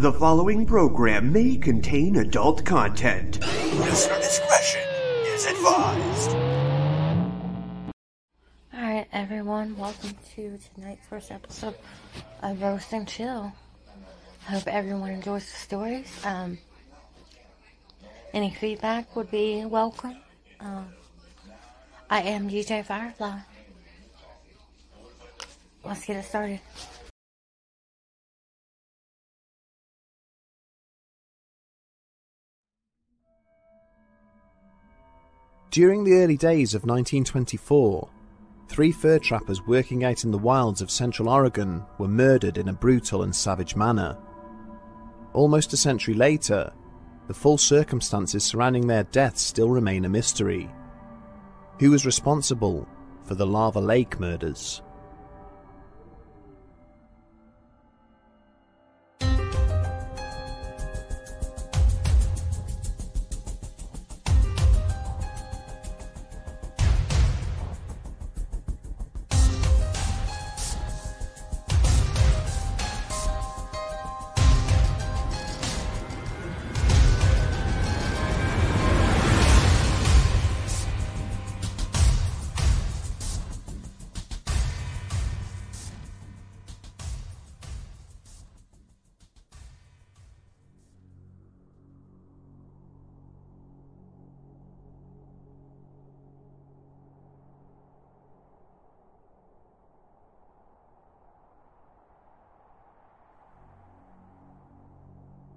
The 0.00 0.14
following 0.14 0.64
program 0.64 1.30
may 1.30 1.58
contain 1.58 2.16
adult 2.16 2.64
content. 2.64 3.38
Listener 3.40 4.16
discretion 4.16 4.80
is 5.26 5.44
advised. 5.44 6.30
Alright, 8.72 9.08
everyone, 9.12 9.76
welcome 9.76 10.16
to 10.36 10.58
tonight's 10.74 11.06
first 11.06 11.30
episode 11.30 11.74
of 12.42 12.62
Roast 12.62 12.94
and 12.94 13.06
Chill. 13.06 13.52
I 14.48 14.52
hope 14.52 14.68
everyone 14.68 15.10
enjoys 15.10 15.44
the 15.44 15.58
stories. 15.58 16.24
Um, 16.24 16.56
any 18.32 18.52
feedback 18.52 19.14
would 19.14 19.30
be 19.30 19.66
welcome. 19.66 20.16
Um, 20.60 20.86
I 22.08 22.22
am 22.22 22.48
DJ 22.48 22.86
Firefly. 22.86 23.38
Let's 25.84 26.06
get 26.06 26.16
it 26.16 26.24
started. 26.24 26.60
During 35.70 36.02
the 36.02 36.14
early 36.14 36.36
days 36.36 36.74
of 36.74 36.82
1924, 36.82 38.08
three 38.66 38.90
fur 38.90 39.20
trappers 39.20 39.64
working 39.68 40.02
out 40.02 40.24
in 40.24 40.32
the 40.32 40.38
wilds 40.38 40.82
of 40.82 40.90
central 40.90 41.28
Oregon 41.28 41.84
were 41.96 42.08
murdered 42.08 42.58
in 42.58 42.68
a 42.68 42.72
brutal 42.72 43.22
and 43.22 43.32
savage 43.32 43.76
manner. 43.76 44.18
Almost 45.32 45.72
a 45.72 45.76
century 45.76 46.14
later, 46.14 46.72
the 47.28 47.34
full 47.34 47.56
circumstances 47.56 48.42
surrounding 48.42 48.88
their 48.88 49.04
deaths 49.04 49.42
still 49.42 49.70
remain 49.70 50.04
a 50.04 50.08
mystery. 50.08 50.68
Who 51.78 51.92
was 51.92 52.04
responsible 52.04 52.88
for 53.22 53.36
the 53.36 53.46
Lava 53.46 53.80
Lake 53.80 54.18
murders? 54.18 54.82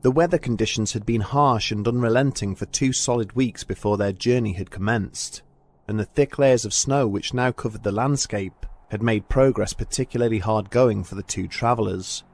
The 0.03 0.11
weather 0.11 0.37
conditions 0.37 0.91
had 0.91 1.05
been 1.05 1.21
harsh 1.21 1.71
and 1.71 1.87
unrelenting 1.87 2.55
for 2.55 2.65
two 2.65 2.91
solid 2.91 3.37
weeks 3.37 3.63
before 3.63 3.95
their 3.95 4.11
journey 4.11 4.51
had 4.51 4.69
commenced, 4.69 5.41
and 5.87 5.97
the 5.97 6.03
thick 6.03 6.37
layers 6.37 6.65
of 6.65 6.73
snow 6.73 7.07
which 7.07 7.33
now 7.33 7.53
covered 7.53 7.83
the 7.83 7.91
landscape 7.93 8.65
had 8.89 9.01
made 9.01 9.29
progress 9.29 9.71
particularly 9.71 10.39
hard 10.39 10.69
going 10.69 11.05
for 11.05 11.15
the 11.15 11.23
two 11.23 11.47
travellers. 11.47 12.25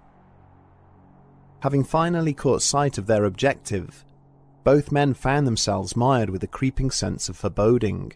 Having 1.60 1.84
finally 1.84 2.34
caught 2.34 2.64
sight 2.64 2.98
of 2.98 3.06
their 3.06 3.24
objective, 3.24 4.04
both 4.64 4.92
men 4.92 5.14
found 5.14 5.46
themselves 5.46 5.96
mired 5.96 6.32
with 6.32 6.44
a 6.44 6.48
creeping 6.48 6.90
sense 6.90 7.30
of 7.30 7.38
foreboding. 7.38 8.14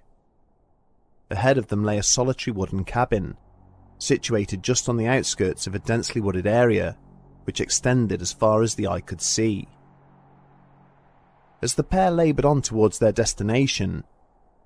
Ahead 1.29 1.59
of 1.59 1.67
them 1.67 1.83
lay 1.83 1.99
a 1.99 2.03
solitary 2.03 2.55
wooden 2.55 2.85
cabin, 2.85 3.37
situated 3.99 4.63
just 4.63 4.89
on 4.89 4.97
the 4.97 5.07
outskirts 5.07 5.67
of 5.67 5.75
a 5.75 5.79
densely 5.79 6.21
wooded 6.21 6.47
area 6.47 6.97
which 7.45 7.61
extended 7.61 8.21
as 8.21 8.31
far 8.31 8.61
as 8.61 8.75
the 8.75 8.87
eye 8.87 9.01
could 9.01 9.21
see. 9.21 9.67
As 11.61 11.75
the 11.75 11.83
pair 11.83 12.11
laboured 12.11 12.45
on 12.45 12.61
towards 12.61 12.99
their 12.99 13.11
destination, 13.11 14.03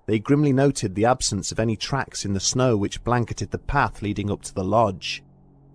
they 0.08 0.20
grimly 0.20 0.54
noted 0.54 0.96
the 0.96 1.06
absence 1.06 1.52
of 1.52 1.60
any 1.60 1.76
tracks 1.76 2.26
in 2.26 2.34
the 2.34 2.40
snow 2.40 2.78
which 2.78 3.04
blanketed 3.04 3.52
the 3.52 3.58
path 3.58 4.02
leading 4.02 4.32
up 4.32 4.42
to 4.44 4.56
the 4.56 4.64
lodge, 4.64 5.24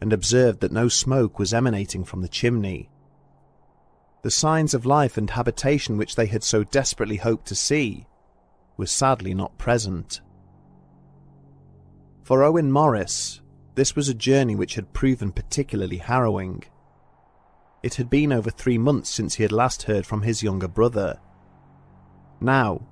and 0.00 0.12
observed 0.12 0.60
that 0.60 0.72
no 0.72 0.88
smoke 0.88 1.38
was 1.38 1.54
emanating 1.54 2.02
from 2.02 2.22
the 2.22 2.28
chimney. 2.28 2.88
The 4.22 4.30
signs 4.30 4.72
of 4.72 4.86
life 4.86 5.16
and 5.16 5.30
habitation 5.30 5.96
which 5.96 6.16
they 6.16 6.26
had 6.26 6.42
so 6.42 6.64
desperately 6.64 7.16
hoped 7.16 7.46
to 7.48 7.54
see 7.54 8.06
were 8.76 8.86
sadly 8.86 9.34
not 9.34 9.58
present. 9.58 10.20
For 12.22 12.42
Owen 12.42 12.72
Morris, 12.72 13.41
this 13.74 13.94
was 13.94 14.08
a 14.08 14.14
journey 14.14 14.54
which 14.54 14.76
had 14.76 14.92
proven 14.92 15.32
particularly 15.32 15.98
harrowing. 15.98 16.64
It 17.82 17.94
had 17.97 18.09
been 18.09 18.32
over 18.32 18.50
three 18.50 18.78
months 18.78 19.10
since 19.10 19.34
he 19.34 19.43
had 19.43 19.53
last 19.53 19.84
heard 19.84 20.06
from 20.06 20.22
his 20.22 20.43
younger 20.43 20.69
brother. 20.69 21.19
Now, 22.41 22.82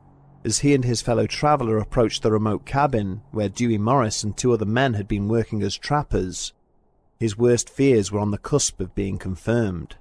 as 0.45 0.61
he 0.61 0.75
and 0.75 0.84
his 0.84 1.03
fellow 1.03 1.27
traveller 1.27 1.78
approached 1.78 2.23
the 2.23 2.33
remote 2.33 2.65
cabin 2.65 3.23
where 3.31 3.49
Dewey 3.49 3.79
Morris 3.79 4.25
and 4.25 4.37
two 4.37 4.53
other 4.53 4.65
men 4.65 4.95
had 4.95 5.06
been 5.06 5.29
working 5.29 5.62
as 5.62 5.77
trappers, 5.77 6.53
his 7.19 7.37
worst 7.37 7.69
fears 7.69 8.11
were 8.11 8.21
on 8.21 8.31
the 8.31 8.39
cusp 8.39 8.81
of 8.81 8.95
being 8.95 9.19
confirmed. 9.19 9.97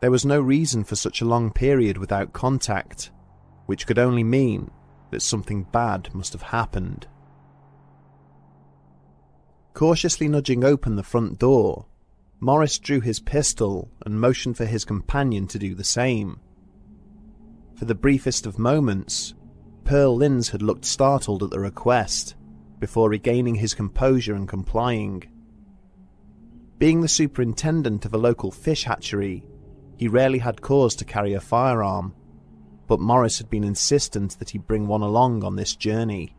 There 0.00 0.10
was 0.10 0.24
no 0.24 0.40
reason 0.40 0.84
for 0.84 0.96
such 0.96 1.20
a 1.20 1.24
long 1.24 1.50
period 1.50 1.96
without 1.96 2.32
contact, 2.32 3.10
which 3.66 3.86
could 3.86 3.98
only 3.98 4.24
mean 4.24 4.70
that 5.10 5.22
something 5.22 5.64
bad 5.64 6.14
must 6.14 6.32
have 6.32 6.42
happened. 6.42 7.06
Cautiously 9.74 10.28
nudging 10.28 10.64
open 10.64 10.96
the 10.96 11.02
front 11.02 11.38
door, 11.38 11.86
Morris 12.44 12.80
drew 12.80 13.00
his 13.00 13.20
pistol 13.20 13.88
and 14.04 14.20
motioned 14.20 14.56
for 14.56 14.64
his 14.64 14.84
companion 14.84 15.46
to 15.46 15.60
do 15.60 15.76
the 15.76 15.84
same. 15.84 16.40
For 17.76 17.84
the 17.84 17.94
briefest 17.94 18.46
of 18.46 18.58
moments, 18.58 19.34
Pearl 19.84 20.16
Linz 20.16 20.48
had 20.48 20.60
looked 20.60 20.84
startled 20.84 21.44
at 21.44 21.50
the 21.50 21.60
request, 21.60 22.34
before 22.80 23.08
regaining 23.08 23.54
his 23.54 23.74
composure 23.74 24.34
and 24.34 24.48
complying. 24.48 25.22
Being 26.78 27.00
the 27.00 27.06
superintendent 27.06 28.04
of 28.04 28.12
a 28.12 28.18
local 28.18 28.50
fish 28.50 28.82
hatchery, 28.82 29.44
he 29.96 30.08
rarely 30.08 30.40
had 30.40 30.62
cause 30.62 30.96
to 30.96 31.04
carry 31.04 31.34
a 31.34 31.40
firearm, 31.40 32.12
but 32.88 32.98
Morris 32.98 33.38
had 33.38 33.50
been 33.50 33.62
insistent 33.62 34.36
that 34.40 34.50
he 34.50 34.58
bring 34.58 34.88
one 34.88 35.02
along 35.02 35.44
on 35.44 35.54
this 35.54 35.76
journey. 35.76 36.34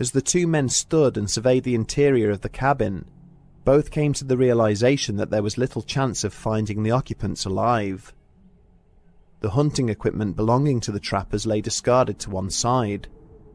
As 0.00 0.10
the 0.10 0.20
two 0.20 0.48
men 0.48 0.68
stood 0.68 1.16
and 1.16 1.30
surveyed 1.30 1.62
the 1.62 1.76
interior 1.76 2.32
of 2.32 2.40
the 2.40 2.48
cabin, 2.48 3.04
both 3.64 3.90
came 3.90 4.12
to 4.14 4.24
the 4.24 4.36
realization 4.36 5.16
that 5.16 5.30
there 5.30 5.42
was 5.42 5.58
little 5.58 5.82
chance 5.82 6.24
of 6.24 6.32
finding 6.32 6.82
the 6.82 6.90
occupants 6.90 7.44
alive. 7.44 8.14
The 9.40 9.50
hunting 9.50 9.88
equipment 9.88 10.36
belonging 10.36 10.80
to 10.80 10.92
the 10.92 11.00
trappers 11.00 11.46
lay 11.46 11.60
discarded 11.60 12.18
to 12.20 12.30
one 12.30 12.50
side, 12.50 13.08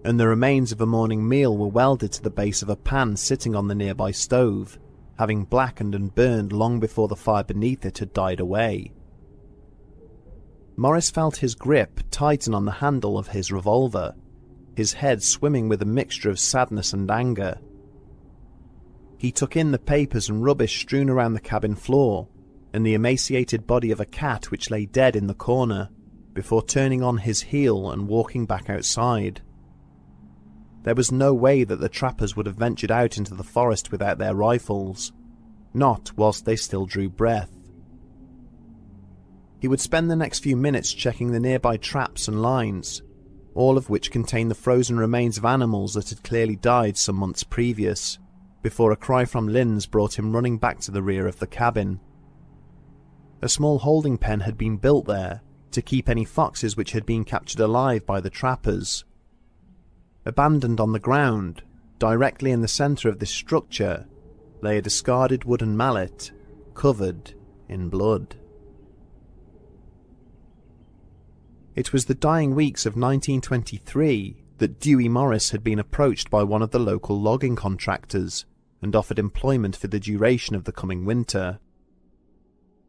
and 0.03 0.19
the 0.19 0.27
remains 0.27 0.71
of 0.71 0.81
a 0.81 0.85
morning 0.85 1.27
meal 1.27 1.57
were 1.57 1.67
welded 1.67 2.11
to 2.13 2.21
the 2.21 2.29
base 2.29 2.61
of 2.61 2.69
a 2.69 2.75
pan 2.75 3.17
sitting 3.17 3.55
on 3.55 3.67
the 3.67 3.75
nearby 3.75 4.11
stove, 4.11 4.77
having 5.17 5.43
blackened 5.43 5.95
and 5.95 6.13
burned 6.13 6.51
long 6.51 6.79
before 6.79 7.07
the 7.07 7.15
fire 7.15 7.43
beneath 7.43 7.85
it 7.85 7.97
had 7.99 8.13
died 8.13 8.39
away. 8.39 8.91
Morris 10.77 11.09
felt 11.09 11.37
his 11.37 11.55
grip 11.55 12.01
tighten 12.11 12.53
on 12.53 12.65
the 12.65 12.71
handle 12.71 13.17
of 13.17 13.29
his 13.29 13.51
revolver, 13.51 14.13
his 14.75 14.93
head 14.93 15.23
swimming 15.23 15.69
with 15.69 15.81
a 15.81 15.85
mixture 15.85 16.29
of 16.29 16.39
sadness 16.39 16.93
and 16.93 17.09
anger. 17.09 17.57
He 19.17 19.31
took 19.31 19.55
in 19.55 19.71
the 19.71 19.79
papers 19.79 20.29
and 20.29 20.43
rubbish 20.43 20.79
strewn 20.79 21.09
around 21.09 21.33
the 21.33 21.39
cabin 21.39 21.75
floor, 21.75 22.27
and 22.73 22.85
the 22.85 22.93
emaciated 22.93 23.65
body 23.65 23.91
of 23.91 23.99
a 23.99 24.05
cat 24.05 24.51
which 24.51 24.69
lay 24.69 24.85
dead 24.85 25.15
in 25.15 25.27
the 25.27 25.33
corner, 25.33 25.89
before 26.33 26.61
turning 26.61 27.01
on 27.01 27.19
his 27.19 27.41
heel 27.41 27.89
and 27.89 28.07
walking 28.07 28.45
back 28.45 28.69
outside. 28.69 29.41
There 30.83 30.93
was 30.93 31.11
no 31.11 31.33
way 31.33 31.63
that 31.63 31.79
the 31.79 31.89
trappers 31.89 32.35
would 32.35 32.45
have 32.45 32.57
ventured 32.57 32.91
out 32.91 33.17
into 33.17 33.33
the 33.33 33.43
forest 33.43 33.91
without 33.91 34.17
their 34.17 34.35
rifles, 34.35 35.13
not 35.73 36.11
whilst 36.17 36.45
they 36.45 36.57
still 36.57 36.85
drew 36.85 37.09
breath. 37.09 37.49
He 39.59 39.69
would 39.69 39.79
spend 39.79 40.11
the 40.11 40.15
next 40.15 40.39
few 40.39 40.57
minutes 40.57 40.93
checking 40.93 41.31
the 41.31 41.39
nearby 41.39 41.77
traps 41.77 42.27
and 42.27 42.41
lines, 42.41 43.01
all 43.55 43.77
of 43.77 43.89
which 43.89 44.11
contained 44.11 44.51
the 44.51 44.55
frozen 44.55 44.97
remains 44.97 45.37
of 45.37 45.45
animals 45.45 45.93
that 45.93 46.09
had 46.09 46.23
clearly 46.23 46.57
died 46.57 46.97
some 46.97 47.15
months 47.15 47.43
previous 47.43 48.19
before 48.65 48.91
a 48.91 48.95
cry 48.95 49.25
from 49.25 49.47
Linz 49.47 49.85
brought 49.85 50.17
him 50.17 50.33
running 50.33 50.57
back 50.57 50.79
to 50.79 50.89
the 50.89 51.03
rear 51.03 51.27
of 51.27 51.37
the 51.37 51.45
cabin. 51.45 51.99
A 53.43 53.47
small 53.47 53.77
holding 53.77 54.17
pen 54.17 54.39
had 54.39 54.57
been 54.57 54.77
built 54.77 55.05
there 55.05 55.41
to 55.69 55.83
keep 55.83 56.09
any 56.09 56.25
foxes 56.25 56.75
which 56.75 56.91
had 56.91 57.05
been 57.05 57.23
captured 57.23 57.59
alive 57.59 58.07
by 58.07 58.19
the 58.19 58.31
trappers. 58.31 59.05
Abandoned 60.25 60.79
on 60.79 60.93
the 60.93 60.99
ground, 60.99 61.61
directly 61.99 62.49
in 62.49 62.61
the 62.61 62.67
centre 62.67 63.07
of 63.07 63.19
this 63.19 63.29
structure, 63.29 64.07
lay 64.61 64.79
a 64.79 64.81
discarded 64.81 65.43
wooden 65.43 65.77
mallet, 65.77 66.31
covered 66.73 67.35
in 67.69 67.87
blood. 67.87 68.35
It 71.75 71.93
was 71.93 72.05
the 72.05 72.15
dying 72.15 72.55
weeks 72.55 72.87
of 72.87 72.93
1923 72.93 74.41
that 74.57 74.79
Dewey 74.79 75.07
Morris 75.07 75.51
had 75.51 75.63
been 75.63 75.77
approached 75.77 76.31
by 76.31 76.41
one 76.41 76.63
of 76.63 76.71
the 76.71 76.79
local 76.79 77.21
logging 77.21 77.55
contractors 77.55 78.47
and 78.81 78.95
offered 78.95 79.19
employment 79.19 79.75
for 79.75 79.87
the 79.87 79.99
duration 79.99 80.55
of 80.55 80.63
the 80.65 80.71
coming 80.71 81.05
winter. 81.05 81.59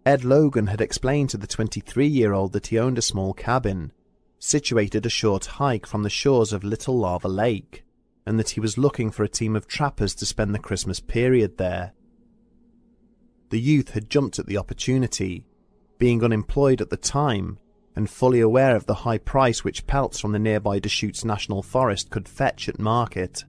Ed 0.04 0.24
Logan 0.24 0.68
had 0.68 0.80
explained 0.80 1.30
to 1.30 1.36
the 1.36 1.46
23 1.46 2.06
year 2.06 2.32
old 2.32 2.52
that 2.52 2.68
he 2.68 2.78
owned 2.78 2.98
a 2.98 3.02
small 3.02 3.34
cabin, 3.34 3.92
situated 4.38 5.04
a 5.04 5.10
short 5.10 5.46
hike 5.46 5.86
from 5.86 6.02
the 6.02 6.10
shores 6.10 6.52
of 6.52 6.62
Little 6.62 6.98
Lava 6.98 7.28
Lake, 7.28 7.84
and 8.24 8.38
that 8.38 8.50
he 8.50 8.60
was 8.60 8.78
looking 8.78 9.10
for 9.10 9.24
a 9.24 9.28
team 9.28 9.56
of 9.56 9.66
trappers 9.66 10.14
to 10.16 10.26
spend 10.26 10.54
the 10.54 10.58
Christmas 10.58 11.00
period 11.00 11.58
there. 11.58 11.92
The 13.50 13.60
youth 13.60 13.90
had 13.90 14.10
jumped 14.10 14.38
at 14.38 14.46
the 14.46 14.58
opportunity, 14.58 15.46
being 15.98 16.22
unemployed 16.22 16.80
at 16.80 16.90
the 16.90 16.96
time 16.96 17.58
and 17.96 18.10
fully 18.10 18.40
aware 18.40 18.76
of 18.76 18.86
the 18.86 18.94
high 18.94 19.18
price 19.18 19.64
which 19.64 19.86
pelts 19.86 20.20
from 20.20 20.32
the 20.32 20.38
nearby 20.38 20.78
Deschutes 20.78 21.24
National 21.24 21.62
Forest 21.62 22.10
could 22.10 22.28
fetch 22.28 22.68
at 22.68 22.78
market. 22.78 23.44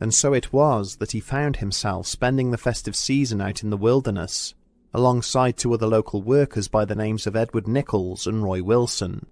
And 0.00 0.12
so 0.12 0.32
it 0.32 0.52
was 0.52 0.96
that 0.96 1.12
he 1.12 1.20
found 1.20 1.56
himself 1.56 2.06
spending 2.06 2.50
the 2.50 2.58
festive 2.58 2.96
season 2.96 3.40
out 3.40 3.62
in 3.62 3.70
the 3.70 3.76
wilderness, 3.76 4.54
alongside 4.92 5.56
two 5.56 5.72
other 5.72 5.86
local 5.86 6.22
workers 6.22 6.68
by 6.68 6.84
the 6.84 6.94
names 6.94 7.26
of 7.26 7.36
Edward 7.36 7.66
Nichols 7.66 8.26
and 8.26 8.42
Roy 8.42 8.62
Wilson. 8.62 9.26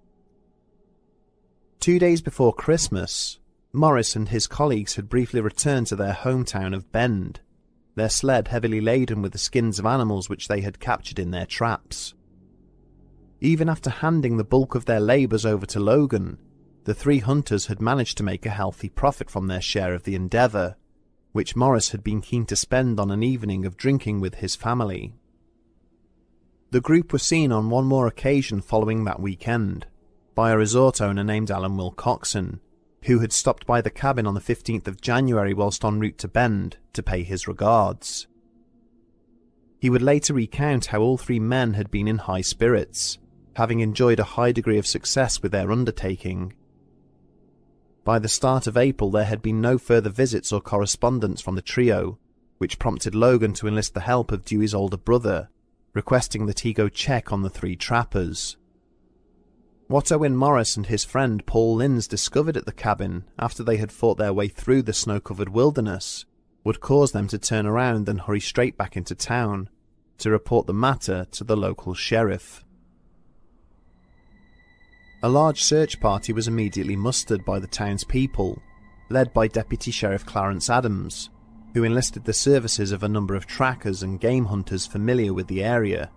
Two 1.80 1.98
days 1.98 2.22
before 2.22 2.52
Christmas, 2.52 3.38
Morris 3.72 4.14
and 4.14 4.28
his 4.28 4.46
colleagues 4.46 4.96
had 4.96 5.08
briefly 5.08 5.40
returned 5.40 5.88
to 5.88 5.96
their 5.96 6.12
hometown 6.12 6.74
of 6.74 6.92
Bend, 6.92 7.40
their 7.94 8.08
sled 8.08 8.48
heavily 8.48 8.80
laden 8.80 9.22
with 9.22 9.32
the 9.32 9.38
skins 9.38 9.78
of 9.78 9.86
animals 9.86 10.28
which 10.28 10.48
they 10.48 10.60
had 10.60 10.80
captured 10.80 11.18
in 11.18 11.30
their 11.30 11.46
traps. 11.46 12.14
Even 13.40 13.68
after 13.68 13.90
handing 13.90 14.36
the 14.36 14.44
bulk 14.44 14.74
of 14.74 14.84
their 14.84 15.00
labours 15.00 15.44
over 15.44 15.66
to 15.66 15.80
Logan, 15.80 16.38
the 16.84 16.94
three 16.94 17.18
hunters 17.18 17.66
had 17.66 17.80
managed 17.80 18.16
to 18.18 18.24
make 18.24 18.44
a 18.44 18.50
healthy 18.50 18.88
profit 18.88 19.30
from 19.30 19.46
their 19.46 19.60
share 19.60 19.94
of 19.94 20.02
the 20.02 20.14
endeavour, 20.14 20.76
which 21.32 21.56
Morris 21.56 21.90
had 21.90 22.02
been 22.02 22.20
keen 22.20 22.44
to 22.46 22.56
spend 22.56 22.98
on 22.98 23.10
an 23.10 23.22
evening 23.22 23.64
of 23.64 23.76
drinking 23.76 24.20
with 24.20 24.36
his 24.36 24.56
family. 24.56 25.14
The 26.70 26.80
group 26.80 27.12
were 27.12 27.18
seen 27.18 27.52
on 27.52 27.70
one 27.70 27.84
more 27.84 28.06
occasion 28.06 28.60
following 28.60 29.04
that 29.04 29.20
weekend, 29.20 29.86
by 30.34 30.50
a 30.50 30.56
resort 30.56 31.00
owner 31.00 31.22
named 31.22 31.50
Alan 31.50 31.76
Wilcoxon, 31.76 32.60
who 33.04 33.18
had 33.18 33.32
stopped 33.32 33.66
by 33.66 33.80
the 33.80 33.90
cabin 33.90 34.26
on 34.26 34.34
the 34.34 34.40
15th 34.40 34.86
of 34.86 35.00
January 35.00 35.52
whilst 35.52 35.84
en 35.84 36.00
route 36.00 36.18
to 36.18 36.28
Bend 36.28 36.78
to 36.92 37.02
pay 37.02 37.22
his 37.22 37.46
regards. 37.48 38.26
He 39.78 39.90
would 39.90 40.02
later 40.02 40.32
recount 40.32 40.86
how 40.86 41.00
all 41.00 41.18
three 41.18 41.40
men 41.40 41.74
had 41.74 41.90
been 41.90 42.06
in 42.06 42.18
high 42.18 42.40
spirits, 42.40 43.18
having 43.56 43.80
enjoyed 43.80 44.20
a 44.20 44.24
high 44.24 44.52
degree 44.52 44.78
of 44.78 44.86
success 44.86 45.42
with 45.42 45.52
their 45.52 45.72
undertaking. 45.72 46.54
By 48.04 48.18
the 48.18 48.28
start 48.28 48.66
of 48.66 48.76
April, 48.76 49.10
there 49.10 49.24
had 49.24 49.42
been 49.42 49.60
no 49.60 49.78
further 49.78 50.10
visits 50.10 50.52
or 50.52 50.60
correspondence 50.60 51.40
from 51.40 51.54
the 51.54 51.62
trio, 51.62 52.18
which 52.58 52.78
prompted 52.78 53.14
Logan 53.14 53.52
to 53.54 53.68
enlist 53.68 53.94
the 53.94 54.00
help 54.00 54.32
of 54.32 54.44
Dewey's 54.44 54.74
older 54.74 54.96
brother, 54.96 55.48
requesting 55.94 56.46
that 56.46 56.60
he 56.60 56.72
go 56.72 56.88
check 56.88 57.32
on 57.32 57.42
the 57.42 57.50
three 57.50 57.76
trappers. 57.76 58.56
What 59.86 60.10
Owen 60.10 60.36
Morris 60.36 60.76
and 60.76 60.86
his 60.86 61.04
friend 61.04 61.44
Paul 61.46 61.76
Linz 61.76 62.08
discovered 62.08 62.56
at 62.56 62.66
the 62.66 62.72
cabin 62.72 63.24
after 63.38 63.62
they 63.62 63.76
had 63.76 63.92
fought 63.92 64.16
their 64.16 64.32
way 64.32 64.48
through 64.48 64.82
the 64.82 64.92
snow 64.92 65.20
covered 65.20 65.50
wilderness 65.50 66.24
would 66.64 66.80
cause 66.80 67.12
them 67.12 67.28
to 67.28 67.38
turn 67.38 67.66
around 67.66 68.08
and 68.08 68.22
hurry 68.22 68.40
straight 68.40 68.76
back 68.76 68.96
into 68.96 69.14
town 69.14 69.68
to 70.18 70.30
report 70.30 70.66
the 70.66 70.72
matter 70.72 71.26
to 71.32 71.44
the 71.44 71.56
local 71.56 71.94
sheriff. 71.94 72.64
A 75.24 75.28
large 75.28 75.62
search 75.62 76.00
party 76.00 76.32
was 76.32 76.48
immediately 76.48 76.96
mustered 76.96 77.44
by 77.44 77.60
the 77.60 77.68
townspeople, 77.68 78.60
led 79.08 79.32
by 79.32 79.46
Deputy 79.46 79.92
Sheriff 79.92 80.26
Clarence 80.26 80.68
Adams, 80.68 81.30
who 81.74 81.84
enlisted 81.84 82.24
the 82.24 82.32
services 82.32 82.90
of 82.90 83.04
a 83.04 83.08
number 83.08 83.36
of 83.36 83.46
trackers 83.46 84.02
and 84.02 84.18
game 84.18 84.46
hunters 84.46 84.84
familiar 84.84 85.32
with 85.32 85.46
the 85.46 85.62
area. 85.62 86.10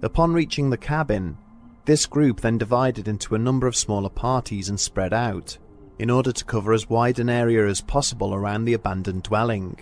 Upon 0.00 0.32
reaching 0.32 0.70
the 0.70 0.78
cabin, 0.78 1.36
this 1.84 2.06
group 2.06 2.40
then 2.40 2.56
divided 2.56 3.06
into 3.06 3.34
a 3.34 3.38
number 3.38 3.66
of 3.66 3.76
smaller 3.76 4.08
parties 4.08 4.70
and 4.70 4.80
spread 4.80 5.12
out, 5.12 5.58
in 5.98 6.08
order 6.08 6.32
to 6.32 6.44
cover 6.46 6.72
as 6.72 6.88
wide 6.88 7.18
an 7.18 7.28
area 7.28 7.66
as 7.66 7.82
possible 7.82 8.34
around 8.34 8.64
the 8.64 8.72
abandoned 8.72 9.24
dwelling. 9.24 9.78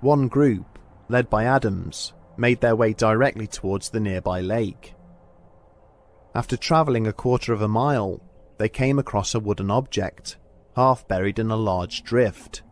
One 0.00 0.28
group, 0.28 0.78
led 1.10 1.28
by 1.28 1.44
Adams, 1.44 2.14
made 2.38 2.62
their 2.62 2.74
way 2.74 2.94
directly 2.94 3.46
towards 3.46 3.90
the 3.90 4.00
nearby 4.00 4.40
lake. 4.40 4.94
After 6.34 6.56
travelling 6.56 7.06
a 7.06 7.12
quarter 7.12 7.52
of 7.52 7.60
a 7.60 7.68
mile, 7.68 8.20
they 8.56 8.68
came 8.68 8.98
across 8.98 9.34
a 9.34 9.40
wooden 9.40 9.70
object, 9.70 10.38
half 10.76 11.06
buried 11.06 11.38
in 11.38 11.50
a 11.50 11.56
large 11.56 12.02
drift. 12.04 12.62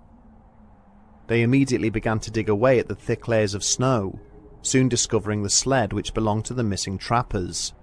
They 1.27 1.43
immediately 1.43 1.91
began 1.91 2.21
to 2.21 2.31
dig 2.31 2.49
away 2.49 2.79
at 2.79 2.89
the 2.89 2.95
thick 2.95 3.29
layers 3.29 3.55
of 3.55 3.63
snow, 3.63 4.19
soon 4.63 4.89
discovering 4.89 5.43
the 5.43 5.51
sled 5.51 5.93
which 5.93 6.15
belonged 6.15 6.47
to 6.47 6.55
the 6.55 6.63
missing 6.63 6.97
trappers, 6.97 7.75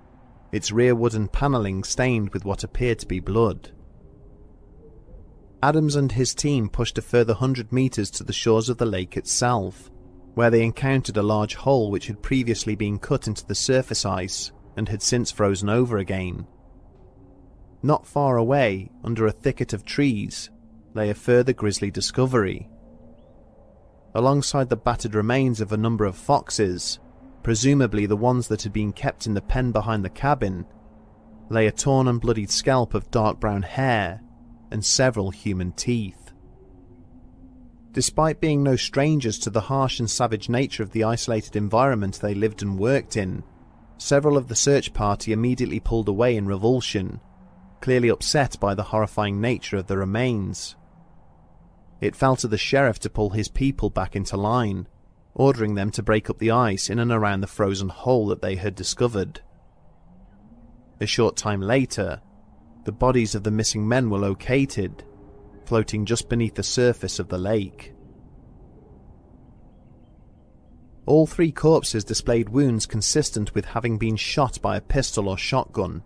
its 0.52 0.72
rear 0.72 0.96
wooden 0.96 1.28
panelling 1.28 1.84
stained 1.84 2.30
with 2.30 2.44
what 2.44 2.64
appeared 2.64 3.00
to 3.00 3.06
be 3.06 3.20
blood. 3.20 3.72
Adams 5.62 5.96
and 5.96 6.12
his 6.12 6.34
team 6.34 6.70
pushed 6.70 6.98
a 6.98 7.02
further 7.02 7.34
hundred 7.36 7.72
metres 7.72 8.10
to 8.12 8.24
the 8.24 8.34
shores 8.34 8.70
of 8.70 8.78
the 8.78 8.86
lake 8.86 9.16
itself, 9.16 9.92
where 10.34 10.50
they 10.50 10.64
encountered 10.64 11.18
a 11.18 11.24
large 11.24 11.56
hole 11.56 11.92
which 11.92 12.08
had 12.08 12.22
previously 12.22 12.76
been 12.76 12.98
cut 12.98 13.28
into 13.28 13.46
the 13.46 13.56
surface 13.56 14.06
ice 14.06 14.52
and 14.78 14.88
had 14.88 15.02
since 15.02 15.32
frozen 15.32 15.68
over 15.68 15.98
again. 15.98 16.48
Not 17.84 18.08
far 18.08 18.38
away, 18.38 18.92
under 19.04 19.26
a 19.26 19.32
thicket 19.32 19.74
of 19.74 19.84
trees, 19.84 20.50
lay 20.94 21.10
a 21.10 21.16
further 21.16 21.54
grisly 21.54 21.92
discovery. 21.92 22.70
Alongside 24.16 24.70
the 24.70 24.78
battered 24.78 25.14
remains 25.14 25.60
of 25.60 25.72
a 25.72 25.78
number 25.78 26.06
of 26.06 26.16
foxes, 26.16 27.00
presumably 27.44 28.06
the 28.06 28.16
ones 28.16 28.48
that 28.48 28.64
had 28.64 28.74
been 28.74 28.94
kept 28.94 29.28
in 29.28 29.34
the 29.34 29.42
pen 29.42 29.72
behind 29.72 30.06
the 30.06 30.10
cabin, 30.10 30.66
lay 31.50 31.68
a 31.68 31.72
torn 31.72 32.08
and 32.08 32.22
bloodied 32.22 32.50
scalp 32.50 32.94
of 32.94 33.12
dark 33.12 33.40
brown 33.40 33.62
hair 33.62 34.22
and 34.72 34.84
several 34.84 35.32
human 35.32 35.72
teeth. 35.72 36.32
Despite 37.94 38.42
being 38.42 38.64
no 38.64 38.76
strangers 38.76 39.40
to 39.40 39.50
the 39.50 39.62
harsh 39.62 40.00
and 40.00 40.10
savage 40.10 40.50
nature 40.50 40.84
of 40.84 40.92
the 40.92 41.04
isolated 41.04 41.56
environment 41.56 42.20
they 42.22 42.36
lived 42.36 42.62
and 42.62 42.78
worked 42.78 43.18
in, 43.18 43.44
Several 43.98 44.38
of 44.38 44.48
the 44.48 44.56
search 44.56 44.94
party 44.94 45.32
immediately 45.32 45.80
pulled 45.80 46.08
away 46.08 46.36
in 46.36 46.46
revulsion, 46.46 47.20
clearly 47.82 48.10
upset 48.10 48.60
by 48.60 48.76
the 48.76 48.84
horrifying 48.84 49.42
nature 49.42 49.78
of 49.78 49.88
the 49.88 49.98
remains. 49.98 50.76
It 52.00 52.16
fell 52.16 52.36
to 52.38 52.48
the 52.48 52.58
sheriff 52.58 53.00
to 53.00 53.10
pull 53.10 53.32
his 53.32 53.48
people 53.48 53.90
back 53.90 54.16
into 54.16 54.38
line, 54.38 54.88
ordering 55.34 55.76
them 55.76 55.90
to 55.92 56.04
break 56.04 56.30
up 56.30 56.38
the 56.38 56.52
ice 56.52 56.90
in 56.90 57.00
and 57.00 57.12
around 57.12 57.42
the 57.42 57.48
frozen 57.48 57.90
hole 57.90 58.28
that 58.28 58.42
they 58.42 58.56
had 58.56 58.76
discovered. 58.76 59.42
A 61.00 61.08
short 61.08 61.36
time 61.36 61.62
later, 61.62 62.22
the 62.86 62.92
bodies 62.92 63.36
of 63.36 63.44
the 63.44 63.52
missing 63.52 63.88
men 63.88 64.10
were 64.10 64.20
located, 64.20 65.04
floating 65.66 66.06
just 66.06 66.30
beneath 66.30 66.56
the 66.56 66.64
surface 66.64 67.20
of 67.20 67.30
the 67.30 67.38
lake. 67.38 67.94
All 71.08 71.26
three 71.26 71.54
corpses 71.54 72.04
displayed 72.04 72.50
wounds 72.50 72.86
consistent 72.86 73.56
with 73.56 73.64
having 73.64 73.98
been 73.98 74.18
shot 74.18 74.62
by 74.62 74.76
a 74.76 74.82
pistol 74.82 75.30
or 75.30 75.38
shotgun, 75.38 76.04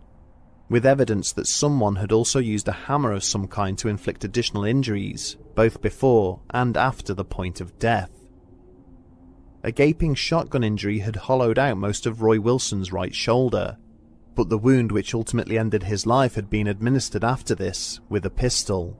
with 0.68 0.86
evidence 0.86 1.32
that 1.32 1.48
someone 1.48 1.96
had 1.96 2.12
also 2.12 2.38
used 2.38 2.68
a 2.68 2.72
hammer 2.72 3.10
of 3.10 3.24
some 3.24 3.48
kind 3.48 3.76
to 3.78 3.88
inflict 3.88 4.22
additional 4.22 4.64
injuries, 4.64 5.36
both 5.56 5.82
before 5.82 6.40
and 6.50 6.76
after 6.76 7.12
the 7.14 7.24
point 7.24 7.60
of 7.60 7.80
death. 7.80 8.12
A 9.64 9.72
gaping 9.72 10.14
shotgun 10.14 10.62
injury 10.62 11.00
had 11.00 11.16
hollowed 11.16 11.58
out 11.58 11.78
most 11.78 12.06
of 12.06 12.22
Roy 12.22 12.40
Wilson's 12.40 12.92
right 12.92 13.14
shoulder, 13.14 13.78
but 14.36 14.50
the 14.50 14.58
wound 14.58 14.92
which 14.92 15.14
ultimately 15.14 15.58
ended 15.58 15.82
his 15.82 16.06
life 16.06 16.36
had 16.36 16.48
been 16.48 16.68
administered 16.68 17.24
after 17.24 17.56
this 17.56 17.98
with 18.08 18.24
a 18.24 18.30
pistol. 18.30 18.96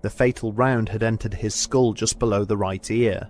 The 0.00 0.08
fatal 0.10 0.54
round 0.54 0.88
had 0.88 1.02
entered 1.02 1.34
his 1.34 1.54
skull 1.54 1.92
just 1.92 2.18
below 2.18 2.46
the 2.46 2.56
right 2.56 2.90
ear, 2.90 3.28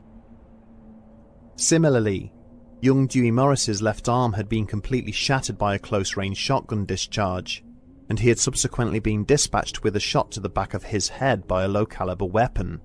Similarly, 1.57 2.33
young 2.81 3.07
Dewey 3.07 3.31
Morris's 3.31 3.81
left 3.81 4.09
arm 4.09 4.33
had 4.33 4.49
been 4.49 4.67
completely 4.67 5.13
shattered 5.13 5.57
by 5.57 5.75
a 5.75 5.79
close-range 5.79 6.37
shotgun 6.37 6.85
discharge, 6.85 7.65
and 8.09 8.19
he 8.19 8.29
had 8.29 8.39
subsequently 8.39 8.99
been 8.99 9.25
dispatched 9.25 9.83
with 9.83 9.97
a 9.97 10.01
shot 10.01 10.31
to 10.33 10.41
the 10.41 10.49
back 10.49 10.75
of 10.75 10.85
his 10.85 11.09
head 11.09 11.47
by 11.47 11.65
a 11.65 11.69
low-caliber 11.69 12.25
weapon. 12.25 12.81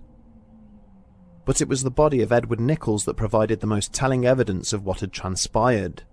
But 1.45 1.61
it 1.61 1.67
was 1.67 1.83
the 1.83 1.91
body 1.91 2.21
of 2.21 2.31
Edward 2.31 2.59
Nichols 2.59 3.05
that 3.05 3.17
provided 3.17 3.59
the 3.59 3.67
most 3.67 3.91
telling 3.91 4.25
evidence 4.25 4.71
of 4.71 4.85
what 4.85 4.99
had 4.99 5.11
transpired. 5.11 6.03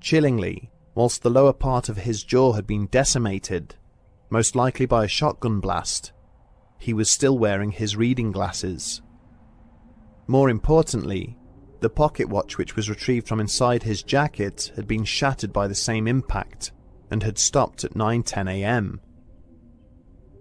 Chillingly, 0.00 0.70
whilst 0.94 1.22
the 1.22 1.30
lower 1.30 1.52
part 1.52 1.88
of 1.88 1.96
his 1.96 2.22
jaw 2.22 2.52
had 2.52 2.66
been 2.66 2.86
decimated, 2.86 3.74
most 4.30 4.54
likely 4.54 4.86
by 4.86 5.04
a 5.04 5.08
shotgun 5.08 5.58
blast, 5.58 6.12
he 6.78 6.92
was 6.92 7.10
still 7.10 7.36
wearing 7.36 7.72
his 7.72 7.96
reading 7.96 8.30
glasses. 8.30 9.02
More 10.28 10.50
importantly, 10.50 11.37
The 11.80 11.90
pocket 11.90 12.28
watch, 12.28 12.58
which 12.58 12.74
was 12.74 12.90
retrieved 12.90 13.28
from 13.28 13.40
inside 13.40 13.84
his 13.84 14.02
jacket, 14.02 14.72
had 14.74 14.88
been 14.88 15.04
shattered 15.04 15.52
by 15.52 15.68
the 15.68 15.74
same 15.74 16.08
impact 16.08 16.72
and 17.10 17.22
had 17.22 17.38
stopped 17.38 17.84
at 17.84 17.94
9:10 17.94 18.50
a.m. 18.50 19.00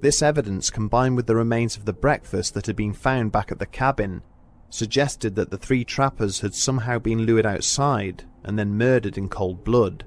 This 0.02 0.22
evidence, 0.22 0.70
combined 0.70 1.16
with 1.16 1.28
the 1.28 1.36
remains 1.36 1.76
of 1.76 1.86
the 1.86 1.94
breakfast 1.94 2.54
that 2.54 2.66
had 2.66 2.76
been 2.76 2.94
found 2.94 3.32
back 3.32 3.52
at 3.52 3.60
the 3.60 3.66
cabin, 3.66 4.22
suggested 4.70 5.36
that 5.36 5.50
the 5.50 5.58
three 5.58 5.84
trappers 5.84 6.42
had 6.42 6.54
somehow 6.54 7.00
been 7.00 7.26
lured 7.26 7.46
outside 7.46 8.24
and 8.44 8.58
then 8.58 8.78
murdered 8.78 9.18
in 9.18 9.30
cold 9.30 9.64
blood, 9.64 10.06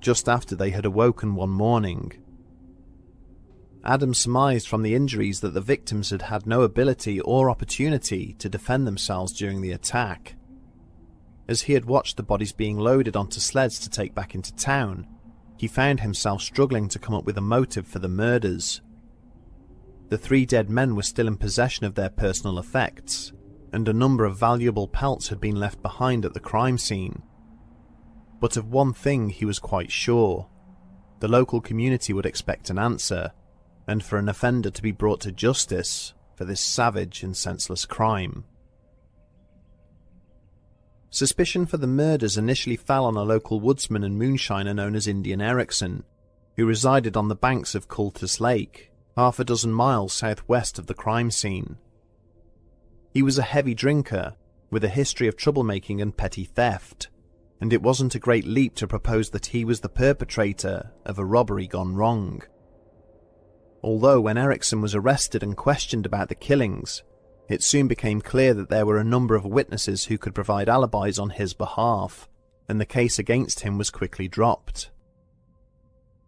just 0.00 0.28
after 0.28 0.56
they 0.56 0.70
had 0.70 0.84
awoken 0.84 1.34
one 1.34 1.50
morning. 1.50 2.12
Adams 3.84 4.18
surmised 4.18 4.66
from 4.66 4.82
the 4.82 4.94
injuries 4.94 5.40
that 5.40 5.54
the 5.54 5.60
victims 5.60 6.10
had 6.10 6.22
had 6.22 6.46
no 6.46 6.62
ability 6.62 7.20
or 7.20 7.48
opportunity 7.48 8.34
to 8.34 8.48
defend 8.48 8.86
themselves 8.86 9.32
during 9.32 9.60
the 9.60 9.72
attack. 9.72 10.34
As 11.48 11.62
he 11.62 11.72
had 11.72 11.86
watched 11.86 12.16
the 12.18 12.22
bodies 12.22 12.52
being 12.52 12.76
loaded 12.76 13.16
onto 13.16 13.40
sleds 13.40 13.78
to 13.80 13.90
take 13.90 14.14
back 14.14 14.34
into 14.34 14.54
town, 14.54 15.06
he 15.56 15.66
found 15.66 16.00
himself 16.00 16.42
struggling 16.42 16.88
to 16.88 16.98
come 16.98 17.14
up 17.14 17.24
with 17.24 17.38
a 17.38 17.42
motive 17.42 17.86
for 17.86 17.98
the 17.98 18.08
murders. 18.08 18.82
The 20.10 20.18
three 20.18 20.44
dead 20.44 20.68
men 20.68 20.94
were 20.94 21.02
still 21.02 21.26
in 21.26 21.36
possession 21.36 21.86
of 21.86 21.94
their 21.94 22.10
personal 22.10 22.58
effects, 22.58 23.32
and 23.72 23.88
a 23.88 23.94
number 23.94 24.24
of 24.24 24.38
valuable 24.38 24.86
pelts 24.86 25.28
had 25.28 25.40
been 25.40 25.56
left 25.56 25.82
behind 25.82 26.24
at 26.24 26.34
the 26.34 26.40
crime 26.40 26.78
scene. 26.78 27.22
But 28.40 28.56
of 28.56 28.70
one 28.70 28.92
thing 28.92 29.30
he 29.30 29.44
was 29.44 29.58
quite 29.58 29.90
sure. 29.90 30.48
The 31.20 31.28
local 31.28 31.60
community 31.60 32.12
would 32.12 32.26
expect 32.26 32.70
an 32.70 32.78
answer, 32.78 33.32
and 33.86 34.02
for 34.02 34.18
an 34.18 34.28
offender 34.28 34.70
to 34.70 34.82
be 34.82 34.92
brought 34.92 35.20
to 35.22 35.32
justice 35.32 36.14
for 36.36 36.44
this 36.44 36.60
savage 36.60 37.22
and 37.22 37.36
senseless 37.36 37.84
crime. 37.84 38.44
Suspicion 41.10 41.64
for 41.64 41.78
the 41.78 41.86
murders 41.86 42.36
initially 42.36 42.76
fell 42.76 43.04
on 43.06 43.16
a 43.16 43.22
local 43.22 43.60
woodsman 43.60 44.04
and 44.04 44.20
moonshiner 44.20 44.74
known 44.74 44.94
as 44.94 45.06
Indian 45.06 45.40
Erickson, 45.40 46.04
who 46.56 46.66
resided 46.66 47.16
on 47.16 47.28
the 47.28 47.34
banks 47.34 47.74
of 47.74 47.88
Cultus 47.88 48.40
Lake, 48.40 48.92
half 49.16 49.38
a 49.38 49.44
dozen 49.44 49.72
miles 49.72 50.12
southwest 50.12 50.78
of 50.78 50.86
the 50.86 50.94
crime 50.94 51.30
scene. 51.30 51.76
He 53.14 53.22
was 53.22 53.38
a 53.38 53.42
heavy 53.42 53.74
drinker, 53.74 54.34
with 54.70 54.84
a 54.84 54.88
history 54.88 55.28
of 55.28 55.36
troublemaking 55.36 56.02
and 56.02 56.16
petty 56.16 56.44
theft, 56.44 57.08
and 57.60 57.72
it 57.72 57.82
wasn't 57.82 58.14
a 58.14 58.20
great 58.20 58.46
leap 58.46 58.74
to 58.76 58.86
propose 58.86 59.30
that 59.30 59.46
he 59.46 59.64
was 59.64 59.80
the 59.80 59.88
perpetrator 59.88 60.92
of 61.06 61.18
a 61.18 61.24
robbery 61.24 61.66
gone 61.66 61.94
wrong. 61.94 62.42
Although 63.82 64.20
when 64.20 64.36
Erickson 64.36 64.80
was 64.80 64.94
arrested 64.94 65.42
and 65.42 65.56
questioned 65.56 66.04
about 66.04 66.28
the 66.28 66.34
killings, 66.34 67.02
it 67.48 67.62
soon 67.62 67.88
became 67.88 68.20
clear 68.20 68.52
that 68.54 68.68
there 68.68 68.84
were 68.84 68.98
a 68.98 69.04
number 69.04 69.34
of 69.34 69.44
witnesses 69.44 70.04
who 70.04 70.18
could 70.18 70.34
provide 70.34 70.68
alibis 70.68 71.18
on 71.18 71.30
his 71.30 71.54
behalf, 71.54 72.28
and 72.68 72.80
the 72.80 72.86
case 72.86 73.18
against 73.18 73.60
him 73.60 73.78
was 73.78 73.90
quickly 73.90 74.28
dropped. 74.28 74.90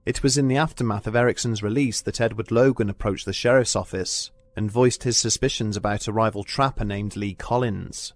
It 0.06 0.22
was 0.22 0.38
in 0.38 0.48
the 0.48 0.56
aftermath 0.56 1.06
of 1.06 1.14
Erickson's 1.14 1.62
release 1.62 2.00
that 2.00 2.20
Edward 2.20 2.50
Logan 2.50 2.88
approached 2.88 3.26
the 3.26 3.34
sheriff's 3.34 3.76
office 3.76 4.30
and 4.56 4.70
voiced 4.70 5.02
his 5.02 5.18
suspicions 5.18 5.76
about 5.76 6.08
a 6.08 6.12
rival 6.12 6.42
trapper 6.42 6.84
named 6.84 7.16
Lee 7.16 7.34
Collins. 7.34 8.14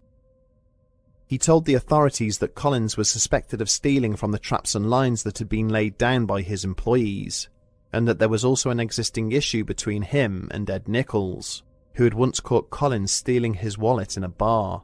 He 1.26 1.38
told 1.38 1.64
the 1.64 1.74
authorities 1.74 2.38
that 2.38 2.54
Collins 2.54 2.96
was 2.96 3.10
suspected 3.10 3.60
of 3.60 3.70
stealing 3.70 4.16
from 4.16 4.32
the 4.32 4.38
traps 4.38 4.74
and 4.74 4.88
lines 4.88 5.22
that 5.22 5.38
had 5.38 5.48
been 5.48 5.68
laid 5.68 5.98
down 5.98 6.26
by 6.26 6.42
his 6.42 6.64
employees, 6.64 7.48
and 7.92 8.08
that 8.08 8.18
there 8.18 8.28
was 8.28 8.44
also 8.44 8.70
an 8.70 8.80
existing 8.80 9.32
issue 9.32 9.64
between 9.64 10.02
him 10.02 10.48
and 10.52 10.68
Ed 10.68 10.88
Nichols, 10.88 11.62
who 11.94 12.04
had 12.04 12.14
once 12.14 12.40
caught 12.40 12.70
Collins 12.70 13.12
stealing 13.12 13.54
his 13.54 13.78
wallet 13.78 14.16
in 14.16 14.24
a 14.24 14.28
bar. 14.28 14.82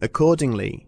Accordingly, 0.00 0.86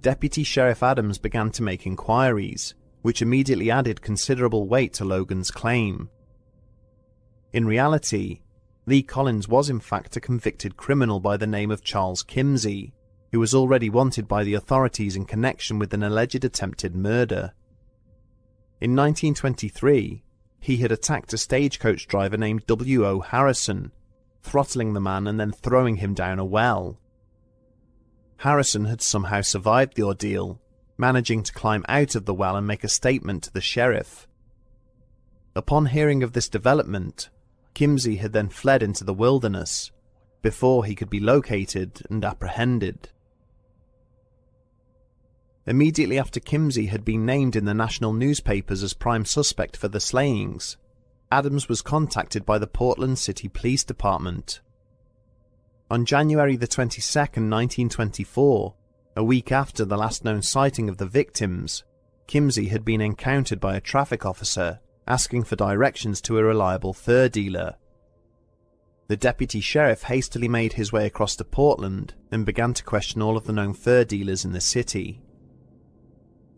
Deputy 0.00 0.42
Sheriff 0.42 0.82
Adams 0.82 1.18
began 1.18 1.50
to 1.52 1.62
make 1.62 1.86
inquiries, 1.86 2.74
which 3.02 3.22
immediately 3.22 3.70
added 3.70 4.02
considerable 4.02 4.66
weight 4.66 4.92
to 4.94 5.04
Logan's 5.04 5.50
claim. 5.50 6.08
In 7.52 7.66
reality, 7.66 8.40
Lee 8.86 9.02
Collins 9.02 9.48
was 9.48 9.70
in 9.70 9.80
fact 9.80 10.16
a 10.16 10.20
convicted 10.20 10.76
criminal 10.76 11.20
by 11.20 11.36
the 11.36 11.46
name 11.46 11.70
of 11.70 11.82
Charles 11.82 12.22
Kimsey, 12.22 12.92
who 13.32 13.40
was 13.40 13.54
already 13.54 13.88
wanted 13.88 14.28
by 14.28 14.44
the 14.44 14.54
authorities 14.54 15.16
in 15.16 15.24
connection 15.24 15.78
with 15.78 15.94
an 15.94 16.02
alleged 16.02 16.44
attempted 16.44 16.94
murder. 16.94 17.52
In 18.80 18.94
1923, 18.94 20.23
he 20.64 20.78
had 20.78 20.90
attacked 20.90 21.30
a 21.34 21.36
stagecoach 21.36 22.06
driver 22.06 22.38
named 22.38 22.66
W.O. 22.66 23.20
Harrison, 23.20 23.92
throttling 24.40 24.94
the 24.94 25.00
man 25.00 25.26
and 25.26 25.38
then 25.38 25.52
throwing 25.52 25.96
him 25.96 26.14
down 26.14 26.38
a 26.38 26.44
well. 26.44 26.98
Harrison 28.38 28.86
had 28.86 29.02
somehow 29.02 29.42
survived 29.42 29.94
the 29.94 30.02
ordeal, 30.02 30.58
managing 30.96 31.42
to 31.42 31.52
climb 31.52 31.84
out 31.86 32.14
of 32.14 32.24
the 32.24 32.32
well 32.32 32.56
and 32.56 32.66
make 32.66 32.82
a 32.82 32.88
statement 32.88 33.42
to 33.42 33.52
the 33.52 33.60
sheriff. 33.60 34.26
Upon 35.54 35.84
hearing 35.84 36.22
of 36.22 36.32
this 36.32 36.48
development, 36.48 37.28
Kimsey 37.74 38.16
had 38.16 38.32
then 38.32 38.48
fled 38.48 38.82
into 38.82 39.04
the 39.04 39.12
wilderness 39.12 39.92
before 40.40 40.86
he 40.86 40.94
could 40.94 41.10
be 41.10 41.20
located 41.20 42.00
and 42.08 42.24
apprehended. 42.24 43.10
Immediately 45.66 46.18
after 46.18 46.40
Kimsey 46.40 46.88
had 46.88 47.04
been 47.04 47.24
named 47.24 47.56
in 47.56 47.64
the 47.64 47.72
national 47.72 48.12
newspapers 48.12 48.82
as 48.82 48.92
prime 48.92 49.24
suspect 49.24 49.76
for 49.76 49.88
the 49.88 50.00
slayings, 50.00 50.76
Adams 51.32 51.68
was 51.68 51.80
contacted 51.80 52.44
by 52.44 52.58
the 52.58 52.66
Portland 52.66 53.18
City 53.18 53.48
Police 53.48 53.82
Department. 53.82 54.60
On 55.90 56.04
January 56.04 56.56
the 56.56 56.68
22nd, 56.68 57.50
1924, 57.50 58.74
a 59.16 59.24
week 59.24 59.50
after 59.50 59.84
the 59.84 59.96
last 59.96 60.24
known 60.24 60.42
sighting 60.42 60.88
of 60.88 60.98
the 60.98 61.06
victims, 61.06 61.84
Kimsey 62.26 62.68
had 62.68 62.84
been 62.84 63.00
encountered 63.00 63.60
by 63.60 63.76
a 63.76 63.80
traffic 63.80 64.26
officer 64.26 64.80
asking 65.06 65.44
for 65.44 65.56
directions 65.56 66.20
to 66.22 66.38
a 66.38 66.44
reliable 66.44 66.92
fur 66.92 67.28
dealer. 67.28 67.76
The 69.08 69.16
deputy 69.16 69.60
sheriff 69.60 70.04
hastily 70.04 70.48
made 70.48 70.74
his 70.74 70.92
way 70.92 71.06
across 71.06 71.36
to 71.36 71.44
Portland 71.44 72.14
and 72.30 72.46
began 72.46 72.72
to 72.74 72.82
question 72.82 73.20
all 73.20 73.36
of 73.36 73.44
the 73.44 73.52
known 73.52 73.74
fur 73.74 74.04
dealers 74.04 74.44
in 74.44 74.52
the 74.52 74.60
city. 74.60 75.20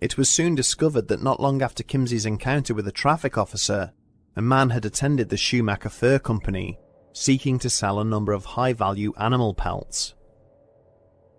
It 0.00 0.18
was 0.18 0.28
soon 0.28 0.54
discovered 0.54 1.08
that 1.08 1.22
not 1.22 1.40
long 1.40 1.62
after 1.62 1.82
Kimsey's 1.82 2.26
encounter 2.26 2.74
with 2.74 2.86
a 2.86 2.92
traffic 2.92 3.38
officer, 3.38 3.92
a 4.36 4.42
man 4.42 4.70
had 4.70 4.84
attended 4.84 5.28
the 5.28 5.36
Schumacher 5.36 5.88
Fur 5.88 6.18
Company, 6.18 6.78
seeking 7.12 7.58
to 7.60 7.70
sell 7.70 7.98
a 7.98 8.04
number 8.04 8.32
of 8.32 8.44
high 8.44 8.72
value 8.72 9.12
animal 9.18 9.54
pelts. 9.54 10.14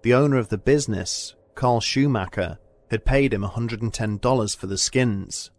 The 0.02 0.14
owner 0.14 0.38
of 0.38 0.50
the 0.50 0.58
business, 0.58 1.36
Carl 1.56 1.82
Schumacher, 1.82 2.58
had 2.90 3.06
paid 3.06 3.34
him 3.34 3.44
$110 3.44 4.58
for 4.58 4.68
the 4.68 4.78
skins, 4.78 5.52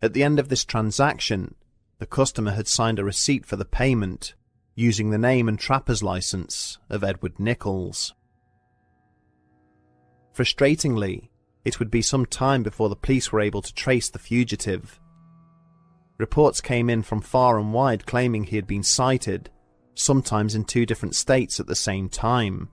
at 0.00 0.12
the 0.12 0.22
end 0.22 0.38
of 0.38 0.48
this 0.48 0.64
transaction, 0.64 1.56
the 1.98 2.06
customer 2.06 2.52
had 2.52 2.68
signed 2.68 3.00
a 3.00 3.04
receipt 3.04 3.44
for 3.44 3.56
the 3.56 3.64
payment 3.64 4.34
using 4.76 5.10
the 5.10 5.18
name 5.18 5.48
and 5.48 5.58
trapper's 5.58 6.04
license 6.04 6.78
of 6.88 7.02
Edward 7.02 7.40
Nichols. 7.40 8.14
Frustratingly, 10.32 11.30
it 11.68 11.78
would 11.78 11.90
be 11.90 12.02
some 12.02 12.26
time 12.26 12.62
before 12.62 12.88
the 12.88 12.96
police 12.96 13.30
were 13.30 13.40
able 13.40 13.62
to 13.62 13.74
trace 13.74 14.08
the 14.08 14.18
fugitive. 14.18 14.98
Reports 16.18 16.60
came 16.60 16.90
in 16.90 17.02
from 17.02 17.20
far 17.20 17.58
and 17.58 17.72
wide 17.72 18.06
claiming 18.06 18.44
he 18.44 18.56
had 18.56 18.66
been 18.66 18.82
sighted, 18.82 19.50
sometimes 19.94 20.54
in 20.54 20.64
two 20.64 20.86
different 20.86 21.14
states 21.14 21.60
at 21.60 21.66
the 21.66 21.76
same 21.76 22.08
time. 22.08 22.70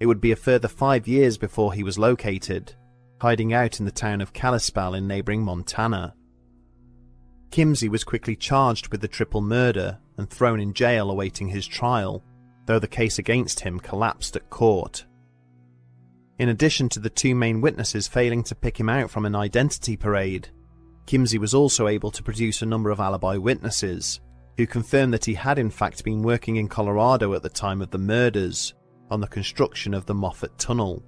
It 0.00 0.06
would 0.06 0.20
be 0.20 0.32
a 0.32 0.36
further 0.36 0.68
five 0.68 1.08
years 1.08 1.36
before 1.36 1.74
he 1.74 1.82
was 1.82 1.98
located, 1.98 2.74
hiding 3.20 3.52
out 3.52 3.80
in 3.80 3.86
the 3.86 3.92
town 3.92 4.20
of 4.20 4.32
Kalispell 4.32 4.94
in 4.94 5.08
neighbouring 5.08 5.42
Montana. 5.42 6.14
Kimsey 7.50 7.88
was 7.88 8.04
quickly 8.04 8.36
charged 8.36 8.88
with 8.88 9.00
the 9.00 9.08
triple 9.08 9.40
murder 9.40 9.98
and 10.16 10.30
thrown 10.30 10.60
in 10.60 10.74
jail 10.74 11.10
awaiting 11.10 11.48
his 11.48 11.66
trial, 11.66 12.24
though 12.66 12.78
the 12.78 12.86
case 12.86 13.18
against 13.18 13.60
him 13.60 13.80
collapsed 13.80 14.36
at 14.36 14.48
court. 14.48 15.04
In 16.38 16.48
addition 16.48 16.88
to 16.90 17.00
the 17.00 17.10
two 17.10 17.34
main 17.34 17.60
witnesses 17.60 18.08
failing 18.08 18.42
to 18.44 18.54
pick 18.54 18.78
him 18.78 18.88
out 18.88 19.10
from 19.10 19.24
an 19.24 19.36
identity 19.36 19.96
parade, 19.96 20.48
Kimsey 21.06 21.38
was 21.38 21.54
also 21.54 21.86
able 21.86 22.10
to 22.10 22.22
produce 22.22 22.62
a 22.62 22.66
number 22.66 22.90
of 22.90 22.98
alibi 22.98 23.36
witnesses, 23.36 24.20
who 24.56 24.66
confirmed 24.66 25.12
that 25.12 25.24
he 25.24 25.34
had 25.34 25.58
in 25.58 25.70
fact 25.70 26.04
been 26.04 26.22
working 26.22 26.56
in 26.56 26.68
Colorado 26.68 27.34
at 27.34 27.42
the 27.42 27.48
time 27.48 27.80
of 27.80 27.90
the 27.90 27.98
murders, 27.98 28.74
on 29.10 29.20
the 29.20 29.28
construction 29.28 29.94
of 29.94 30.06
the 30.06 30.14
Moffat 30.14 30.58
Tunnel. 30.58 31.04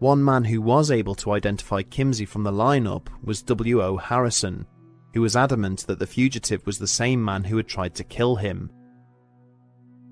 One 0.00 0.22
man 0.22 0.44
who 0.44 0.60
was 0.60 0.90
able 0.90 1.14
to 1.16 1.32
identify 1.32 1.82
Kimsey 1.82 2.26
from 2.26 2.44
the 2.44 2.52
lineup 2.52 3.08
was 3.22 3.42
W.O. 3.42 3.96
Harrison, 3.96 4.66
who 5.14 5.22
was 5.22 5.34
adamant 5.34 5.86
that 5.86 5.98
the 5.98 6.06
fugitive 6.06 6.64
was 6.66 6.78
the 6.78 6.86
same 6.86 7.24
man 7.24 7.44
who 7.44 7.56
had 7.56 7.66
tried 7.66 7.94
to 7.94 8.04
kill 8.04 8.36
him. 8.36 8.70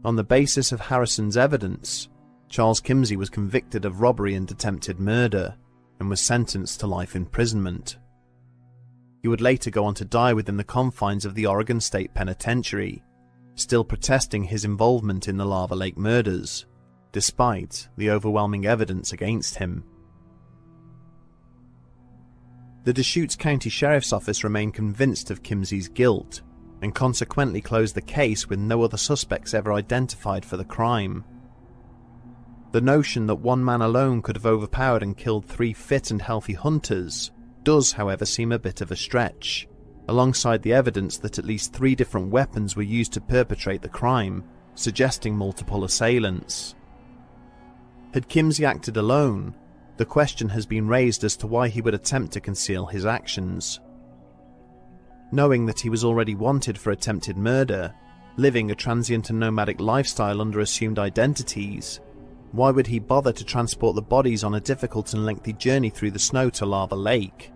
On 0.04 0.16
the 0.16 0.24
basis 0.24 0.72
of 0.72 0.80
Harrison's 0.80 1.36
evidence, 1.36 2.08
Charles 2.48 2.80
Kimsey 2.80 3.16
was 3.16 3.30
convicted 3.30 3.84
of 3.84 4.00
robbery 4.00 4.34
and 4.34 4.50
attempted 4.50 5.00
murder 5.00 5.56
and 5.98 6.08
was 6.08 6.20
sentenced 6.20 6.80
to 6.80 6.86
life 6.86 7.16
imprisonment. 7.16 7.98
He 9.22 9.28
would 9.28 9.40
later 9.40 9.70
go 9.70 9.84
on 9.84 9.94
to 9.94 10.04
die 10.04 10.32
within 10.32 10.56
the 10.56 10.64
confines 10.64 11.24
of 11.24 11.34
the 11.34 11.46
Oregon 11.46 11.80
State 11.80 12.14
Penitentiary, 12.14 13.02
still 13.54 13.84
protesting 13.84 14.44
his 14.44 14.64
involvement 14.64 15.26
in 15.26 15.36
the 15.36 15.44
Lava 15.44 15.74
Lake 15.74 15.96
murders, 15.96 16.66
despite 17.12 17.88
the 17.96 18.10
overwhelming 18.10 18.66
evidence 18.66 19.12
against 19.12 19.56
him. 19.56 19.84
The 22.84 22.92
Deschutes 22.92 23.34
County 23.34 23.68
Sheriff's 23.68 24.12
Office 24.12 24.44
remained 24.44 24.74
convinced 24.74 25.32
of 25.32 25.42
Kimsey's 25.42 25.88
guilt 25.88 26.42
and 26.82 26.94
consequently 26.94 27.60
closed 27.60 27.96
the 27.96 28.02
case 28.02 28.48
with 28.48 28.60
no 28.60 28.82
other 28.82 28.96
suspects 28.96 29.54
ever 29.54 29.72
identified 29.72 30.44
for 30.44 30.56
the 30.56 30.64
crime. 30.64 31.24
The 32.72 32.80
notion 32.80 33.26
that 33.26 33.36
one 33.36 33.64
man 33.64 33.80
alone 33.80 34.22
could 34.22 34.36
have 34.36 34.46
overpowered 34.46 35.02
and 35.02 35.16
killed 35.16 35.46
three 35.46 35.72
fit 35.72 36.10
and 36.10 36.20
healthy 36.20 36.52
hunters 36.52 37.30
does, 37.62 37.92
however, 37.92 38.24
seem 38.24 38.52
a 38.52 38.58
bit 38.58 38.80
of 38.80 38.90
a 38.90 38.96
stretch, 38.96 39.66
alongside 40.08 40.62
the 40.62 40.72
evidence 40.72 41.18
that 41.18 41.38
at 41.38 41.44
least 41.44 41.72
three 41.72 41.94
different 41.94 42.30
weapons 42.30 42.76
were 42.76 42.82
used 42.82 43.12
to 43.12 43.20
perpetrate 43.20 43.82
the 43.82 43.88
crime, 43.88 44.44
suggesting 44.74 45.36
multiple 45.36 45.84
assailants. 45.84 46.74
Had 48.12 48.28
Kimsey 48.28 48.64
acted 48.64 48.96
alone, 48.96 49.54
the 49.96 50.04
question 50.04 50.48
has 50.50 50.66
been 50.66 50.86
raised 50.86 51.24
as 51.24 51.36
to 51.38 51.46
why 51.46 51.68
he 51.68 51.80
would 51.80 51.94
attempt 51.94 52.32
to 52.34 52.40
conceal 52.40 52.86
his 52.86 53.06
actions. 53.06 53.80
Knowing 55.32 55.66
that 55.66 55.80
he 55.80 55.88
was 55.88 56.04
already 56.04 56.34
wanted 56.34 56.78
for 56.78 56.90
attempted 56.90 57.36
murder, 57.36 57.92
living 58.36 58.70
a 58.70 58.74
transient 58.74 59.30
and 59.30 59.40
nomadic 59.40 59.80
lifestyle 59.80 60.40
under 60.40 60.60
assumed 60.60 60.98
identities, 60.98 62.00
why 62.52 62.70
would 62.70 62.86
he 62.86 62.98
bother 62.98 63.32
to 63.32 63.44
transport 63.44 63.94
the 63.96 64.02
bodies 64.02 64.44
on 64.44 64.54
a 64.54 64.60
difficult 64.60 65.12
and 65.12 65.26
lengthy 65.26 65.52
journey 65.52 65.90
through 65.90 66.12
the 66.12 66.18
snow 66.18 66.50
to 66.50 66.66
Lava 66.66 66.94
Lake? 66.94 67.52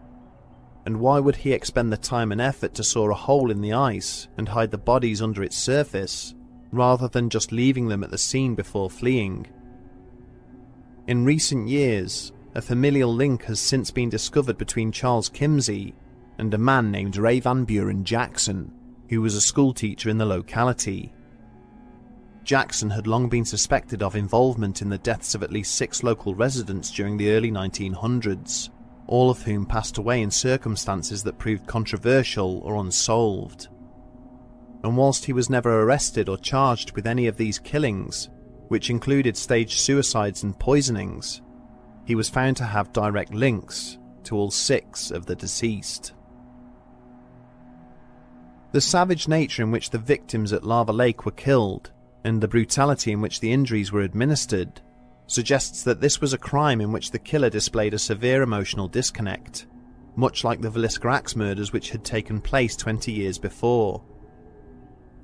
And 0.86 1.00
why 1.00 1.20
would 1.20 1.36
he 1.36 1.52
expend 1.52 1.92
the 1.92 1.96
time 1.96 2.32
and 2.32 2.40
effort 2.40 2.74
to 2.74 2.84
saw 2.84 3.10
a 3.10 3.14
hole 3.14 3.50
in 3.50 3.60
the 3.60 3.72
ice 3.72 4.28
and 4.36 4.48
hide 4.48 4.70
the 4.70 4.78
bodies 4.78 5.22
under 5.22 5.42
its 5.42 5.56
surface, 5.56 6.34
rather 6.72 7.08
than 7.08 7.30
just 7.30 7.52
leaving 7.52 7.88
them 7.88 8.02
at 8.02 8.10
the 8.10 8.18
scene 8.18 8.54
before 8.54 8.90
fleeing? 8.90 9.46
In 11.06 11.24
recent 11.24 11.68
years, 11.68 12.32
a 12.54 12.62
familial 12.62 13.12
link 13.14 13.44
has 13.44 13.60
since 13.60 13.90
been 13.90 14.08
discovered 14.08 14.58
between 14.58 14.92
Charles 14.92 15.30
Kimsey 15.30 15.94
and 16.38 16.52
a 16.52 16.58
man 16.58 16.90
named 16.90 17.16
Ray 17.16 17.40
Van 17.40 17.64
Buren 17.64 18.04
Jackson, 18.04 18.72
who 19.08 19.20
was 19.20 19.34
a 19.34 19.40
schoolteacher 19.40 20.08
in 20.08 20.18
the 20.18 20.26
locality. 20.26 21.12
Jackson 22.50 22.90
had 22.90 23.06
long 23.06 23.28
been 23.28 23.44
suspected 23.44 24.02
of 24.02 24.16
involvement 24.16 24.82
in 24.82 24.88
the 24.88 24.98
deaths 24.98 25.36
of 25.36 25.44
at 25.44 25.52
least 25.52 25.76
six 25.76 26.02
local 26.02 26.34
residents 26.34 26.90
during 26.90 27.16
the 27.16 27.30
early 27.30 27.48
1900s, 27.48 28.70
all 29.06 29.30
of 29.30 29.40
whom 29.42 29.64
passed 29.64 29.98
away 29.98 30.20
in 30.20 30.32
circumstances 30.32 31.22
that 31.22 31.38
proved 31.38 31.68
controversial 31.68 32.58
or 32.64 32.74
unsolved. 32.74 33.68
And 34.82 34.96
whilst 34.96 35.26
he 35.26 35.32
was 35.32 35.48
never 35.48 35.82
arrested 35.82 36.28
or 36.28 36.36
charged 36.36 36.96
with 36.96 37.06
any 37.06 37.28
of 37.28 37.36
these 37.36 37.60
killings, 37.60 38.30
which 38.66 38.90
included 38.90 39.36
staged 39.36 39.78
suicides 39.78 40.42
and 40.42 40.58
poisonings, 40.58 41.42
he 42.04 42.16
was 42.16 42.28
found 42.28 42.56
to 42.56 42.64
have 42.64 42.92
direct 42.92 43.32
links 43.32 43.96
to 44.24 44.34
all 44.34 44.50
six 44.50 45.12
of 45.12 45.24
the 45.24 45.36
deceased. 45.36 46.14
The 48.72 48.80
savage 48.80 49.28
nature 49.28 49.62
in 49.62 49.70
which 49.70 49.90
the 49.90 49.98
victims 49.98 50.52
at 50.52 50.64
Lava 50.64 50.90
Lake 50.90 51.24
were 51.24 51.30
killed, 51.30 51.92
and 52.24 52.40
the 52.40 52.48
brutality 52.48 53.12
in 53.12 53.20
which 53.20 53.40
the 53.40 53.52
injuries 53.52 53.92
were 53.92 54.02
administered, 54.02 54.80
suggests 55.26 55.84
that 55.84 56.00
this 56.00 56.20
was 56.20 56.32
a 56.32 56.38
crime 56.38 56.80
in 56.80 56.92
which 56.92 57.10
the 57.10 57.18
killer 57.18 57.50
displayed 57.50 57.94
a 57.94 57.98
severe 57.98 58.42
emotional 58.42 58.88
disconnect, 58.88 59.66
much 60.16 60.44
like 60.44 60.60
the 60.60 60.70
Villisca 60.70 61.12
Axe 61.12 61.36
murders 61.36 61.72
which 61.72 61.90
had 61.90 62.04
taken 62.04 62.40
place 62.40 62.76
20 62.76 63.12
years 63.12 63.38
before 63.38 64.02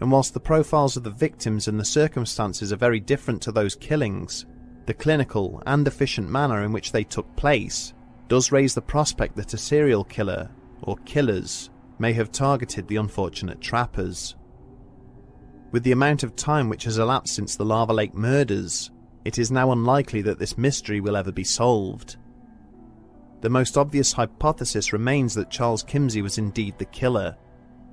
and 0.01 0.11
whilst 0.11 0.35
the 0.35 0.41
profiles 0.41 0.97
of 0.97 1.05
the 1.05 1.11
victims 1.11 1.69
and 1.69 1.81
the 1.81 1.85
circumstances 1.85 2.73
are 2.73 2.77
very 2.77 3.01
different 3.01 3.41
to 3.43 3.53
those 3.53 3.75
killings, 3.75 4.47
the 4.85 4.95
clinical 4.95 5.63
and 5.67 5.87
efficient 5.87 6.29
manner 6.29 6.63
in 6.65 6.73
which 6.73 6.93
they 6.93 7.05
took 7.05 7.35
place 7.37 7.95
does 8.29 8.53
raise 8.53 8.75
the 8.75 8.83
prospect 8.83 9.37
that 9.37 9.55
a 9.55 9.59
serial 9.59 10.05
killer, 10.05 10.51
or 10.83 10.97
killers, 11.05 11.71
may 11.99 12.13
have 12.13 12.31
targeted 12.31 12.87
the 12.89 12.97
unfortunate 12.97 13.61
trappers. 13.61 14.37
With 15.77 15.85
the 15.85 15.93
amount 15.93 16.23
of 16.23 16.35
time 16.35 16.71
which 16.71 16.85
has 16.85 16.97
elapsed 16.97 17.35
since 17.35 17.55
the 17.55 17.65
Lava 17.67 17.93
Lake 17.93 18.15
murders, 18.15 18.91
it 19.27 19.39
is 19.39 19.51
now 19.51 19.73
unlikely 19.73 20.23
that 20.23 20.39
this 20.39 20.57
mystery 20.57 21.03
will 21.03 21.19
ever 21.19 21.31
be 21.31 21.45
solved. 21.45 22.17
The 23.43 23.51
most 23.51 23.77
obvious 23.77 24.11
hypothesis 24.11 24.95
remains 24.95 25.35
that 25.35 25.51
Charles 25.51 25.85
Kimsey 25.85 26.23
was 26.23 26.39
indeed 26.39 26.79
the 26.79 26.87
killer, 26.87 27.37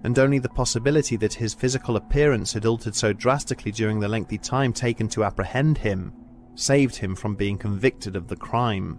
and 0.06 0.17
only 0.17 0.39
the 0.39 0.48
possibility 0.48 1.17
that 1.17 1.34
his 1.34 1.54
physical 1.54 1.98
appearance 1.98 2.54
had 2.54 2.65
altered 2.65 2.96
so 2.96 3.12
drastically 3.12 3.74
during 3.74 4.00
the 4.00 4.08
lengthy 4.08 4.38
time 4.38 4.72
taken 4.72 5.10
to 5.10 5.26
apprehend 5.26 5.78
him 5.78 6.13
saved 6.56 6.96
him 6.96 7.13
from 7.13 7.36
being 7.36 7.58
convicted 7.58 8.15
of 8.15 8.30
the 8.30 8.38
crime. 8.38 8.98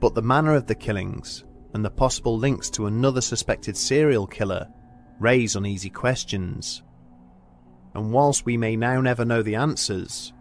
But 0.00 0.16
the 0.16 0.22
manner 0.22 0.56
of 0.56 0.66
the 0.66 0.74
killings, 0.74 1.44
and 1.72 1.84
the 1.84 1.90
possible 1.90 2.36
links 2.36 2.68
to 2.70 2.86
another 2.86 3.20
suspected 3.20 3.76
serial 3.76 4.26
killer, 4.26 4.66
raise 5.20 5.54
uneasy 5.54 5.90
questions. 5.90 6.82
And 7.94 8.12
whilst 8.12 8.46
we 8.46 8.56
may 8.56 8.76
now 8.76 9.00
never 9.00 9.24
know 9.24 9.42
the 9.42 9.56
answers, 9.56 10.32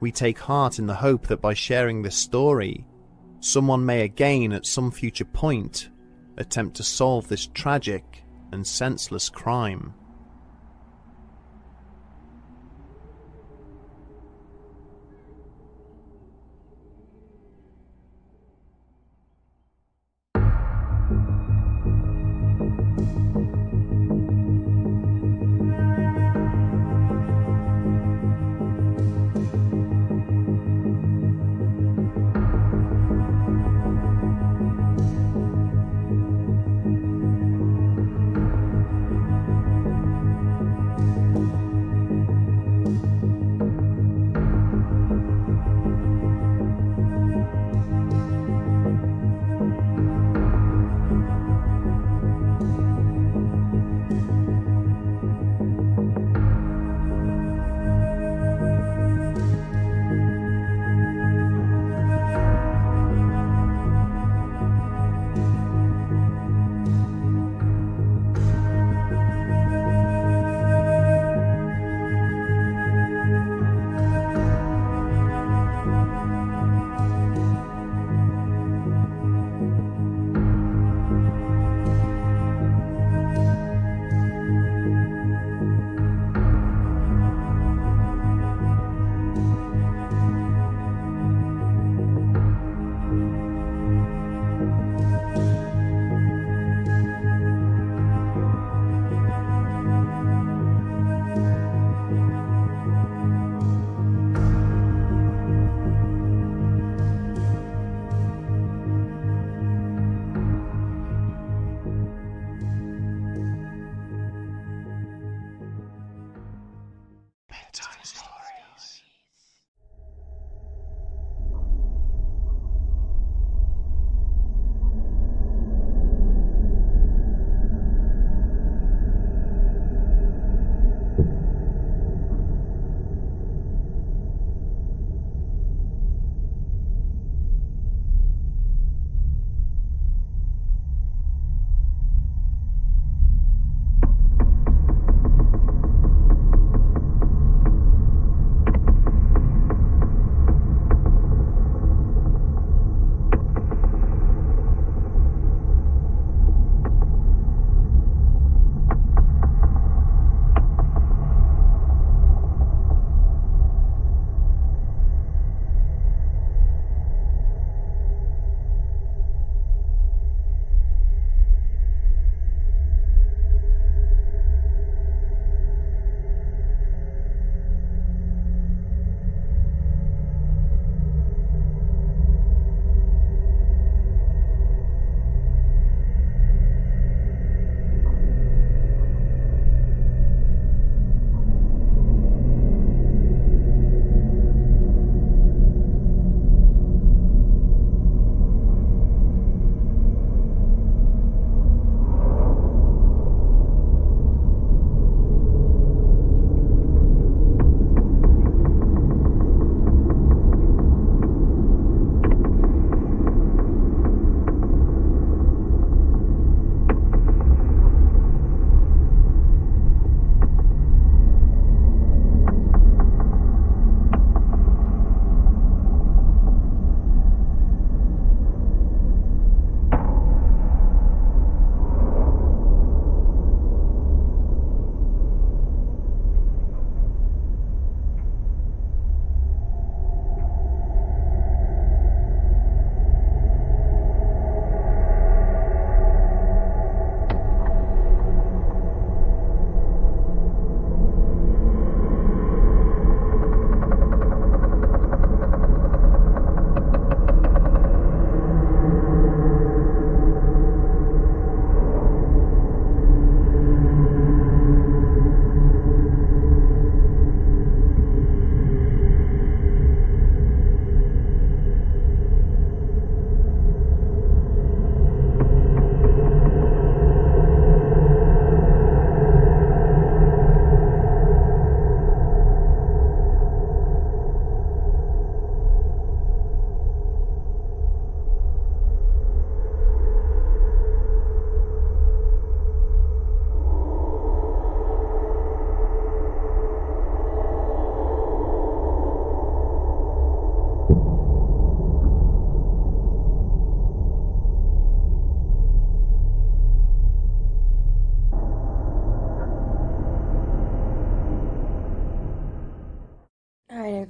we 0.00 0.10
take 0.10 0.38
heart 0.38 0.78
in 0.78 0.86
the 0.86 0.94
hope 0.94 1.26
that 1.28 1.40
by 1.40 1.54
sharing 1.54 2.02
this 2.02 2.16
story, 2.16 2.86
someone 3.40 3.84
may 3.84 4.02
again 4.02 4.52
at 4.52 4.66
some 4.66 4.90
future 4.90 5.24
point 5.24 5.90
attempt 6.36 6.76
to 6.76 6.82
solve 6.82 7.28
this 7.28 7.46
tragic 7.54 8.24
and 8.52 8.66
senseless 8.66 9.28
crime. 9.28 9.94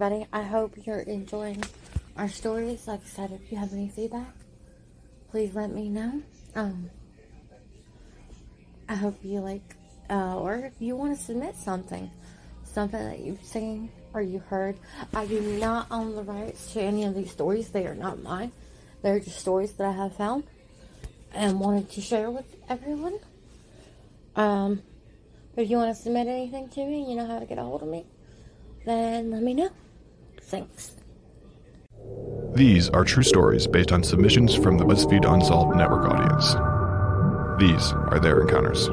Everybody. 0.05 0.29
I 0.33 0.43
hope 0.43 0.75
you're 0.85 1.01
enjoying 1.01 1.63
our 2.17 2.29
stories. 2.29 2.87
Like 2.87 3.01
I 3.01 3.09
said, 3.09 3.33
if 3.33 3.51
you 3.51 3.57
have 3.57 3.73
any 3.73 3.89
feedback, 3.89 4.35
please 5.31 5.55
let 5.55 5.71
me 5.71 5.89
know. 5.89 6.21
Um, 6.55 6.91
I 8.87 8.97
hope 8.97 9.19
you 9.23 9.41
like, 9.41 9.63
uh, 10.11 10.37
or 10.37 10.57
if 10.57 10.75
you 10.79 10.95
want 10.95 11.17
to 11.17 11.25
submit 11.25 11.57
something, 11.57 12.11
something 12.65 13.03
that 13.03 13.21
you've 13.21 13.43
seen 13.43 13.91
or 14.13 14.21
you 14.21 14.41
heard. 14.41 14.77
I 15.15 15.27
do 15.27 15.41
not 15.41 15.87
own 15.91 16.15
the 16.15 16.23
rights 16.23 16.75
to 16.75 16.83
any 16.83 17.05
of 17.05 17.15
these 17.15 17.31
stories. 17.31 17.71
They 17.71 17.87
are 17.87 17.95
not 17.95 18.23
mine. 18.23 18.53
They're 19.01 19.21
just 19.21 19.39
stories 19.39 19.73
that 19.75 19.87
I 19.87 19.93
have 19.93 20.17
found 20.17 20.45
and 21.33 21.59
wanted 21.59 21.91
to 21.93 22.01
share 22.03 22.31
with 22.31 22.47
everyone. 22.69 23.19
Um, 24.37 24.83
but 25.55 25.63
if 25.63 25.71
you 25.71 25.79
want 25.79 25.97
to 25.97 26.03
submit 26.03 26.27
anything 26.27 26.69
to 26.69 26.85
me, 26.85 27.09
you 27.09 27.17
know 27.17 27.27
how 27.27 27.39
to 27.39 27.47
get 27.47 27.57
a 27.59 27.63
hold 27.63 27.83
of 27.83 27.89
me, 27.89 28.05
then 28.85 29.31
let 29.31 29.43
me 29.43 29.55
know. 29.55 29.71
Thanks. 30.47 30.93
These 32.55 32.89
are 32.91 33.05
true 33.05 33.23
stories 33.23 33.67
based 33.67 33.91
on 33.91 34.05
submissions 34.05 34.55
from 34.55 34.79
the 34.79 34.85
BuzzFeed 34.85 35.31
Unsolved 35.31 35.77
Network 35.77 36.09
audience. 36.09 36.55
These 37.59 37.93
are 37.93 38.21
their 38.21 38.43
encounters. 38.43 38.89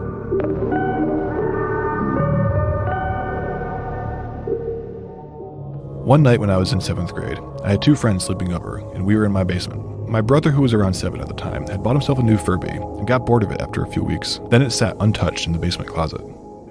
One 6.06 6.24
night 6.24 6.40
when 6.40 6.50
I 6.50 6.58
was 6.58 6.74
in 6.74 6.82
seventh 6.82 7.14
grade, 7.14 7.40
I 7.64 7.70
had 7.70 7.82
two 7.82 7.96
friends 7.96 8.26
sleeping 8.26 8.54
over, 8.54 8.80
and 8.96 9.06
we 9.06 9.16
were 9.16 9.26
in 9.26 9.32
my 9.32 9.44
basement. 9.44 10.10
My 10.10 10.22
brother, 10.22 10.50
who 10.52 10.64
was 10.64 10.74
around 10.74 10.96
seven 10.96 11.22
at 11.22 11.28
the 11.28 11.34
time, 11.36 11.68
had 11.68 11.84
bought 11.84 11.96
himself 11.96 12.18
a 12.18 12.24
new 12.24 12.38
Furby 12.38 12.70
and 12.70 13.08
got 13.08 13.26
bored 13.26 13.44
of 13.44 13.52
it 13.52 13.62
after 13.62 13.84
a 13.84 13.88
few 13.88 14.04
weeks. 14.04 14.40
Then 14.50 14.62
it 14.62 14.72
sat 14.72 14.98
untouched 15.00 15.46
in 15.46 15.54
the 15.54 15.60
basement 15.60 15.90
closet. 15.90 16.22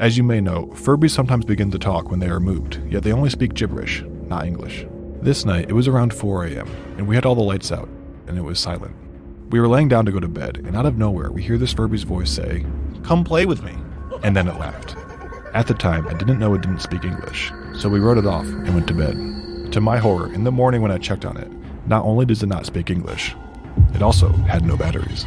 As 0.00 0.16
you 0.16 0.24
may 0.24 0.40
know, 0.40 0.66
Furbies 0.74 1.12
sometimes 1.12 1.44
begin 1.44 1.70
to 1.70 1.78
talk 1.78 2.10
when 2.10 2.20
they 2.20 2.28
are 2.28 2.40
moved, 2.40 2.80
yet 2.90 3.02
they 3.02 3.12
only 3.12 3.30
speak 3.30 3.54
gibberish, 3.54 4.02
not 4.30 4.46
English. 4.46 4.86
This 5.20 5.44
night, 5.44 5.68
it 5.68 5.74
was 5.74 5.88
around 5.88 6.14
4 6.14 6.46
a.m., 6.46 6.68
and 6.96 7.06
we 7.06 7.14
had 7.14 7.26
all 7.26 7.34
the 7.34 7.42
lights 7.42 7.70
out, 7.70 7.88
and 8.26 8.38
it 8.38 8.42
was 8.42 8.58
silent. 8.58 8.96
We 9.50 9.60
were 9.60 9.68
laying 9.68 9.88
down 9.88 10.06
to 10.06 10.12
go 10.12 10.20
to 10.20 10.28
bed, 10.28 10.62
and 10.64 10.76
out 10.76 10.86
of 10.86 10.96
nowhere, 10.96 11.30
we 11.30 11.42
hear 11.42 11.58
this 11.58 11.74
Furby's 11.74 12.04
voice 12.04 12.30
say, 12.30 12.64
Come 13.02 13.24
play 13.24 13.44
with 13.44 13.62
me. 13.62 13.76
And 14.22 14.36
then 14.36 14.48
it 14.48 14.58
laughed. 14.58 14.96
At 15.52 15.66
the 15.66 15.74
time, 15.74 16.06
I 16.06 16.14
didn't 16.14 16.38
know 16.38 16.54
it 16.54 16.62
didn't 16.62 16.80
speak 16.80 17.04
English, 17.04 17.52
so 17.76 17.88
we 17.88 17.98
wrote 17.98 18.18
it 18.18 18.26
off 18.26 18.46
and 18.46 18.72
went 18.72 18.86
to 18.88 18.94
bed. 18.94 19.72
To 19.72 19.80
my 19.80 19.98
horror, 19.98 20.32
in 20.32 20.44
the 20.44 20.52
morning 20.52 20.80
when 20.80 20.92
I 20.92 20.98
checked 20.98 21.24
on 21.24 21.36
it, 21.36 21.50
not 21.86 22.04
only 22.04 22.24
does 22.24 22.42
it 22.42 22.46
not 22.46 22.66
speak 22.66 22.88
English, 22.88 23.34
it 23.94 24.02
also 24.02 24.28
had 24.28 24.64
no 24.64 24.76
batteries. 24.76 25.26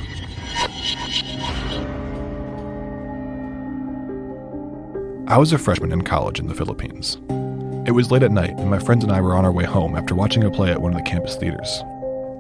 I 5.27 5.37
was 5.37 5.51
a 5.51 5.57
freshman 5.57 5.91
in 5.91 6.03
college 6.03 6.39
in 6.39 6.47
the 6.47 6.55
Philippines. 6.55 7.17
It 7.85 7.91
was 7.91 8.11
late 8.11 8.23
at 8.23 8.31
night, 8.31 8.57
and 8.59 8.69
my 8.69 8.79
friends 8.79 9.03
and 9.03 9.11
I 9.11 9.19
were 9.19 9.35
on 9.35 9.43
our 9.43 9.51
way 9.51 9.65
home 9.65 9.97
after 9.97 10.15
watching 10.15 10.45
a 10.45 10.49
play 10.49 10.71
at 10.71 10.81
one 10.81 10.93
of 10.93 10.97
the 10.97 11.09
campus 11.09 11.35
theaters. 11.35 11.83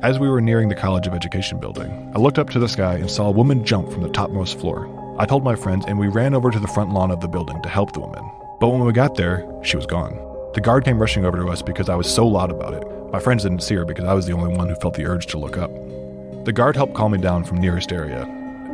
As 0.01 0.17
we 0.17 0.29
were 0.29 0.39
nearing 0.39 0.69
the 0.69 0.75
College 0.75 1.05
of 1.05 1.13
Education 1.13 1.59
building, 1.59 2.09
I 2.15 2.19
looked 2.19 2.39
up 2.39 2.49
to 2.51 2.59
the 2.59 2.69
sky 2.69 2.95
and 2.95 3.11
saw 3.11 3.27
a 3.27 3.31
woman 3.31 3.65
jump 3.65 3.91
from 3.91 4.03
the 4.03 4.09
topmost 4.09 4.57
floor. 4.57 4.87
I 5.19 5.25
told 5.25 5.43
my 5.43 5.57
friends, 5.57 5.83
and 5.85 5.99
we 5.99 6.07
ran 6.07 6.33
over 6.33 6.49
to 6.49 6.59
the 6.59 6.67
front 6.69 6.93
lawn 6.93 7.11
of 7.11 7.19
the 7.19 7.27
building 7.27 7.61
to 7.61 7.67
help 7.67 7.91
the 7.91 7.99
woman. 7.99 8.23
But 8.61 8.69
when 8.69 8.85
we 8.85 8.93
got 8.93 9.15
there, 9.15 9.45
she 9.63 9.75
was 9.75 9.85
gone. 9.85 10.17
The 10.53 10.61
guard 10.61 10.85
came 10.85 10.97
rushing 10.97 11.25
over 11.25 11.37
to 11.37 11.49
us 11.49 11.61
because 11.61 11.89
I 11.89 11.95
was 11.95 12.09
so 12.09 12.25
loud 12.25 12.49
about 12.49 12.73
it. 12.73 12.87
My 13.11 13.19
friends 13.19 13.43
didn't 13.43 13.63
see 13.63 13.75
her 13.75 13.83
because 13.83 14.05
I 14.05 14.13
was 14.13 14.25
the 14.25 14.33
only 14.33 14.55
one 14.55 14.69
who 14.69 14.75
felt 14.75 14.93
the 14.93 15.05
urge 15.05 15.25
to 15.27 15.37
look 15.37 15.57
up. 15.57 15.71
The 16.45 16.53
guard 16.53 16.77
helped 16.77 16.93
calm 16.93 17.11
me 17.11 17.17
down 17.17 17.43
from 17.43 17.57
nearest 17.57 17.91
area, 17.91 18.25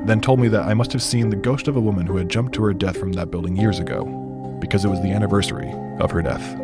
then 0.06 0.22
told 0.22 0.40
me 0.40 0.50
that 0.50 0.68
I 0.68 0.76
must 0.76 0.94
have 0.94 1.02
seen 1.02 1.32
the 1.32 1.36
ghost 1.36 1.68
of 1.68 1.78
a 1.78 1.82
woman 1.82 2.06
who 2.06 2.18
had 2.18 2.30
jumped 2.30 2.54
to 2.56 2.64
her 2.64 2.74
death 2.74 2.98
from 2.98 3.14
that 3.14 3.32
building 3.32 3.58
years 3.58 3.80
ago, 3.80 4.29
because 4.60 4.86
it 4.86 4.90
was 4.90 5.02
the 5.02 5.12
anniversary 5.12 5.72
of 6.00 6.12
her 6.12 6.22
death. 6.22 6.60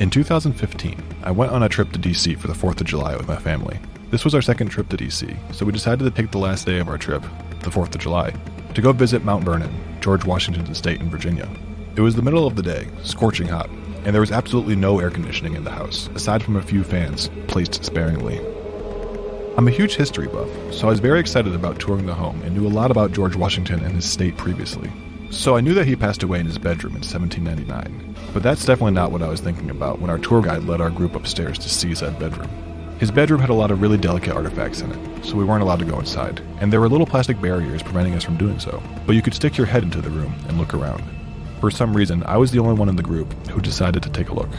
In 0.00 0.10
2015, 0.10 1.02
I 1.24 1.32
went 1.32 1.50
on 1.50 1.64
a 1.64 1.68
trip 1.68 1.90
to 1.92 1.98
DC 1.98 2.38
for 2.38 2.46
the 2.46 2.52
4th 2.52 2.80
of 2.80 2.86
July 2.86 3.16
with 3.16 3.26
my 3.26 3.36
family. 3.36 3.80
This 4.10 4.24
was 4.24 4.34
our 4.34 4.40
second 4.40 4.68
trip 4.68 4.88
to 4.90 4.96
DC, 4.96 5.36
so 5.52 5.66
we 5.66 5.72
decided 5.72 6.04
to 6.04 6.10
take 6.10 6.30
the 6.30 6.38
last 6.38 6.66
day 6.66 6.78
of 6.78 6.88
our 6.88 6.98
trip, 6.98 7.22
the 7.60 7.70
4th 7.70 7.94
of 7.94 8.00
July, 8.00 8.32
to 8.74 8.80
go 8.80 8.92
visit 8.92 9.24
Mount 9.24 9.44
Vernon, 9.44 9.72
George 10.00 10.24
Washington 10.24 10.66
Estate 10.68 11.00
in 11.00 11.10
Virginia. 11.10 11.48
It 11.96 12.00
was 12.00 12.14
the 12.14 12.22
middle 12.22 12.46
of 12.46 12.54
the 12.54 12.62
day, 12.62 12.86
scorching 13.02 13.48
hot, 13.48 13.68
and 14.04 14.14
there 14.14 14.20
was 14.20 14.30
absolutely 14.30 14.76
no 14.76 15.00
air 15.00 15.10
conditioning 15.10 15.54
in 15.56 15.64
the 15.64 15.70
house, 15.70 16.08
aside 16.14 16.44
from 16.44 16.54
a 16.54 16.62
few 16.62 16.84
fans, 16.84 17.28
placed 17.48 17.84
sparingly. 17.84 18.40
I'm 19.58 19.66
a 19.66 19.72
huge 19.72 19.96
history 19.96 20.28
buff, 20.28 20.48
so 20.72 20.86
I 20.86 20.90
was 20.90 21.00
very 21.00 21.18
excited 21.18 21.52
about 21.52 21.80
touring 21.80 22.06
the 22.06 22.14
home 22.14 22.40
and 22.42 22.56
knew 22.56 22.64
a 22.64 22.70
lot 22.70 22.92
about 22.92 23.10
George 23.10 23.34
Washington 23.34 23.82
and 23.82 23.92
his 23.92 24.08
state 24.08 24.36
previously. 24.36 24.88
So 25.32 25.56
I 25.56 25.60
knew 25.60 25.74
that 25.74 25.84
he 25.88 25.96
passed 25.96 26.22
away 26.22 26.38
in 26.38 26.46
his 26.46 26.58
bedroom 26.58 26.94
in 26.94 27.00
1799, 27.00 28.14
but 28.32 28.44
that's 28.44 28.64
definitely 28.64 28.92
not 28.92 29.10
what 29.10 29.20
I 29.20 29.26
was 29.26 29.40
thinking 29.40 29.70
about 29.70 30.00
when 30.00 30.10
our 30.10 30.18
tour 30.18 30.42
guide 30.42 30.62
led 30.62 30.80
our 30.80 30.90
group 30.90 31.16
upstairs 31.16 31.58
to 31.58 31.68
see 31.68 31.92
said 31.92 32.20
bedroom. 32.20 32.48
His 33.00 33.10
bedroom 33.10 33.40
had 33.40 33.50
a 33.50 33.54
lot 33.54 33.72
of 33.72 33.82
really 33.82 33.96
delicate 33.96 34.36
artifacts 34.36 34.80
in 34.80 34.92
it, 34.92 35.24
so 35.24 35.34
we 35.34 35.42
weren't 35.42 35.64
allowed 35.64 35.80
to 35.80 35.84
go 35.84 35.98
inside, 35.98 36.40
and 36.60 36.72
there 36.72 36.78
were 36.78 36.88
little 36.88 37.04
plastic 37.04 37.40
barriers 37.40 37.82
preventing 37.82 38.14
us 38.14 38.22
from 38.22 38.36
doing 38.36 38.60
so, 38.60 38.80
but 39.06 39.16
you 39.16 39.22
could 39.22 39.34
stick 39.34 39.56
your 39.56 39.66
head 39.66 39.82
into 39.82 40.00
the 40.00 40.10
room 40.10 40.32
and 40.46 40.56
look 40.56 40.72
around. 40.72 41.02
For 41.58 41.72
some 41.72 41.96
reason, 41.96 42.22
I 42.26 42.36
was 42.36 42.52
the 42.52 42.60
only 42.60 42.78
one 42.78 42.88
in 42.88 42.94
the 42.94 43.02
group 43.02 43.32
who 43.48 43.60
decided 43.60 44.04
to 44.04 44.10
take 44.10 44.28
a 44.28 44.34
look. 44.34 44.50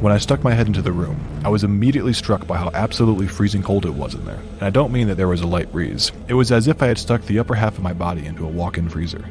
When 0.00 0.14
I 0.14 0.18
stuck 0.18 0.42
my 0.42 0.54
head 0.54 0.66
into 0.66 0.80
the 0.80 0.92
room, 0.92 1.20
I 1.44 1.50
was 1.50 1.62
immediately 1.62 2.14
struck 2.14 2.46
by 2.46 2.56
how 2.56 2.70
absolutely 2.72 3.28
freezing 3.28 3.62
cold 3.62 3.84
it 3.84 3.92
was 3.92 4.14
in 4.14 4.24
there. 4.24 4.40
And 4.54 4.62
I 4.62 4.70
don't 4.70 4.92
mean 4.92 5.08
that 5.08 5.16
there 5.16 5.28
was 5.28 5.42
a 5.42 5.46
light 5.46 5.70
breeze. 5.72 6.10
It 6.26 6.32
was 6.32 6.50
as 6.50 6.68
if 6.68 6.82
I 6.82 6.86
had 6.86 6.96
stuck 6.96 7.20
the 7.20 7.38
upper 7.38 7.54
half 7.54 7.76
of 7.76 7.82
my 7.82 7.92
body 7.92 8.24
into 8.24 8.46
a 8.46 8.48
walk 8.48 8.78
in 8.78 8.88
freezer. 8.88 9.28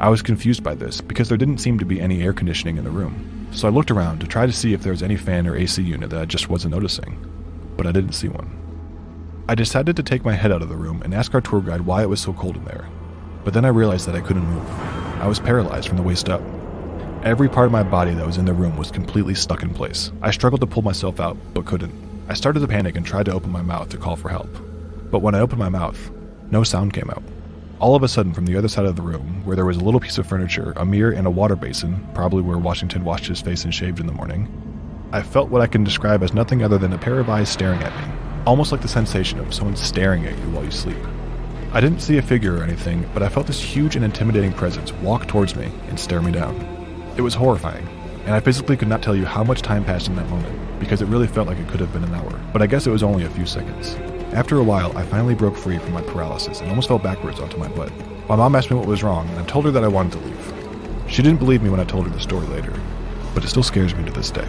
I 0.00 0.08
was 0.08 0.20
confused 0.20 0.64
by 0.64 0.74
this 0.74 1.00
because 1.00 1.28
there 1.28 1.38
didn't 1.38 1.58
seem 1.58 1.78
to 1.78 1.84
be 1.84 2.00
any 2.00 2.24
air 2.24 2.32
conditioning 2.32 2.76
in 2.76 2.82
the 2.82 2.90
room. 2.90 3.46
So 3.52 3.68
I 3.68 3.70
looked 3.70 3.92
around 3.92 4.18
to 4.18 4.26
try 4.26 4.46
to 4.46 4.52
see 4.52 4.72
if 4.72 4.82
there 4.82 4.90
was 4.90 5.04
any 5.04 5.16
fan 5.16 5.46
or 5.46 5.54
AC 5.54 5.80
unit 5.80 6.10
that 6.10 6.20
I 6.22 6.24
just 6.24 6.48
wasn't 6.48 6.74
noticing, 6.74 7.16
but 7.76 7.86
I 7.86 7.92
didn't 7.92 8.14
see 8.14 8.26
one. 8.26 8.50
I 9.48 9.54
decided 9.54 9.94
to 9.94 10.02
take 10.02 10.24
my 10.24 10.34
head 10.34 10.50
out 10.50 10.62
of 10.62 10.70
the 10.70 10.76
room 10.76 11.02
and 11.02 11.14
ask 11.14 11.32
our 11.34 11.40
tour 11.40 11.60
guide 11.60 11.82
why 11.82 12.02
it 12.02 12.08
was 12.08 12.20
so 12.20 12.32
cold 12.32 12.56
in 12.56 12.64
there. 12.64 12.88
But 13.44 13.54
then 13.54 13.64
I 13.64 13.68
realized 13.68 14.08
that 14.08 14.16
I 14.16 14.22
couldn't 14.22 14.44
move. 14.44 14.68
I 15.20 15.28
was 15.28 15.38
paralyzed 15.38 15.86
from 15.86 15.98
the 15.98 16.02
waist 16.02 16.28
up. 16.28 16.42
Every 17.24 17.48
part 17.48 17.64
of 17.64 17.72
my 17.72 17.82
body 17.82 18.12
that 18.12 18.26
was 18.26 18.36
in 18.36 18.44
the 18.44 18.52
room 18.52 18.76
was 18.76 18.90
completely 18.90 19.34
stuck 19.34 19.62
in 19.62 19.72
place. 19.72 20.12
I 20.20 20.30
struggled 20.30 20.60
to 20.60 20.66
pull 20.66 20.82
myself 20.82 21.20
out, 21.20 21.38
but 21.54 21.64
couldn't. 21.64 21.94
I 22.28 22.34
started 22.34 22.60
to 22.60 22.68
panic 22.68 22.96
and 22.96 23.06
tried 23.06 23.24
to 23.24 23.32
open 23.32 23.50
my 23.50 23.62
mouth 23.62 23.88
to 23.88 23.96
call 23.96 24.14
for 24.14 24.28
help. 24.28 24.54
But 25.10 25.20
when 25.20 25.34
I 25.34 25.40
opened 25.40 25.58
my 25.58 25.70
mouth, 25.70 26.10
no 26.50 26.62
sound 26.64 26.92
came 26.92 27.08
out. 27.08 27.22
All 27.80 27.96
of 27.96 28.02
a 28.02 28.08
sudden, 28.08 28.34
from 28.34 28.44
the 28.44 28.58
other 28.58 28.68
side 28.68 28.84
of 28.84 28.96
the 28.96 29.00
room, 29.00 29.40
where 29.46 29.56
there 29.56 29.64
was 29.64 29.78
a 29.78 29.82
little 29.82 30.00
piece 30.00 30.18
of 30.18 30.26
furniture, 30.26 30.74
a 30.76 30.84
mirror, 30.84 31.12
and 31.12 31.26
a 31.26 31.30
water 31.30 31.56
basin, 31.56 32.06
probably 32.12 32.42
where 32.42 32.58
Washington 32.58 33.04
washed 33.04 33.28
his 33.28 33.40
face 33.40 33.64
and 33.64 33.74
shaved 33.74 34.00
in 34.00 34.06
the 34.06 34.12
morning, 34.12 34.46
I 35.10 35.22
felt 35.22 35.48
what 35.48 35.62
I 35.62 35.66
can 35.66 35.82
describe 35.82 36.22
as 36.22 36.34
nothing 36.34 36.62
other 36.62 36.76
than 36.76 36.92
a 36.92 36.98
pair 36.98 37.20
of 37.20 37.30
eyes 37.30 37.48
staring 37.48 37.82
at 37.82 38.06
me, 38.06 38.14
almost 38.44 38.70
like 38.70 38.82
the 38.82 38.88
sensation 38.88 39.38
of 39.38 39.54
someone 39.54 39.76
staring 39.76 40.26
at 40.26 40.36
you 40.36 40.50
while 40.50 40.64
you 40.64 40.70
sleep. 40.70 40.98
I 41.72 41.80
didn't 41.80 42.02
see 42.02 42.18
a 42.18 42.22
figure 42.22 42.58
or 42.58 42.62
anything, 42.62 43.08
but 43.14 43.22
I 43.22 43.30
felt 43.30 43.46
this 43.46 43.62
huge 43.62 43.96
and 43.96 44.04
intimidating 44.04 44.52
presence 44.52 44.92
walk 44.92 45.26
towards 45.26 45.56
me 45.56 45.72
and 45.88 45.98
stare 45.98 46.20
me 46.20 46.30
down. 46.30 46.73
It 47.16 47.22
was 47.22 47.34
horrifying, 47.34 47.86
and 48.24 48.34
I 48.34 48.40
physically 48.40 48.76
could 48.76 48.88
not 48.88 49.00
tell 49.00 49.14
you 49.14 49.24
how 49.24 49.44
much 49.44 49.62
time 49.62 49.84
passed 49.84 50.08
in 50.08 50.16
that 50.16 50.28
moment, 50.28 50.80
because 50.80 51.00
it 51.00 51.06
really 51.06 51.28
felt 51.28 51.46
like 51.46 51.58
it 51.58 51.68
could 51.68 51.78
have 51.78 51.92
been 51.92 52.02
an 52.02 52.12
hour, 52.12 52.40
but 52.52 52.60
I 52.60 52.66
guess 52.66 52.88
it 52.88 52.90
was 52.90 53.04
only 53.04 53.24
a 53.24 53.30
few 53.30 53.46
seconds. 53.46 53.94
After 54.34 54.58
a 54.58 54.64
while, 54.64 54.96
I 54.98 55.04
finally 55.04 55.36
broke 55.36 55.56
free 55.56 55.78
from 55.78 55.92
my 55.92 56.02
paralysis 56.02 56.60
and 56.60 56.68
almost 56.68 56.88
fell 56.88 56.98
backwards 56.98 57.38
onto 57.38 57.56
my 57.56 57.68
butt. 57.68 57.92
My 58.28 58.34
mom 58.34 58.56
asked 58.56 58.68
me 58.68 58.76
what 58.76 58.88
was 58.88 59.04
wrong, 59.04 59.28
and 59.28 59.38
I 59.38 59.44
told 59.44 59.64
her 59.64 59.70
that 59.70 59.84
I 59.84 59.88
wanted 59.88 60.14
to 60.14 60.18
leave. 60.26 60.54
She 61.06 61.22
didn't 61.22 61.38
believe 61.38 61.62
me 61.62 61.70
when 61.70 61.78
I 61.78 61.84
told 61.84 62.04
her 62.04 62.12
the 62.12 62.18
story 62.18 62.48
later, 62.48 62.72
but 63.32 63.44
it 63.44 63.48
still 63.48 63.62
scares 63.62 63.94
me 63.94 64.04
to 64.04 64.10
this 64.10 64.32
day. 64.32 64.46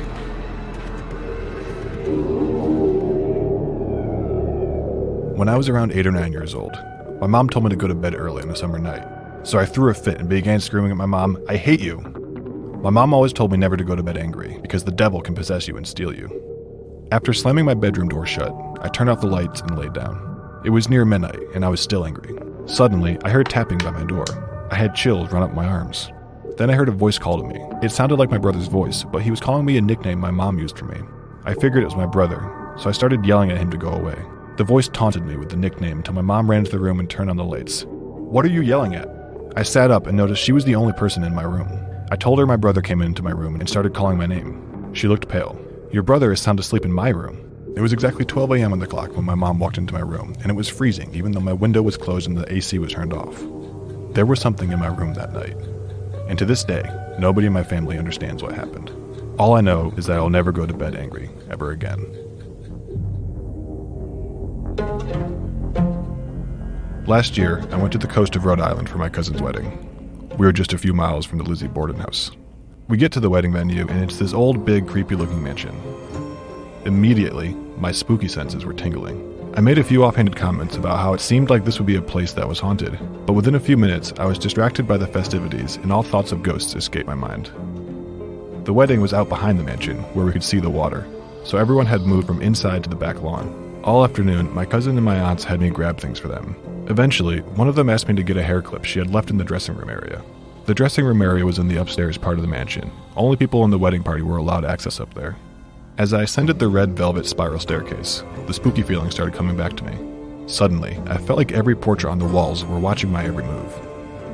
When 5.35 5.49
I 5.49 5.55
was 5.55 5.69
around 5.69 5.91
8 5.91 6.07
or 6.07 6.11
9 6.11 6.31
years 6.31 6.55
old, 6.55 6.75
my 7.21 7.27
mom 7.27 7.47
told 7.47 7.65
me 7.65 7.69
to 7.69 7.75
go 7.75 7.87
to 7.87 7.93
bed 7.93 8.15
early 8.15 8.41
on 8.41 8.49
a 8.49 8.55
summer 8.55 8.79
night. 8.79 9.05
So 9.43 9.59
I 9.59 9.67
threw 9.67 9.91
a 9.91 9.93
fit 9.93 10.19
and 10.19 10.27
began 10.27 10.59
screaming 10.59 10.89
at 10.89 10.97
my 10.97 11.05
mom, 11.05 11.37
I 11.47 11.57
hate 11.57 11.79
you! 11.79 12.24
My 12.85 12.91
mom 12.91 13.15
always 13.15 13.33
told 13.33 13.51
me 13.51 13.57
never 13.57 13.75
to 13.75 13.83
go 13.83 13.95
to 13.95 14.03
bed 14.03 14.15
angry, 14.15 14.59
because 14.61 14.83
the 14.83 14.91
devil 14.91 15.19
can 15.19 15.33
possess 15.33 15.67
you 15.67 15.75
and 15.75 15.87
steal 15.87 16.15
you. 16.15 16.29
After 17.11 17.33
slamming 17.33 17.65
my 17.65 17.73
bedroom 17.73 18.09
door 18.09 18.27
shut, 18.27 18.55
I 18.79 18.89
turned 18.89 19.09
off 19.09 19.21
the 19.21 19.25
lights 19.25 19.61
and 19.61 19.75
laid 19.75 19.93
down. 19.93 20.61
It 20.63 20.69
was 20.69 20.87
near 20.87 21.03
midnight, 21.03 21.39
and 21.55 21.65
I 21.65 21.69
was 21.69 21.81
still 21.81 22.05
angry. 22.05 22.37
Suddenly, 22.67 23.17
I 23.23 23.31
heard 23.31 23.49
tapping 23.49 23.79
by 23.79 23.89
my 23.89 24.03
door. 24.03 24.25
I 24.69 24.75
had 24.75 24.93
chills 24.93 25.31
run 25.31 25.41
up 25.41 25.55
my 25.55 25.65
arms. 25.65 26.11
Then 26.57 26.69
I 26.69 26.75
heard 26.75 26.87
a 26.87 26.91
voice 26.91 27.17
call 27.17 27.41
to 27.41 27.47
me. 27.47 27.59
It 27.81 27.91
sounded 27.91 28.19
like 28.19 28.29
my 28.29 28.37
brother's 28.37 28.67
voice, 28.67 29.03
but 29.03 29.23
he 29.23 29.31
was 29.31 29.39
calling 29.39 29.65
me 29.65 29.77
a 29.77 29.81
nickname 29.81 30.19
my 30.19 30.29
mom 30.29 30.59
used 30.59 30.77
for 30.77 30.85
me. 30.85 30.99
I 31.43 31.55
figured 31.55 31.81
it 31.81 31.87
was 31.87 31.95
my 31.95 32.05
brother, 32.05 32.39
so 32.77 32.87
I 32.87 32.91
started 32.91 33.25
yelling 33.25 33.49
at 33.49 33.57
him 33.57 33.71
to 33.71 33.77
go 33.77 33.93
away. 33.93 34.21
The 34.57 34.63
voice 34.63 34.89
taunted 34.89 35.25
me 35.25 35.37
with 35.37 35.49
the 35.49 35.57
nickname 35.57 35.97
until 35.97 36.13
my 36.13 36.21
mom 36.21 36.51
ran 36.51 36.59
into 36.59 36.73
the 36.73 36.79
room 36.79 36.99
and 36.99 37.09
turned 37.09 37.31
on 37.31 37.37
the 37.37 37.43
lights. 37.43 37.83
What 37.87 38.45
are 38.45 38.49
you 38.49 38.61
yelling 38.61 38.93
at? 38.93 39.09
I 39.55 39.63
sat 39.63 39.89
up 39.89 40.05
and 40.05 40.15
noticed 40.15 40.43
she 40.43 40.51
was 40.51 40.65
the 40.65 40.75
only 40.75 40.93
person 40.93 41.23
in 41.23 41.33
my 41.33 41.45
room. 41.45 41.94
I 42.11 42.15
told 42.15 42.37
her 42.37 42.45
my 42.45 42.55
brother 42.55 42.81
came 42.81 43.01
into 43.01 43.23
my 43.23 43.31
room 43.31 43.59
and 43.59 43.67
started 43.67 43.95
calling 43.95 44.17
my 44.17 44.27
name. 44.27 44.93
She 44.93 45.07
looked 45.07 45.27
pale. 45.27 45.59
Your 45.91 46.03
brother 46.03 46.31
is 46.31 46.39
sound 46.39 46.59
asleep 46.59 46.85
in 46.85 46.93
my 46.93 47.09
room. 47.09 47.41
It 47.75 47.81
was 47.81 47.93
exactly 47.93 48.25
12 48.25 48.51
a.m. 48.51 48.73
on 48.73 48.79
the 48.79 48.87
clock 48.87 49.15
when 49.15 49.25
my 49.25 49.33
mom 49.35 49.59
walked 49.59 49.77
into 49.79 49.93
my 49.93 50.01
room, 50.01 50.35
and 50.41 50.51
it 50.51 50.55
was 50.55 50.69
freezing 50.69 51.13
even 51.15 51.31
though 51.31 51.39
my 51.39 51.51
window 51.53 51.81
was 51.81 51.97
closed 51.97 52.27
and 52.27 52.37
the 52.37 52.51
AC 52.53 52.77
was 52.77 52.93
turned 52.93 53.11
off. 53.11 53.43
There 54.13 54.25
was 54.25 54.39
something 54.39 54.71
in 54.71 54.79
my 54.79 54.87
room 54.87 55.15
that 55.15 55.33
night. 55.33 55.57
and 56.27 56.37
to 56.39 56.45
this 56.45 56.63
day, 56.63 56.83
nobody 57.19 57.47
in 57.47 57.53
my 57.53 57.63
family 57.63 57.97
understands 57.97 58.41
what 58.41 58.53
happened. 58.53 58.91
All 59.37 59.53
I 59.53 59.61
know 59.61 59.93
is 59.97 60.05
that 60.05 60.17
I'll 60.17 60.29
never 60.29 60.51
go 60.51 60.65
to 60.65 60.73
bed 60.73 60.95
angry 60.95 61.29
ever 61.49 61.71
again. 61.71 62.01
Last 67.07 67.37
year, 67.37 67.63
I 67.71 67.77
went 67.77 67.91
to 67.91 67.99
the 67.99 68.07
coast 68.07 68.35
of 68.35 68.45
Rhode 68.45 68.59
Island 68.59 68.89
for 68.89 68.97
my 68.97 69.09
cousin's 69.09 69.41
wedding. 69.41 69.94
We 70.37 70.45
were 70.45 70.51
just 70.51 70.73
a 70.73 70.77
few 70.77 70.93
miles 70.93 71.25
from 71.25 71.37
the 71.37 71.45
Lizzie 71.45 71.69
Borden 71.69 71.95
house. 71.95 72.31
We 72.89 72.97
get 72.97 73.13
to 73.13 73.21
the 73.21 73.29
wedding 73.29 73.53
venue, 73.53 73.87
and 73.87 74.03
it's 74.03 74.19
this 74.19 74.33
old, 74.33 74.65
big, 74.65 74.85
creepy 74.85 75.15
looking 75.15 75.41
mansion. 75.41 75.73
Immediately, 76.83 77.53
my 77.77 77.93
spooky 77.93 78.27
senses 78.27 78.65
were 78.65 78.73
tingling. 78.73 79.31
I 79.55 79.61
made 79.61 79.77
a 79.77 79.83
few 79.83 80.03
offhanded 80.03 80.35
comments 80.35 80.75
about 80.75 80.99
how 80.99 81.13
it 81.13 81.21
seemed 81.21 81.49
like 81.49 81.63
this 81.63 81.79
would 81.79 81.85
be 81.85 81.95
a 81.95 82.01
place 82.01 82.33
that 82.33 82.49
was 82.49 82.59
haunted, 82.59 82.99
but 83.25 83.31
within 83.31 83.55
a 83.55 83.61
few 83.61 83.77
minutes, 83.77 84.11
I 84.17 84.25
was 84.25 84.37
distracted 84.37 84.85
by 84.85 84.97
the 84.97 85.07
festivities 85.07 85.77
and 85.77 85.93
all 85.93 86.03
thoughts 86.03 86.33
of 86.33 86.43
ghosts 86.43 86.75
escaped 86.75 87.07
my 87.07 87.15
mind. 87.15 87.45
The 88.65 88.73
wedding 88.73 88.99
was 88.99 89.13
out 89.13 89.29
behind 89.29 89.57
the 89.57 89.63
mansion, 89.63 89.99
where 90.15 90.25
we 90.25 90.33
could 90.33 90.43
see 90.43 90.59
the 90.59 90.69
water, 90.69 91.07
so 91.45 91.57
everyone 91.57 91.85
had 91.85 92.01
moved 92.01 92.27
from 92.27 92.41
inside 92.41 92.83
to 92.83 92.89
the 92.89 92.95
back 92.97 93.21
lawn. 93.21 93.79
All 93.85 94.03
afternoon, 94.03 94.53
my 94.53 94.65
cousin 94.65 94.97
and 94.97 95.05
my 95.05 95.17
aunts 95.17 95.45
had 95.45 95.61
me 95.61 95.69
grab 95.69 95.97
things 95.97 96.19
for 96.19 96.27
them. 96.27 96.57
Eventually, 96.87 97.39
one 97.39 97.67
of 97.67 97.75
them 97.75 97.89
asked 97.89 98.07
me 98.07 98.13
to 98.13 98.23
get 98.23 98.37
a 98.37 98.43
hair 98.43 98.61
clip 98.61 98.85
she 98.85 98.99
had 98.99 99.11
left 99.11 99.31
in 99.31 99.37
the 99.37 99.43
dressing 99.43 99.75
room 99.75 99.89
area. 99.89 100.21
The 100.65 100.75
dressing 100.75 101.03
room 101.03 101.21
area 101.21 101.45
was 101.45 101.57
in 101.57 101.67
the 101.67 101.81
upstairs 101.81 102.17
part 102.17 102.37
of 102.37 102.43
the 102.43 102.47
mansion. 102.47 102.91
Only 103.15 103.37
people 103.37 103.63
in 103.63 103.71
the 103.71 103.79
wedding 103.79 104.03
party 104.03 104.21
were 104.21 104.37
allowed 104.37 104.65
access 104.65 104.99
up 104.99 105.13
there. 105.15 105.35
As 105.97 106.13
I 106.13 106.23
ascended 106.23 106.59
the 106.59 106.67
red 106.67 106.95
velvet 106.95 107.25
spiral 107.25 107.59
staircase, 107.59 108.23
the 108.45 108.53
spooky 108.53 108.83
feeling 108.83 109.09
started 109.09 109.33
coming 109.33 109.57
back 109.57 109.75
to 109.77 109.83
me. 109.83 110.47
Suddenly, 110.47 110.99
I 111.07 111.17
felt 111.17 111.37
like 111.37 111.53
every 111.53 111.75
portrait 111.75 112.11
on 112.11 112.19
the 112.19 112.25
walls 112.25 112.63
were 112.63 112.77
watching 112.77 113.11
my 113.11 113.25
every 113.25 113.43
move. 113.43 113.73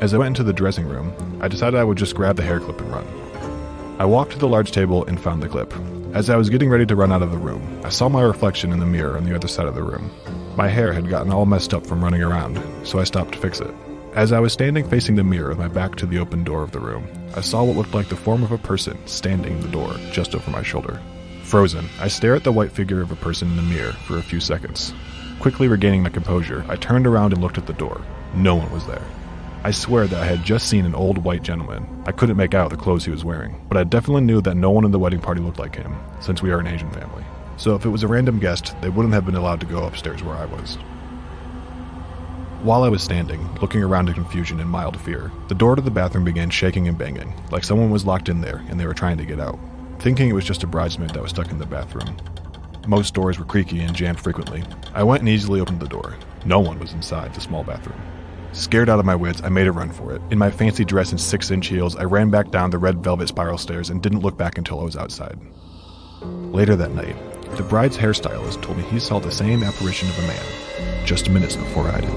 As 0.02 0.14
I 0.14 0.18
went 0.18 0.28
into 0.28 0.44
the 0.44 0.52
dressing 0.52 0.88
room, 0.88 1.14
I 1.42 1.48
decided 1.48 1.80
I 1.80 1.86
would 1.86 1.98
just 1.98 2.16
grab 2.16 2.36
the 2.36 2.44
hair 2.44 2.60
clip 2.60 2.82
and 2.82 2.92
run. 2.92 3.08
I 3.98 4.06
walked 4.06 4.32
to 4.32 4.40
the 4.40 4.48
large 4.48 4.72
table 4.72 5.06
and 5.06 5.22
found 5.22 5.42
the 5.42 5.48
clip. 5.48 5.74
As 6.14 6.30
I 6.30 6.36
was 6.36 6.50
getting 6.50 6.70
ready 6.70 6.86
to 6.88 6.96
run 6.96 7.12
out 7.14 7.22
of 7.22 7.32
the 7.32 7.38
room, 7.38 7.82
I 7.86 7.90
saw 7.90 8.10
my 8.10 8.22
reflection 8.22 8.74
in 8.74 8.80
the 8.80 8.86
mirror 8.86 9.16
on 9.16 9.24
the 9.24 9.36
other 9.36 9.48
side 9.48 9.68
of 9.68 9.76
the 9.76 9.84
room. 9.84 10.12
My 10.62 10.68
hair 10.68 10.94
had 10.94 11.10
gotten 11.10 11.32
all 11.32 11.48
messed 11.48 11.74
up 11.74 11.88
from 11.88 12.04
running 12.04 12.22
around, 12.22 12.62
so 12.86 13.00
I 13.00 13.04
stopped 13.04 13.32
to 13.32 13.40
fix 13.40 13.60
it. 13.62 13.74
As 14.14 14.32
I 14.32 14.40
was 14.40 14.54
standing 14.54 14.88
facing 14.88 15.16
the 15.16 15.24
mirror 15.24 15.50
with 15.50 15.58
my 15.58 15.68
back 15.68 15.96
to 15.96 16.06
the 16.06 16.20
open 16.20 16.44
door 16.44 16.62
of 16.62 16.70
the 16.70 16.80
room, 16.80 17.08
I 17.36 17.42
saw 17.42 17.64
what 17.64 17.76
looked 17.76 17.96
like 17.96 18.10
the 18.10 18.16
form 18.16 18.44
of 18.44 18.52
a 18.52 18.60
person 18.60 18.96
standing 19.08 19.54
in 19.54 19.62
the 19.62 19.70
door 19.70 19.92
just 20.12 20.36
over 20.36 20.52
my 20.52 20.62
shoulder. 20.62 21.02
Frozen, 21.42 21.90
I 22.00 22.10
stare 22.10 22.36
at 22.36 22.44
the 22.44 22.52
white 22.52 22.72
figure 22.72 23.02
of 23.02 23.12
a 23.12 23.16
person 23.16 23.50
in 23.50 23.56
the 23.56 23.64
mirror 23.64 23.94
for 23.94 24.20
a 24.20 24.22
few 24.22 24.40
seconds. 24.40 24.94
Quickly 25.40 25.68
regaining 25.68 26.04
my 26.04 26.10
composure, 26.10 26.64
I 26.70 26.76
turned 26.76 27.08
around 27.08 27.34
and 27.34 27.42
looked 27.42 27.58
at 27.58 27.66
the 27.66 27.74
door. 27.74 28.00
No 28.36 28.54
one 28.54 28.72
was 28.72 28.86
there. 28.86 29.08
I 29.64 29.72
swear 29.72 30.06
that 30.06 30.22
I 30.22 30.28
had 30.28 30.46
just 30.46 30.70
seen 30.70 30.86
an 30.86 30.94
old 30.94 31.18
white 31.18 31.42
gentleman. 31.42 32.04
I 32.06 32.12
couldn't 32.12 32.38
make 32.38 32.54
out 32.54 32.70
the 32.70 32.78
clothes 32.78 33.06
he 33.06 33.10
was 33.12 33.26
wearing, 33.26 33.60
but 33.68 33.78
I 33.78 33.84
definitely 33.84 34.26
knew 34.26 34.42
that 34.42 34.58
no 34.58 34.70
one 34.70 34.86
in 34.86 34.92
the 34.92 35.00
wedding 35.00 35.22
party 35.22 35.42
looked 35.42 35.58
like 35.58 35.76
him, 35.76 35.96
since 36.20 36.44
we 36.44 36.52
are 36.52 36.60
an 36.60 36.68
Asian 36.68 36.92
family. 36.92 37.24
So 37.62 37.76
if 37.76 37.86
it 37.86 37.90
was 37.90 38.04
a 38.04 38.08
random 38.08 38.40
guest, 38.40 38.76
they 38.82 38.90
wouldn't 38.90 39.14
have 39.14 39.26
been 39.26 39.36
allowed 39.36 39.60
to 39.62 39.66
go 39.66 39.86
upstairs 39.86 40.24
where 40.24 40.36
I 40.36 40.46
was. 40.46 40.76
While 42.64 42.84
I 42.84 42.90
was 42.90 43.04
standing, 43.04 43.42
looking 43.62 43.84
around 43.84 44.10
in 44.10 44.16
confusion 44.16 44.60
and 44.60 44.70
mild 44.70 45.00
fear, 45.00 45.32
the 45.48 45.56
door 45.56 45.76
to 45.76 45.82
the 45.82 45.92
bathroom 45.92 46.24
began 46.24 46.50
shaking 46.50 46.88
and 46.88 46.98
banging, 46.98 47.34
like 47.52 47.64
someone 47.64 47.90
was 47.92 48.06
locked 48.06 48.30
in 48.30 48.42
there 48.42 48.64
and 48.70 48.80
they 48.80 48.86
were 48.86 48.94
trying 48.94 49.18
to 49.18 49.26
get 49.26 49.40
out 49.40 49.60
thinking 50.02 50.30
it 50.30 50.34
was 50.34 50.46
just 50.46 50.64
a 50.64 50.68
bridesmaid 50.68 51.12
that 51.12 51.22
was 51.22 51.30
stuck 51.30 51.52
in 51.52 51.60
the 51.60 51.66
bathroom. 51.66 52.18
Most 52.88 53.14
doors 53.14 53.38
were 53.38 53.46
creaky 53.46 53.82
and 53.82 53.96
jammed 53.96 54.20
frequently. 54.20 54.64
I 54.96 55.04
went 55.04 55.22
and 55.22 55.30
easily 55.30 55.62
opened 55.62 55.80
the 55.80 55.88
door. 55.88 56.16
No 56.44 56.60
one 56.60 56.80
was 56.80 56.94
inside 56.94 57.36
the 57.36 57.42
small 57.42 57.64
bathroom. 57.64 58.02
Scared 58.52 58.90
out 58.90 59.00
of 59.00 59.06
my 59.06 59.16
wits, 59.16 59.44
I 59.44 59.50
made 59.50 59.68
a 59.68 59.72
run 59.72 59.92
for 59.92 60.16
it. 60.16 60.22
In 60.32 60.40
my 60.40 60.50
fancy 60.50 60.84
dress 60.84 61.12
and 61.12 61.22
six 61.22 61.52
inch 61.52 61.68
heels, 61.68 61.96
I 61.96 62.06
ran 62.06 62.32
back 62.32 62.50
down 62.50 62.72
the 62.72 62.80
red 62.80 63.04
velvet 63.04 63.28
spiral 63.28 63.60
stairs 63.60 63.92
and 63.92 64.02
didn't 64.02 64.22
look 64.22 64.38
back 64.38 64.58
until 64.58 64.80
I 64.80 64.84
was 64.84 64.98
outside. 64.98 65.40
Later 66.22 66.76
that 66.76 66.94
night, 66.94 67.16
the 67.58 67.64
bride's 67.64 67.98
hairstylist 67.98 68.62
told 68.62 68.78
me 68.78 68.84
he 68.84 69.00
saw 69.00 69.20
the 69.20 69.32
same 69.32 69.64
apparition 69.64 70.10
of 70.10 70.20
a 70.20 70.28
man 70.28 71.06
just 71.06 71.30
minutes 71.30 71.56
before 71.56 71.88
I 71.88 72.02
did. 72.02 72.12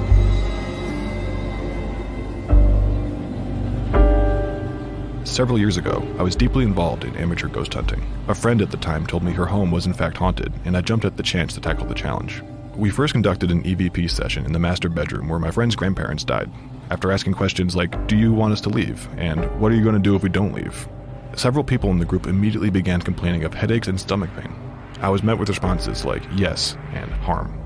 Several 5.27 5.59
years 5.59 5.77
ago, 5.77 6.07
I 6.19 6.23
was 6.23 6.37
deeply 6.37 6.65
involved 6.65 7.03
in 7.03 7.17
amateur 7.17 7.49
ghost 7.49 7.75
hunting. 7.75 8.07
A 8.29 8.35
friend 8.35 8.63
at 8.63 8.71
the 8.71 8.77
time 8.77 9.05
told 9.07 9.25
me 9.25 9.33
her 9.33 9.47
home 9.47 9.73
was 9.73 9.87
in 9.87 9.93
fact 9.93 10.17
haunted, 10.17 10.53
and 10.65 10.77
I 10.77 10.81
jumped 10.81 11.05
at 11.05 11.17
the 11.17 11.25
chance 11.25 11.55
to 11.55 11.61
tackle 11.61 11.87
the 11.87 11.95
challenge. 11.95 12.41
We 12.77 12.91
first 12.91 13.15
conducted 13.15 13.51
an 13.51 13.63
EVP 13.65 14.11
session 14.11 14.45
in 14.47 14.53
the 14.53 14.59
master 14.59 14.89
bedroom 14.89 15.29
where 15.29 15.41
my 15.41 15.51
friend's 15.51 15.75
grandparents 15.75 16.23
died. 16.25 16.51
After 16.91 17.11
asking 17.11 17.35
questions 17.35 17.75
like, 17.75 18.07
Do 18.07 18.17
you 18.17 18.33
want 18.33 18.53
us 18.53 18.61
to 18.63 18.69
leave? 18.69 19.09
and 19.17 19.45
What 19.61 19.73
are 19.73 19.75
you 19.75 19.83
going 19.83 19.97
to 19.97 20.01
do 20.01 20.15
if 20.15 20.23
we 20.23 20.29
don't 20.29 20.55
leave? 20.55 20.87
Several 21.35 21.65
people 21.65 21.91
in 21.91 21.99
the 21.99 22.05
group 22.05 22.27
immediately 22.29 22.71
began 22.71 23.01
complaining 23.01 23.43
of 23.43 23.55
headaches 23.55 23.89
and 23.89 23.99
stomach 23.99 24.31
pain. 24.37 24.55
I 25.01 25.09
was 25.09 25.23
met 25.23 25.39
with 25.39 25.49
responses 25.49 26.05
like 26.05 26.23
yes 26.35 26.77
and 26.93 27.11
harm. 27.11 27.61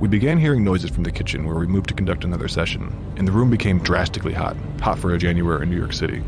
We 0.00 0.08
began 0.08 0.38
hearing 0.38 0.64
noises 0.64 0.90
from 0.90 1.04
the 1.04 1.12
kitchen 1.12 1.44
where 1.44 1.58
we 1.58 1.66
moved 1.66 1.88
to 1.88 1.94
conduct 1.94 2.24
another 2.24 2.48
session, 2.48 2.92
and 3.16 3.26
the 3.26 3.32
room 3.32 3.50
became 3.50 3.78
drastically 3.78 4.32
hot, 4.32 4.56
hot 4.80 4.98
for 4.98 5.14
a 5.14 5.18
January 5.18 5.62
in 5.62 5.70
New 5.70 5.78
York 5.78 5.92
City 5.92 6.22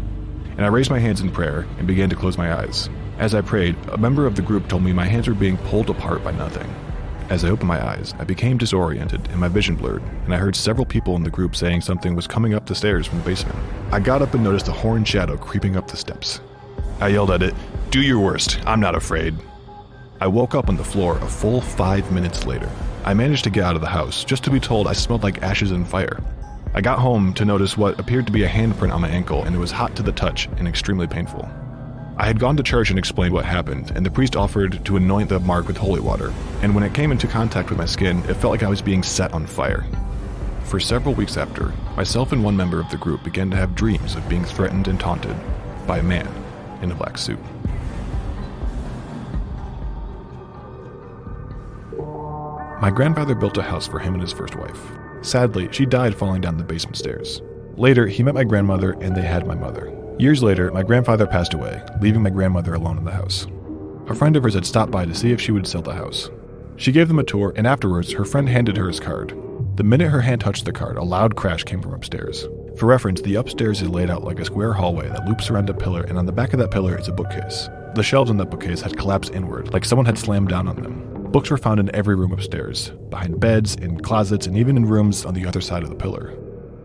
and 0.56 0.64
I 0.64 0.68
raised 0.68 0.90
my 0.90 0.98
hands 0.98 1.20
in 1.20 1.30
prayer 1.30 1.66
and 1.78 1.86
began 1.86 2.10
to 2.10 2.16
close 2.16 2.38
my 2.38 2.54
eyes. 2.54 2.88
As 3.18 3.34
I 3.34 3.40
prayed, 3.40 3.76
a 3.88 3.98
member 3.98 4.26
of 4.26 4.36
the 4.36 4.42
group 4.42 4.68
told 4.68 4.82
me 4.82 4.92
my 4.92 5.04
hands 5.04 5.28
were 5.28 5.34
being 5.34 5.56
pulled 5.58 5.90
apart 5.90 6.22
by 6.22 6.32
nothing. 6.32 6.72
As 7.28 7.44
I 7.44 7.48
opened 7.48 7.68
my 7.68 7.84
eyes, 7.84 8.14
I 8.18 8.24
became 8.24 8.58
disoriented 8.58 9.28
and 9.28 9.40
my 9.40 9.48
vision 9.48 9.76
blurred, 9.76 10.02
and 10.24 10.34
I 10.34 10.38
heard 10.38 10.54
several 10.54 10.84
people 10.84 11.16
in 11.16 11.22
the 11.22 11.30
group 11.30 11.56
saying 11.56 11.80
something 11.80 12.14
was 12.14 12.26
coming 12.26 12.54
up 12.54 12.66
the 12.66 12.74
stairs 12.74 13.06
from 13.06 13.18
the 13.18 13.24
basement. 13.24 13.58
I 13.92 14.00
got 14.00 14.22
up 14.22 14.34
and 14.34 14.44
noticed 14.44 14.68
a 14.68 14.72
horned 14.72 15.08
shadow 15.08 15.36
creeping 15.36 15.76
up 15.76 15.88
the 15.88 15.96
steps. 15.96 16.40
I 17.00 17.08
yelled 17.08 17.30
at 17.30 17.42
it, 17.42 17.54
Do 17.90 18.00
your 18.00 18.20
worst, 18.20 18.60
I'm 18.66 18.80
not 18.80 18.94
afraid. 18.94 19.34
I 20.24 20.26
woke 20.26 20.54
up 20.54 20.70
on 20.70 20.78
the 20.78 20.82
floor 20.82 21.18
a 21.18 21.28
full 21.28 21.60
five 21.60 22.10
minutes 22.10 22.46
later. 22.46 22.70
I 23.04 23.12
managed 23.12 23.44
to 23.44 23.50
get 23.50 23.62
out 23.62 23.74
of 23.74 23.82
the 23.82 23.88
house, 23.88 24.24
just 24.24 24.42
to 24.44 24.50
be 24.50 24.58
told 24.58 24.87
I 24.87 24.94
smelled 24.94 25.22
like 25.22 25.42
ashes 25.42 25.70
and 25.70 25.87
fire. 25.87 26.18
I 26.72 26.80
got 26.80 26.98
home 26.98 27.34
to 27.34 27.44
notice 27.44 27.76
what 27.76 28.00
appeared 28.00 28.24
to 28.24 28.32
be 28.32 28.44
a 28.44 28.48
handprint 28.48 28.94
on 28.94 29.02
my 29.02 29.10
ankle, 29.10 29.44
and 29.44 29.54
it 29.54 29.58
was 29.58 29.70
hot 29.70 29.94
to 29.96 30.02
the 30.02 30.12
touch 30.12 30.46
and 30.56 30.66
extremely 30.66 31.06
painful. 31.06 31.46
I 32.16 32.24
had 32.24 32.40
gone 32.40 32.56
to 32.56 32.62
church 32.62 32.88
and 32.88 32.98
explained 32.98 33.34
what 33.34 33.44
happened, 33.44 33.92
and 33.94 34.06
the 34.06 34.10
priest 34.10 34.34
offered 34.34 34.82
to 34.87 34.96
anoint 34.96 35.28
the 35.28 35.40
mark 35.40 35.66
with 35.66 35.76
holy 35.76 36.00
water, 36.00 36.32
and 36.62 36.74
when 36.74 36.84
it 36.84 36.94
came 36.94 37.12
into 37.12 37.26
contact 37.26 37.68
with 37.68 37.78
my 37.78 37.84
skin, 37.84 38.20
it 38.20 38.38
felt 38.38 38.50
like 38.50 38.62
I 38.62 38.70
was 38.70 38.80
being 38.80 39.02
set 39.02 39.34
on 39.34 39.44
fire. 39.44 39.84
For 40.62 40.80
several 40.80 41.14
weeks 41.14 41.37
after, 41.37 41.74
myself 41.98 42.32
and 42.32 42.42
one 42.42 42.56
member 42.56 42.80
of 42.80 42.88
the 42.88 42.96
group 42.96 43.24
began 43.24 43.50
to 43.50 43.58
have 43.58 43.74
dreams 43.74 44.14
of 44.14 44.26
being 44.30 44.46
threatened 44.46 44.88
and 44.88 44.98
taunted 44.98 45.37
by 45.87 45.98
a 45.98 46.02
man 46.02 46.26
in 46.80 46.90
a 46.92 46.94
black 46.94 47.18
suit. 47.18 47.38
My 52.85 52.90
grandfather 52.90 53.35
built 53.35 53.57
a 53.57 53.62
house 53.62 53.87
for 53.87 53.99
him 53.99 54.12
and 54.12 54.23
his 54.23 54.35
first 54.35 54.57
wife. 54.57 54.79
Sadly, 55.23 55.70
she 55.73 55.87
died 55.87 56.14
falling 56.14 56.42
down 56.42 56.59
the 56.59 56.64
basement 56.64 56.99
stairs. 56.99 57.40
Later, 57.79 58.07
he 58.07 58.23
met 58.23 58.35
my 58.35 58.44
grandmother 58.44 58.92
and 59.01 59.16
they 59.16 59.23
had 59.23 59.47
my 59.47 59.55
mother. 59.55 59.90
Years 60.18 60.42
later, 60.42 60.70
my 60.70 60.83
grandfather 60.83 61.27
passed 61.27 61.55
away, 61.55 61.83
leaving 62.03 62.23
my 62.23 62.29
grandmother 62.29 62.75
alone 62.75 62.99
in 62.99 63.07
the 63.07 63.11
house. 63.11 63.47
A 64.09 64.14
friend 64.14 64.37
of 64.37 64.42
hers 64.42 64.53
had 64.53 64.66
stopped 64.66 64.92
by 64.92 65.07
to 65.07 65.14
see 65.14 65.33
if 65.33 65.40
she 65.40 65.51
would 65.51 65.66
sell 65.66 65.81
the 65.81 65.94
house. 65.94 66.29
She 66.77 66.92
gave 66.92 67.09
them 67.09 67.18
a 67.18 67.25
tour, 67.25 67.55
and 67.57 67.66
afterwards, 67.66 68.12
her 68.12 68.25
friend 68.27 68.51
handed 68.51 68.77
her 68.77 68.88
his 68.88 69.01
card. 69.01 69.31
The 69.77 69.83
minute 69.83 70.11
her 70.11 70.20
hand 70.20 70.42
touched 70.42 70.66
the 70.66 70.73
card, 70.73 70.99
a 70.99 71.03
loud 71.03 71.37
crash 71.37 71.64
came 71.64 71.81
from 71.81 71.94
upstairs. 71.94 72.47
For 72.77 72.85
reference, 72.85 73.23
the 73.23 73.37
upstairs 73.37 73.81
is 73.81 73.88
laid 73.88 74.11
out 74.11 74.25
like 74.25 74.40
a 74.40 74.44
square 74.44 74.75
hallway 74.75 75.09
that 75.09 75.25
loops 75.25 75.49
around 75.49 75.70
a 75.70 75.75
pillar, 75.75 76.03
and 76.03 76.18
on 76.18 76.27
the 76.27 76.33
back 76.33 76.53
of 76.53 76.59
that 76.59 76.70
pillar 76.70 76.99
is 76.99 77.09
a 77.09 77.12
bookcase. 77.12 77.70
The 77.94 78.03
shelves 78.03 78.31
in 78.31 78.37
that 78.37 78.51
bookcase 78.51 78.83
had 78.83 78.99
collapsed 78.99 79.33
inward, 79.33 79.73
like 79.73 79.87
someone 79.87 80.05
had 80.05 80.18
slammed 80.18 80.51
down 80.51 80.68
on 80.68 80.77
them. 80.77 81.13
Books 81.35 81.51
were 81.51 81.59
found 81.59 81.81
in 81.81 81.92
every 81.92 82.14
room 82.14 82.31
upstairs, 82.31 82.90
behind 83.11 83.40
beds, 83.40 83.75
in 83.75 83.99
closets, 83.99 84.47
and 84.47 84.57
even 84.57 84.77
in 84.77 84.87
rooms 84.87 85.25
on 85.25 85.35
the 85.35 85.44
other 85.44 85.61
side 85.61 85.83
of 85.83 85.88
the 85.88 85.97
pillar. 85.97 86.33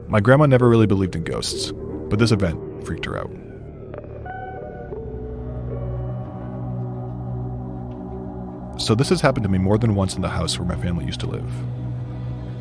My 0.07 0.19
grandma 0.19 0.47
never 0.47 0.67
really 0.67 0.87
believed 0.87 1.15
in 1.15 1.23
ghosts, 1.23 1.71
but 2.09 2.17
this 2.17 2.31
event 2.31 2.83
freaked 2.83 3.05
her 3.05 3.19
out. 3.19 3.29
So, 8.81 8.95
this 8.95 9.09
has 9.09 9.21
happened 9.21 9.43
to 9.43 9.49
me 9.49 9.59
more 9.59 9.77
than 9.77 9.93
once 9.93 10.15
in 10.15 10.23
the 10.23 10.29
house 10.29 10.57
where 10.57 10.67
my 10.67 10.81
family 10.81 11.05
used 11.05 11.19
to 11.19 11.27
live. 11.27 11.51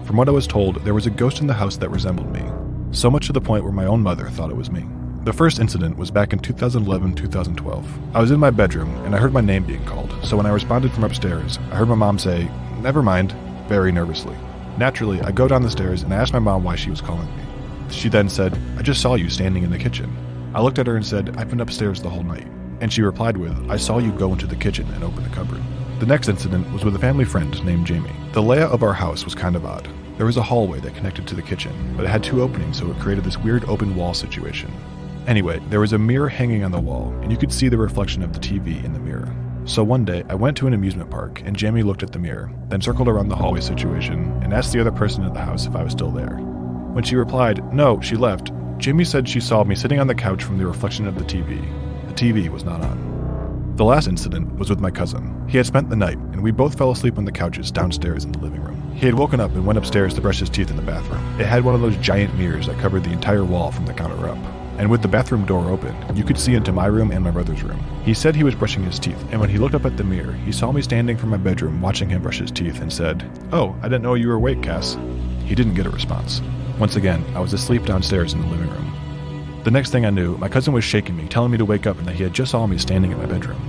From 0.05 0.18
what 0.18 0.29
I 0.29 0.33
was 0.33 0.46
told, 0.46 0.85
there 0.85 0.92
was 0.92 1.07
a 1.07 1.11
ghost 1.11 1.40
in 1.40 1.46
the 1.46 1.55
house 1.55 1.79
that 1.79 1.88
resembled 1.88 2.31
me, 2.31 2.44
so 2.90 3.11
much 3.11 3.29
to 3.29 3.33
the 3.33 3.40
point 3.40 3.64
where 3.64 3.72
my 3.72 3.87
own 3.87 4.03
mother 4.03 4.29
thought 4.29 4.51
it 4.51 4.59
was 4.59 4.70
me. 4.70 4.85
The 5.28 5.34
first 5.34 5.60
incident 5.60 5.98
was 5.98 6.10
back 6.10 6.32
in 6.32 6.38
2011 6.38 7.14
2012. 7.14 8.16
I 8.16 8.20
was 8.22 8.30
in 8.30 8.40
my 8.40 8.48
bedroom 8.48 8.88
and 9.04 9.14
I 9.14 9.18
heard 9.18 9.34
my 9.34 9.42
name 9.42 9.62
being 9.62 9.84
called, 9.84 10.10
so 10.24 10.38
when 10.38 10.46
I 10.46 10.50
responded 10.50 10.90
from 10.90 11.04
upstairs, 11.04 11.58
I 11.70 11.74
heard 11.74 11.90
my 11.90 11.96
mom 11.96 12.18
say, 12.18 12.50
Never 12.80 13.02
mind, 13.02 13.32
very 13.68 13.92
nervously. 13.92 14.34
Naturally, 14.78 15.20
I 15.20 15.30
go 15.30 15.46
down 15.46 15.60
the 15.60 15.70
stairs 15.70 16.02
and 16.02 16.14
I 16.14 16.16
asked 16.16 16.32
my 16.32 16.38
mom 16.38 16.64
why 16.64 16.76
she 16.76 16.88
was 16.88 17.02
calling 17.02 17.26
me. 17.36 17.42
She 17.90 18.08
then 18.08 18.30
said, 18.30 18.58
I 18.78 18.80
just 18.80 19.02
saw 19.02 19.16
you 19.16 19.28
standing 19.28 19.64
in 19.64 19.70
the 19.70 19.76
kitchen. 19.76 20.10
I 20.54 20.62
looked 20.62 20.78
at 20.78 20.86
her 20.86 20.96
and 20.96 21.04
said, 21.04 21.36
I've 21.36 21.50
been 21.50 21.60
upstairs 21.60 22.00
the 22.00 22.08
whole 22.08 22.22
night. 22.22 22.46
And 22.80 22.90
she 22.90 23.02
replied 23.02 23.36
with, 23.36 23.70
I 23.70 23.76
saw 23.76 23.98
you 23.98 24.12
go 24.12 24.32
into 24.32 24.46
the 24.46 24.56
kitchen 24.56 24.88
and 24.94 25.04
open 25.04 25.24
the 25.24 25.36
cupboard. 25.36 25.60
The 26.00 26.06
next 26.06 26.30
incident 26.30 26.72
was 26.72 26.86
with 26.86 26.96
a 26.96 26.98
family 26.98 27.26
friend 27.26 27.62
named 27.66 27.86
Jamie. 27.86 28.16
The 28.32 28.42
layout 28.42 28.72
of 28.72 28.82
our 28.82 28.94
house 28.94 29.26
was 29.26 29.34
kind 29.34 29.56
of 29.56 29.66
odd. 29.66 29.90
There 30.16 30.24
was 30.24 30.38
a 30.38 30.42
hallway 30.42 30.80
that 30.80 30.94
connected 30.94 31.28
to 31.28 31.34
the 31.34 31.42
kitchen, 31.42 31.94
but 31.96 32.06
it 32.06 32.08
had 32.08 32.24
two 32.24 32.40
openings, 32.40 32.78
so 32.78 32.90
it 32.90 32.98
created 32.98 33.24
this 33.24 33.36
weird 33.36 33.66
open 33.66 33.94
wall 33.94 34.14
situation. 34.14 34.72
Anyway, 35.28 35.60
there 35.68 35.80
was 35.80 35.92
a 35.92 35.98
mirror 35.98 36.30
hanging 36.30 36.64
on 36.64 36.72
the 36.72 36.80
wall, 36.80 37.14
and 37.20 37.30
you 37.30 37.36
could 37.36 37.52
see 37.52 37.68
the 37.68 37.76
reflection 37.76 38.22
of 38.22 38.32
the 38.32 38.40
TV 38.40 38.82
in 38.82 38.94
the 38.94 38.98
mirror. 38.98 39.30
So 39.66 39.84
one 39.84 40.02
day, 40.02 40.24
I 40.30 40.34
went 40.34 40.56
to 40.56 40.66
an 40.66 40.72
amusement 40.72 41.10
park, 41.10 41.42
and 41.44 41.54
Jamie 41.54 41.82
looked 41.82 42.02
at 42.02 42.12
the 42.12 42.18
mirror, 42.18 42.50
then 42.68 42.80
circled 42.80 43.08
around 43.08 43.28
the 43.28 43.36
hallway 43.36 43.60
situation, 43.60 44.40
and 44.42 44.54
asked 44.54 44.72
the 44.72 44.80
other 44.80 44.90
person 44.90 45.24
at 45.24 45.34
the 45.34 45.40
house 45.40 45.66
if 45.66 45.76
I 45.76 45.82
was 45.82 45.92
still 45.92 46.10
there. 46.10 46.38
When 46.94 47.04
she 47.04 47.14
replied, 47.14 47.62
no, 47.74 48.00
she 48.00 48.16
left, 48.16 48.52
Jamie 48.78 49.04
said 49.04 49.28
she 49.28 49.38
saw 49.38 49.64
me 49.64 49.74
sitting 49.74 50.00
on 50.00 50.06
the 50.06 50.14
couch 50.14 50.42
from 50.42 50.56
the 50.56 50.66
reflection 50.66 51.06
of 51.06 51.18
the 51.18 51.24
TV. 51.26 51.60
The 52.08 52.14
TV 52.14 52.48
was 52.48 52.64
not 52.64 52.80
on. 52.80 53.74
The 53.76 53.84
last 53.84 54.08
incident 54.08 54.56
was 54.56 54.70
with 54.70 54.80
my 54.80 54.90
cousin. 54.90 55.46
He 55.46 55.58
had 55.58 55.66
spent 55.66 55.90
the 55.90 55.96
night, 55.96 56.16
and 56.16 56.42
we 56.42 56.52
both 56.52 56.78
fell 56.78 56.90
asleep 56.90 57.18
on 57.18 57.26
the 57.26 57.32
couches 57.32 57.70
downstairs 57.70 58.24
in 58.24 58.32
the 58.32 58.38
living 58.38 58.62
room. 58.62 58.94
He 58.94 59.04
had 59.04 59.14
woken 59.14 59.40
up 59.40 59.50
and 59.50 59.66
went 59.66 59.78
upstairs 59.78 60.14
to 60.14 60.22
brush 60.22 60.38
his 60.38 60.48
teeth 60.48 60.70
in 60.70 60.76
the 60.76 60.82
bathroom. 60.82 61.38
It 61.38 61.44
had 61.44 61.64
one 61.64 61.74
of 61.74 61.82
those 61.82 61.98
giant 61.98 62.34
mirrors 62.38 62.66
that 62.66 62.78
covered 62.78 63.04
the 63.04 63.12
entire 63.12 63.44
wall 63.44 63.70
from 63.70 63.84
the 63.84 63.92
counter 63.92 64.26
up. 64.26 64.38
And 64.78 64.90
with 64.90 65.02
the 65.02 65.08
bathroom 65.08 65.44
door 65.44 65.68
open, 65.68 65.94
you 66.16 66.22
could 66.22 66.38
see 66.38 66.54
into 66.54 66.72
my 66.72 66.86
room 66.86 67.10
and 67.10 67.24
my 67.24 67.32
brother's 67.32 67.64
room. 67.64 67.82
He 68.04 68.14
said 68.14 68.36
he 68.36 68.44
was 68.44 68.54
brushing 68.54 68.84
his 68.84 68.98
teeth, 68.98 69.20
and 69.30 69.40
when 69.40 69.50
he 69.50 69.58
looked 69.58 69.74
up 69.74 69.84
at 69.84 69.96
the 69.96 70.04
mirror, 70.04 70.32
he 70.32 70.52
saw 70.52 70.70
me 70.70 70.82
standing 70.82 71.16
from 71.16 71.30
my 71.30 71.36
bedroom 71.36 71.80
watching 71.80 72.08
him 72.08 72.22
brush 72.22 72.38
his 72.38 72.52
teeth 72.52 72.80
and 72.80 72.92
said, 72.92 73.28
Oh, 73.52 73.76
I 73.82 73.88
didn't 73.88 74.02
know 74.02 74.14
you 74.14 74.28
were 74.28 74.34
awake, 74.34 74.62
Cass. 74.62 74.96
He 75.44 75.56
didn't 75.56 75.74
get 75.74 75.86
a 75.86 75.90
response. 75.90 76.40
Once 76.78 76.94
again, 76.94 77.24
I 77.34 77.40
was 77.40 77.52
asleep 77.52 77.84
downstairs 77.86 78.34
in 78.34 78.40
the 78.40 78.46
living 78.46 78.70
room. 78.70 79.62
The 79.64 79.72
next 79.72 79.90
thing 79.90 80.06
I 80.06 80.10
knew, 80.10 80.38
my 80.38 80.48
cousin 80.48 80.72
was 80.72 80.84
shaking 80.84 81.16
me, 81.16 81.26
telling 81.26 81.50
me 81.50 81.58
to 81.58 81.64
wake 81.64 81.86
up 81.86 81.98
and 81.98 82.06
that 82.06 82.14
he 82.14 82.22
had 82.22 82.32
just 82.32 82.52
saw 82.52 82.64
me 82.66 82.78
standing 82.78 83.10
in 83.10 83.18
my 83.18 83.26
bedroom. 83.26 83.60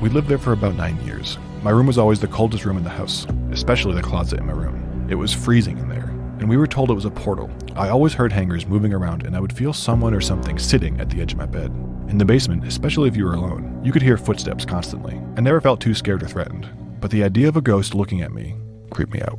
We 0.00 0.08
lived 0.08 0.26
there 0.26 0.38
for 0.38 0.52
about 0.52 0.74
nine 0.74 1.00
years. 1.06 1.38
My 1.62 1.70
room 1.70 1.86
was 1.86 1.98
always 1.98 2.18
the 2.18 2.26
coldest 2.26 2.64
room 2.64 2.76
in 2.76 2.82
the 2.82 2.90
house, 2.90 3.28
especially 3.52 3.94
the 3.94 4.02
closet 4.02 4.40
in 4.40 4.46
my 4.46 4.52
room. 4.52 5.06
It 5.08 5.14
was 5.14 5.32
freezing 5.32 5.78
in 5.78 5.88
there, 5.88 6.01
and 6.42 6.50
we 6.50 6.56
were 6.56 6.66
told 6.66 6.90
it 6.90 6.94
was 6.94 7.04
a 7.04 7.10
portal. 7.10 7.48
I 7.76 7.88
always 7.88 8.14
heard 8.14 8.32
hangers 8.32 8.66
moving 8.66 8.92
around, 8.92 9.24
and 9.24 9.36
I 9.36 9.40
would 9.40 9.52
feel 9.52 9.72
someone 9.72 10.12
or 10.12 10.20
something 10.20 10.58
sitting 10.58 11.00
at 11.00 11.08
the 11.08 11.22
edge 11.22 11.34
of 11.34 11.38
my 11.38 11.46
bed. 11.46 11.70
In 12.08 12.18
the 12.18 12.24
basement, 12.24 12.66
especially 12.66 13.08
if 13.08 13.16
you 13.16 13.24
were 13.26 13.34
alone, 13.34 13.80
you 13.84 13.92
could 13.92 14.02
hear 14.02 14.16
footsteps 14.16 14.64
constantly. 14.64 15.14
I 15.36 15.40
never 15.40 15.60
felt 15.60 15.80
too 15.80 15.94
scared 15.94 16.20
or 16.20 16.26
threatened, 16.26 16.68
but 17.00 17.12
the 17.12 17.22
idea 17.22 17.46
of 17.46 17.56
a 17.56 17.60
ghost 17.60 17.94
looking 17.94 18.22
at 18.22 18.32
me 18.32 18.56
creeped 18.90 19.12
me 19.12 19.22
out. 19.22 19.38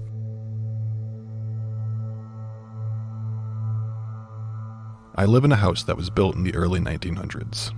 I 5.15 5.25
live 5.25 5.43
in 5.43 5.51
a 5.51 5.57
house 5.57 5.83
that 5.83 5.97
was 5.97 6.09
built 6.09 6.35
in 6.35 6.43
the 6.43 6.55
early 6.55 6.79
1900s. 6.79 7.73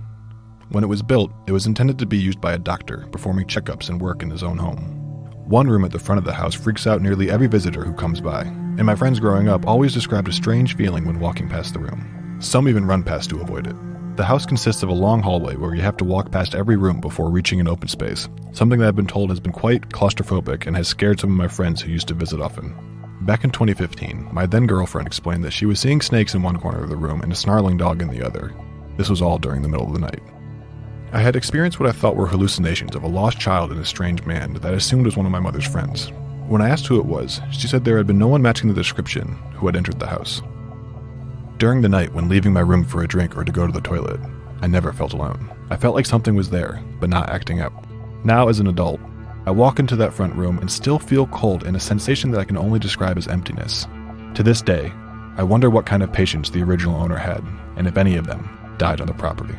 When 0.68 0.84
it 0.84 0.88
was 0.88 1.02
built, 1.02 1.32
it 1.48 1.52
was 1.52 1.66
intended 1.66 1.98
to 1.98 2.06
be 2.06 2.16
used 2.16 2.40
by 2.40 2.52
a 2.52 2.58
doctor 2.58 3.08
performing 3.10 3.48
checkups 3.48 3.88
and 3.88 4.00
work 4.00 4.22
in 4.22 4.30
his 4.30 4.44
own 4.44 4.56
home. 4.56 5.05
One 5.46 5.68
room 5.68 5.84
at 5.84 5.92
the 5.92 6.00
front 6.00 6.18
of 6.18 6.24
the 6.24 6.32
house 6.32 6.54
freaks 6.54 6.88
out 6.88 7.00
nearly 7.00 7.30
every 7.30 7.46
visitor 7.46 7.84
who 7.84 7.92
comes 7.92 8.20
by, 8.20 8.40
and 8.42 8.84
my 8.84 8.96
friends 8.96 9.20
growing 9.20 9.48
up 9.48 9.64
always 9.64 9.94
described 9.94 10.26
a 10.26 10.32
strange 10.32 10.74
feeling 10.74 11.04
when 11.04 11.20
walking 11.20 11.48
past 11.48 11.72
the 11.72 11.78
room. 11.78 12.36
Some 12.40 12.68
even 12.68 12.84
run 12.84 13.04
past 13.04 13.30
to 13.30 13.40
avoid 13.40 13.68
it. 13.68 13.76
The 14.16 14.24
house 14.24 14.44
consists 14.44 14.82
of 14.82 14.88
a 14.88 14.92
long 14.92 15.22
hallway 15.22 15.54
where 15.54 15.72
you 15.72 15.82
have 15.82 15.96
to 15.98 16.04
walk 16.04 16.32
past 16.32 16.56
every 16.56 16.76
room 16.76 17.00
before 17.00 17.30
reaching 17.30 17.60
an 17.60 17.68
open 17.68 17.86
space, 17.86 18.28
something 18.50 18.80
that 18.80 18.88
I've 18.88 18.96
been 18.96 19.06
told 19.06 19.30
has 19.30 19.38
been 19.38 19.52
quite 19.52 19.88
claustrophobic 19.90 20.66
and 20.66 20.74
has 20.76 20.88
scared 20.88 21.20
some 21.20 21.30
of 21.30 21.36
my 21.36 21.46
friends 21.46 21.80
who 21.80 21.92
used 21.92 22.08
to 22.08 22.14
visit 22.14 22.40
often. 22.40 22.74
Back 23.20 23.44
in 23.44 23.50
2015, 23.50 24.30
my 24.32 24.46
then 24.46 24.66
girlfriend 24.66 25.06
explained 25.06 25.44
that 25.44 25.52
she 25.52 25.66
was 25.66 25.78
seeing 25.78 26.00
snakes 26.00 26.34
in 26.34 26.42
one 26.42 26.58
corner 26.58 26.82
of 26.82 26.88
the 26.88 26.96
room 26.96 27.20
and 27.20 27.30
a 27.30 27.36
snarling 27.36 27.76
dog 27.76 28.02
in 28.02 28.08
the 28.08 28.26
other. 28.26 28.52
This 28.96 29.08
was 29.08 29.22
all 29.22 29.38
during 29.38 29.62
the 29.62 29.68
middle 29.68 29.86
of 29.86 29.92
the 29.92 30.00
night. 30.00 30.22
I 31.12 31.20
had 31.20 31.36
experienced 31.36 31.78
what 31.78 31.88
I 31.88 31.92
thought 31.92 32.16
were 32.16 32.26
hallucinations 32.26 32.96
of 32.96 33.04
a 33.04 33.08
lost 33.08 33.38
child 33.38 33.70
and 33.70 33.80
a 33.80 33.84
strange 33.84 34.24
man 34.26 34.52
that 34.54 34.64
I 34.64 34.72
assumed 34.72 35.06
was 35.06 35.16
one 35.16 35.24
of 35.24 35.32
my 35.32 35.38
mother's 35.38 35.66
friends. 35.66 36.10
When 36.48 36.60
I 36.60 36.68
asked 36.68 36.86
who 36.86 36.98
it 36.98 37.06
was, 37.06 37.40
she 37.52 37.68
said 37.68 37.84
there 37.84 37.96
had 37.96 38.06
been 38.06 38.18
no 38.18 38.28
one 38.28 38.42
matching 38.42 38.68
the 38.68 38.74
description 38.74 39.28
who 39.54 39.66
had 39.66 39.76
entered 39.76 40.00
the 40.00 40.06
house. 40.06 40.42
During 41.58 41.80
the 41.80 41.88
night, 41.88 42.12
when 42.12 42.28
leaving 42.28 42.52
my 42.52 42.60
room 42.60 42.84
for 42.84 43.02
a 43.02 43.08
drink 43.08 43.36
or 43.36 43.44
to 43.44 43.52
go 43.52 43.66
to 43.66 43.72
the 43.72 43.80
toilet, 43.80 44.20
I 44.60 44.66
never 44.66 44.92
felt 44.92 45.12
alone. 45.12 45.48
I 45.70 45.76
felt 45.76 45.94
like 45.94 46.06
something 46.06 46.34
was 46.34 46.50
there, 46.50 46.82
but 47.00 47.08
not 47.08 47.30
acting 47.30 47.60
up. 47.60 47.72
Now, 48.24 48.48
as 48.48 48.58
an 48.60 48.66
adult, 48.66 49.00
I 49.46 49.52
walk 49.52 49.78
into 49.78 49.96
that 49.96 50.12
front 50.12 50.34
room 50.34 50.58
and 50.58 50.70
still 50.70 50.98
feel 50.98 51.28
cold 51.28 51.64
and 51.64 51.76
a 51.76 51.80
sensation 51.80 52.30
that 52.32 52.40
I 52.40 52.44
can 52.44 52.58
only 52.58 52.78
describe 52.78 53.16
as 53.16 53.28
emptiness. 53.28 53.86
To 54.34 54.42
this 54.42 54.60
day, 54.60 54.92
I 55.36 55.44
wonder 55.44 55.70
what 55.70 55.86
kind 55.86 56.02
of 56.02 56.12
patients 56.12 56.50
the 56.50 56.62
original 56.62 56.96
owner 56.96 57.16
had, 57.16 57.44
and 57.76 57.86
if 57.86 57.96
any 57.96 58.16
of 58.16 58.26
them 58.26 58.74
died 58.76 59.00
on 59.00 59.06
the 59.06 59.14
property. 59.14 59.54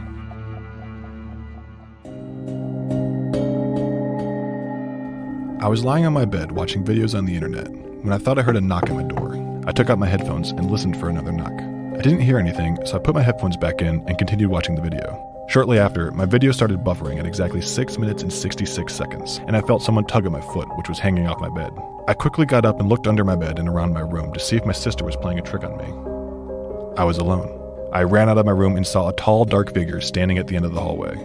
I 5.67 5.69
was 5.69 5.83
lying 5.83 6.05
on 6.05 6.13
my 6.13 6.23
bed 6.23 6.53
watching 6.53 6.81
videos 6.81 7.13
on 7.13 7.25
the 7.25 7.35
internet 7.35 7.69
when 7.69 8.13
I 8.13 8.17
thought 8.17 8.39
I 8.39 8.41
heard 8.41 8.55
a 8.55 8.61
knock 8.61 8.89
at 8.89 8.95
my 8.95 9.03
door. 9.03 9.35
I 9.67 9.73
took 9.73 9.89
out 9.89 9.99
my 9.99 10.07
headphones 10.07 10.51
and 10.51 10.71
listened 10.71 10.97
for 10.97 11.09
another 11.09 11.33
knock. 11.33 11.51
I 11.51 12.01
didn't 12.01 12.21
hear 12.21 12.39
anything, 12.39 12.77
so 12.85 12.95
I 12.95 12.99
put 12.99 13.13
my 13.13 13.21
headphones 13.21 13.57
back 13.57 13.81
in 13.81 14.01
and 14.07 14.17
continued 14.17 14.49
watching 14.49 14.75
the 14.75 14.81
video. 14.81 15.45
Shortly 15.49 15.77
after, 15.77 16.11
my 16.11 16.23
video 16.23 16.53
started 16.53 16.85
buffering 16.85 17.19
at 17.19 17.25
exactly 17.25 17.59
6 17.59 17.97
minutes 17.97 18.23
and 18.23 18.31
66 18.31 18.95
seconds, 18.95 19.41
and 19.45 19.57
I 19.57 19.61
felt 19.61 19.83
someone 19.83 20.05
tug 20.05 20.25
at 20.25 20.31
my 20.31 20.39
foot, 20.39 20.69
which 20.77 20.87
was 20.87 20.99
hanging 20.99 21.27
off 21.27 21.41
my 21.41 21.49
bed. 21.49 21.77
I 22.07 22.13
quickly 22.13 22.45
got 22.45 22.65
up 22.65 22.79
and 22.79 22.87
looked 22.87 23.05
under 23.05 23.25
my 23.25 23.35
bed 23.35 23.59
and 23.59 23.67
around 23.67 23.91
my 23.91 23.99
room 23.99 24.31
to 24.31 24.39
see 24.39 24.55
if 24.55 24.65
my 24.65 24.71
sister 24.71 25.03
was 25.03 25.17
playing 25.17 25.39
a 25.39 25.41
trick 25.41 25.65
on 25.65 25.75
me. 25.75 26.95
I 26.97 27.03
was 27.03 27.17
alone. 27.17 27.51
I 27.91 28.03
ran 28.03 28.29
out 28.29 28.37
of 28.37 28.45
my 28.45 28.53
room 28.53 28.77
and 28.77 28.87
saw 28.87 29.09
a 29.09 29.13
tall, 29.17 29.43
dark 29.43 29.73
figure 29.73 29.99
standing 29.99 30.37
at 30.37 30.47
the 30.47 30.55
end 30.55 30.63
of 30.63 30.73
the 30.73 30.79
hallway. 30.79 31.17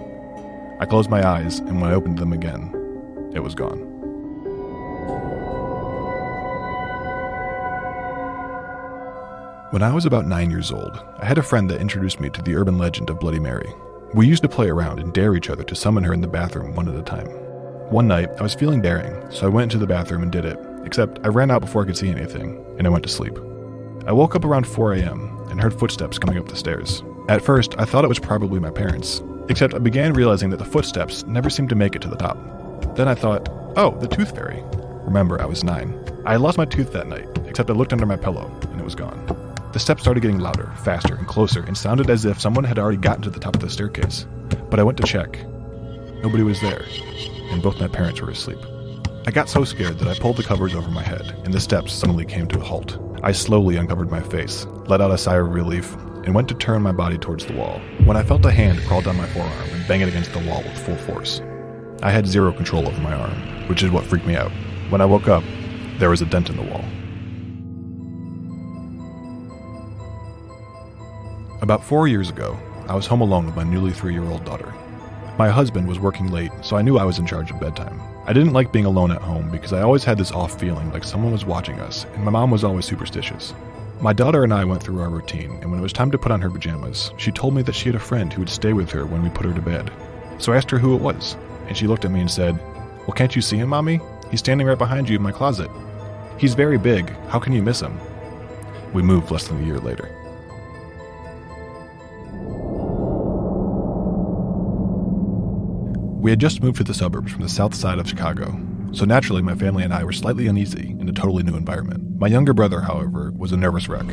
I 0.81 0.87
closed 0.87 1.11
my 1.11 1.25
eyes, 1.25 1.61
and 1.61 1.81
when 1.81 1.93
I 1.93 1.95
opened 1.95 2.19
them 2.19 2.33
again, 2.33 3.31
it 3.37 3.41
was 3.41 3.55
gone. 3.55 3.92
When 9.73 9.83
I 9.83 9.91
was 9.91 10.05
about 10.05 10.27
nine 10.27 10.51
years 10.51 10.71
old, 10.71 11.03
I 11.19 11.25
had 11.25 11.39
a 11.39 11.43
friend 11.43 11.71
that 11.71 11.81
introduced 11.81 12.21
me 12.21 12.29
to 12.29 12.43
the 12.43 12.55
urban 12.57 12.77
legend 12.77 13.09
of 13.09 13.19
Bloody 13.19 13.39
Mary. 13.39 13.73
We 14.13 14.27
used 14.27 14.43
to 14.43 14.49
play 14.49 14.69
around 14.69 15.01
and 15.01 15.15
dare 15.15 15.35
each 15.35 15.49
other 15.49 15.65
to 15.65 15.75
summon 15.75 16.05
her 16.05 16.13
in 16.13 16.21
the 16.21 16.29
bathroom 16.29 16.75
one 16.75 16.91
at 16.91 16.95
a 16.95 17.03
time. 17.03 17.29
One 17.89 18.07
night, 18.07 18.29
I 18.39 18.43
was 18.43 18.55
feeling 18.55 18.83
daring, 18.83 19.31
so 19.31 19.47
I 19.47 19.49
went 19.49 19.73
into 19.73 19.79
the 19.79 19.87
bathroom 19.87 20.25
and 20.25 20.31
did 20.31 20.45
it, 20.45 20.59
except 20.85 21.21
I 21.25 21.29
ran 21.29 21.51
out 21.51 21.63
before 21.63 21.83
I 21.83 21.87
could 21.87 21.97
see 21.97 22.11
anything, 22.11 22.63
and 22.77 22.87
I 22.87 22.91
went 22.91 23.03
to 23.05 23.09
sleep. 23.09 23.39
I 24.07 24.13
woke 24.13 24.37
up 24.37 24.45
around 24.45 24.67
4 24.67 24.93
a.m. 24.93 25.43
and 25.49 25.59
heard 25.59 25.73
footsteps 25.73 26.19
coming 26.19 26.37
up 26.37 26.49
the 26.49 26.55
stairs. 26.57 27.03
At 27.31 27.41
first, 27.41 27.75
I 27.79 27.87
thought 27.87 28.05
it 28.05 28.09
was 28.09 28.19
probably 28.19 28.61
my 28.61 28.71
parents, 28.71 29.23
except 29.49 29.73
I 29.73 29.79
began 29.79 30.13
realizing 30.13 30.51
that 30.51 30.59
the 30.59 30.67
footsteps 30.67 31.25
never 31.25 31.49
seemed 31.49 31.71
to 31.71 31.77
make 31.77 31.97
it 31.97 32.03
to 32.03 32.09
the 32.09 32.17
top. 32.17 32.37
Then 32.95 33.09
I 33.09 33.15
thought, 33.15 33.49
oh, 33.77 33.97
the 34.01 34.07
tooth 34.07 34.35
fairy. 34.35 34.63
Remember, 35.07 35.41
I 35.41 35.47
was 35.47 35.65
nine. 35.65 35.99
I 36.27 36.37
lost 36.37 36.59
my 36.59 36.67
tooth 36.67 36.93
that 36.93 37.09
night, 37.09 37.27
except 37.47 37.71
I 37.71 37.73
looked 37.73 37.95
under 37.95 38.05
my 38.05 38.17
pillow, 38.17 38.55
and 38.71 38.79
it 38.79 38.85
was 38.85 38.95
gone. 38.95 39.52
The 39.73 39.79
steps 39.79 40.03
started 40.03 40.21
getting 40.21 40.39
louder, 40.39 40.71
faster, 40.85 41.15
and 41.15 41.27
closer, 41.27 41.63
and 41.63 41.77
sounded 41.77 42.11
as 42.11 42.27
if 42.27 42.39
someone 42.39 42.65
had 42.65 42.79
already 42.79 42.99
gotten 42.99 43.23
to 43.23 43.31
the 43.31 43.41
top 43.41 43.55
of 43.55 43.63
the 43.63 43.71
staircase. 43.71 44.27
But 44.69 44.79
I 44.79 44.83
went 44.83 44.99
to 44.99 45.05
check. 45.05 45.39
Nobody 46.23 46.43
was 46.43 46.61
there, 46.61 46.85
and 47.51 47.63
both 47.63 47.81
my 47.81 47.89
parents 47.89 48.21
were 48.21 48.31
asleep. 48.31 48.59
I 49.27 49.31
got 49.31 49.49
so 49.49 49.65
scared 49.65 49.99
that 49.99 50.09
I 50.09 50.19
pulled 50.19 50.37
the 50.37 50.43
covers 50.43 50.75
over 50.75 50.91
my 50.91 51.03
head, 51.03 51.35
and 51.45 51.55
the 51.55 51.61
steps 51.61 51.95
suddenly 51.95 52.27
came 52.27 52.49
to 52.49 52.61
a 52.61 52.63
halt. 52.63 52.99
I 53.23 53.33
slowly 53.33 53.77
uncovered 53.77 54.11
my 54.11 54.21
face, 54.21 54.67
let 54.89 55.01
out 55.01 55.11
a 55.11 55.17
sigh 55.17 55.37
of 55.37 55.49
relief, 55.49 55.95
and 56.25 56.35
went 56.35 56.49
to 56.49 56.55
turn 56.55 56.83
my 56.83 56.93
body 56.93 57.17
towards 57.17 57.47
the 57.47 57.55
wall, 57.55 57.81
when 58.05 58.17
I 58.17 58.25
felt 58.25 58.45
a 58.45 58.51
hand 58.51 58.79
crawl 58.87 59.01
down 59.01 59.17
my 59.17 59.27
forearm 59.29 59.71
and 59.71 59.89
bang 59.89 60.03
it 60.03 60.09
against 60.09 60.35
the 60.35 60.47
wall 60.47 60.63
with 60.63 60.79
full 60.85 60.97
force. 60.97 61.41
I 62.03 62.11
had 62.11 62.27
zero 62.27 62.53
control 62.53 62.87
over 62.87 63.01
my 63.01 63.15
arm, 63.15 63.69
which 63.69 63.83
is 63.83 63.91
what 63.91 64.05
freaked 64.05 64.27
me 64.27 64.37
out. 64.37 64.53
When 64.91 65.01
I 65.01 65.07
woke 65.07 65.29
up, 65.29 65.45
there 65.99 66.11
was 66.11 66.21
a 66.21 66.27
dent 66.27 66.51
in 66.51 66.57
the 66.57 66.63
wall. 66.63 66.85
About 71.63 71.85
four 71.85 72.09
years 72.09 72.29
ago, 72.29 72.59
I 72.89 72.97
was 72.97 73.07
home 73.07 73.21
alone 73.21 73.47
with 73.47 73.55
my 73.55 73.63
newly 73.63 73.93
three 73.93 74.13
year 74.13 74.25
old 74.25 74.45
daughter. 74.45 74.75
My 75.39 75.49
husband 75.49 75.87
was 75.87 76.01
working 76.01 76.27
late, 76.33 76.51
so 76.61 76.77
I 76.77 76.83
knew 76.83 76.99
I 76.99 77.05
was 77.05 77.21
in 77.21 77.27
charge 77.27 77.53
of 77.53 77.61
bedtime. 77.61 78.01
I 78.27 78.33
didn't 78.33 78.53
like 78.53 78.73
being 78.73 78.85
alone 78.85 79.13
at 79.13 79.23
home 79.23 79.49
because 79.49 79.73
I 79.73 79.83
always 79.83 80.03
had 80.03 80.19
this 80.19 80.33
off 80.33 80.59
feeling 80.59 80.91
like 80.91 81.05
someone 81.05 81.31
was 81.31 81.45
watching 81.45 81.79
us, 81.79 82.05
and 82.15 82.25
my 82.25 82.33
mom 82.33 82.51
was 82.51 82.65
always 82.65 82.85
superstitious. 82.85 83.55
My 84.01 84.13
daughter 84.13 84.43
and 84.43 84.53
I 84.53 84.65
went 84.65 84.83
through 84.83 85.01
our 85.03 85.09
routine, 85.09 85.53
and 85.61 85.71
when 85.71 85.79
it 85.79 85.85
was 85.85 85.93
time 85.93 86.11
to 86.11 86.19
put 86.19 86.33
on 86.33 86.41
her 86.41 86.51
pajamas, 86.51 87.13
she 87.17 87.31
told 87.31 87.55
me 87.55 87.63
that 87.63 87.77
she 87.77 87.91
had 87.91 87.95
a 87.95 88.01
friend 88.01 88.33
who 88.33 88.41
would 88.41 88.49
stay 88.49 88.73
with 88.73 88.91
her 88.91 89.07
when 89.07 89.23
we 89.23 89.31
put 89.31 89.47
her 89.47 89.55
to 89.55 89.63
bed. 89.63 89.93
So 90.39 90.53
I 90.53 90.57
asked 90.57 90.71
her 90.73 90.81
who 90.81 90.97
it 90.97 91.01
was, 91.01 91.37
and 91.69 91.77
she 91.77 91.87
looked 91.87 92.05
at 92.05 92.11
me 92.11 92.23
and 92.23 92.31
said, 92.31 92.59
Well, 93.07 93.15
can't 93.15 93.37
you 93.37 93.43
see 93.43 93.59
him, 93.59 93.69
Mommy? 93.69 94.01
He's 94.33 94.41
standing 94.41 94.67
right 94.67 94.77
behind 94.77 95.09
you 95.09 95.15
in 95.15 95.23
my 95.23 95.31
closet. 95.31 95.71
He's 96.39 96.55
very 96.55 96.77
big. 96.77 97.11
How 97.29 97.39
can 97.39 97.53
you 97.53 97.63
miss 97.63 97.81
him? 97.81 98.01
We 98.93 99.03
moved 99.03 99.31
less 99.31 99.47
than 99.47 99.63
a 99.63 99.65
year 99.65 99.79
later. 99.79 100.22
We 106.23 106.31
had 106.31 106.39
just 106.39 106.63
moved 106.63 106.77
to 106.77 106.85
the 106.85 106.95
suburbs 106.95 107.33
from 107.33 107.43
the 107.43 107.49
south 107.49 107.75
side 107.75 107.99
of 107.99 108.09
Chicago, 108.09 108.57
so 108.93 109.05
naturally 109.05 109.43
my 109.43 109.57
family 109.57 109.83
and 109.83 109.93
I 109.93 110.05
were 110.05 110.13
slightly 110.13 110.47
uneasy 110.47 110.95
in 111.01 111.09
a 111.09 111.13
totally 111.13 111.43
new 111.43 111.57
environment. 111.57 112.21
My 112.21 112.29
younger 112.29 112.55
brother, 112.55 112.81
however, 112.81 113.33
was 113.37 113.51
a 113.51 113.57
nervous 113.57 113.89
wreck. 113.89 114.07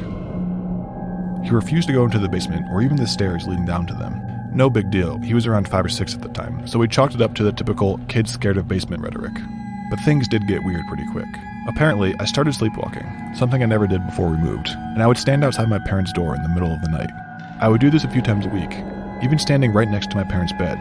He 1.44 1.52
refused 1.52 1.88
to 1.88 1.94
go 1.94 2.06
into 2.06 2.18
the 2.18 2.28
basement 2.28 2.66
or 2.72 2.82
even 2.82 2.98
the 2.98 3.06
stairs 3.06 3.46
leading 3.46 3.68
down 3.68 3.86
to 3.86 3.94
them. 3.94 4.20
No 4.52 4.72
big 4.72 4.90
deal, 4.90 5.20
he 5.20 5.36
was 5.36 5.46
around 5.46 5.70
5 5.70 5.86
or 5.86 5.90
6 5.90 6.16
at 6.16 6.24
the 6.24 6.30
time, 6.30 6.66
so 6.66 6.80
we 6.80 6.88
chalked 6.88 7.14
it 7.14 7.22
up 7.22 7.36
to 7.36 7.44
the 7.44 7.52
typical 7.52 8.00
kids 8.10 8.34
scared 8.34 8.58
of 8.58 8.68
basement 8.68 9.04
rhetoric. 9.04 9.34
But 9.92 10.00
things 10.00 10.28
did 10.28 10.48
get 10.48 10.64
weird 10.64 10.88
pretty 10.88 11.06
quick. 11.12 11.30
Apparently, 11.68 12.16
I 12.20 12.26
started 12.26 12.56
sleepwalking, 12.56 13.36
something 13.36 13.62
I 13.62 13.68
never 13.68 13.86
did 13.86 14.04
before 14.08 14.32
we 14.32 14.38
moved, 14.38 14.70
and 14.70 15.04
I 15.04 15.06
would 15.06 15.20
stand 15.20 15.44
outside 15.44 15.70
my 15.70 15.78
parents' 15.78 16.14
door 16.14 16.36
in 16.36 16.42
the 16.42 16.50
middle 16.50 16.74
of 16.74 16.82
the 16.82 16.90
night. 16.90 17.12
I 17.62 17.68
would 17.68 17.82
do 17.82 17.92
this 17.92 18.04
a 18.04 18.10
few 18.10 18.24
times 18.24 18.48
a 18.48 18.50
week, 18.50 18.74
even 19.22 19.38
standing 19.38 19.74
right 19.74 19.88
next 19.88 20.10
to 20.10 20.18
my 20.18 20.24
parents' 20.24 20.54
bed, 20.54 20.80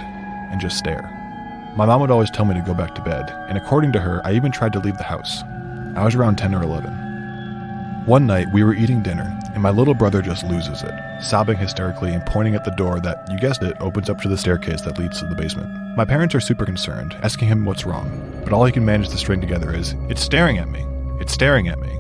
and 0.50 0.58
just 0.58 0.78
stare. 0.78 1.14
My 1.78 1.86
mom 1.86 2.00
would 2.00 2.10
always 2.10 2.32
tell 2.32 2.44
me 2.44 2.56
to 2.56 2.60
go 2.60 2.74
back 2.74 2.96
to 2.96 3.02
bed, 3.02 3.30
and 3.48 3.56
according 3.56 3.92
to 3.92 4.00
her, 4.00 4.20
I 4.24 4.32
even 4.32 4.50
tried 4.50 4.72
to 4.72 4.80
leave 4.80 4.98
the 4.98 5.04
house. 5.04 5.44
I 5.94 6.04
was 6.04 6.16
around 6.16 6.34
10 6.34 6.52
or 6.52 6.64
11. 6.64 8.04
One 8.04 8.26
night, 8.26 8.48
we 8.52 8.64
were 8.64 8.74
eating 8.74 9.00
dinner, 9.00 9.38
and 9.54 9.62
my 9.62 9.70
little 9.70 9.94
brother 9.94 10.20
just 10.20 10.42
loses 10.42 10.82
it, 10.82 10.92
sobbing 11.22 11.56
hysterically 11.56 12.12
and 12.12 12.26
pointing 12.26 12.56
at 12.56 12.64
the 12.64 12.72
door 12.72 12.98
that, 12.98 13.28
you 13.30 13.38
guessed 13.38 13.62
it, 13.62 13.76
opens 13.78 14.10
up 14.10 14.20
to 14.22 14.28
the 14.28 14.36
staircase 14.36 14.80
that 14.80 14.98
leads 14.98 15.20
to 15.20 15.26
the 15.26 15.36
basement. 15.36 15.68
My 15.96 16.04
parents 16.04 16.34
are 16.34 16.40
super 16.40 16.64
concerned, 16.64 17.16
asking 17.22 17.46
him 17.46 17.64
what's 17.64 17.86
wrong, 17.86 18.42
but 18.42 18.52
all 18.52 18.64
he 18.64 18.72
can 18.72 18.84
manage 18.84 19.10
to 19.10 19.16
string 19.16 19.40
together 19.40 19.72
is, 19.72 19.94
It's 20.08 20.20
staring 20.20 20.58
at 20.58 20.66
me! 20.66 20.84
It's 21.20 21.32
staring 21.32 21.68
at 21.68 21.78
me! 21.78 21.96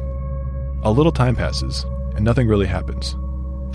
A 0.82 0.90
little 0.90 1.12
time 1.12 1.36
passes, 1.36 1.86
and 2.16 2.24
nothing 2.24 2.48
really 2.48 2.66
happens. 2.66 3.14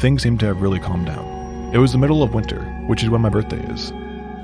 Things 0.01 0.22
seem 0.22 0.38
to 0.39 0.47
have 0.47 0.62
really 0.62 0.82
calmed 0.82 1.06
down. 1.06 1.72
It 1.74 1.78
was 1.78 1.93
the 1.93 1.97
middle 1.97 2.24
of 2.24 2.34
winter, 2.34 2.62
which 2.88 3.04
is 3.04 3.10
when 3.10 3.22
my 3.22 3.30
birthday 3.30 3.66
is. 3.68 3.93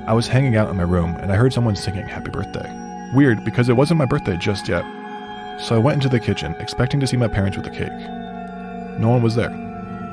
I 0.06 0.12
was 0.12 0.26
hanging 0.26 0.56
out 0.56 0.70
in 0.70 0.76
my 0.76 0.82
room 0.82 1.16
and 1.16 1.30
I 1.30 1.36
heard 1.36 1.52
someone 1.52 1.76
singing 1.76 2.06
happy 2.06 2.30
birthday. 2.30 2.68
Weird 3.14 3.44
because 3.44 3.68
it 3.68 3.76
wasn't 3.76 3.98
my 3.98 4.06
birthday 4.06 4.36
just 4.36 4.68
yet. 4.68 4.84
So 5.60 5.74
I 5.74 5.78
went 5.78 5.96
into 5.96 6.08
the 6.08 6.18
kitchen, 6.18 6.54
expecting 6.58 7.00
to 7.00 7.06
see 7.06 7.16
my 7.16 7.28
parents 7.28 7.56
with 7.56 7.66
a 7.66 7.70
cake. 7.70 8.98
No 8.98 9.10
one 9.10 9.22
was 9.22 9.34
there. 9.34 9.50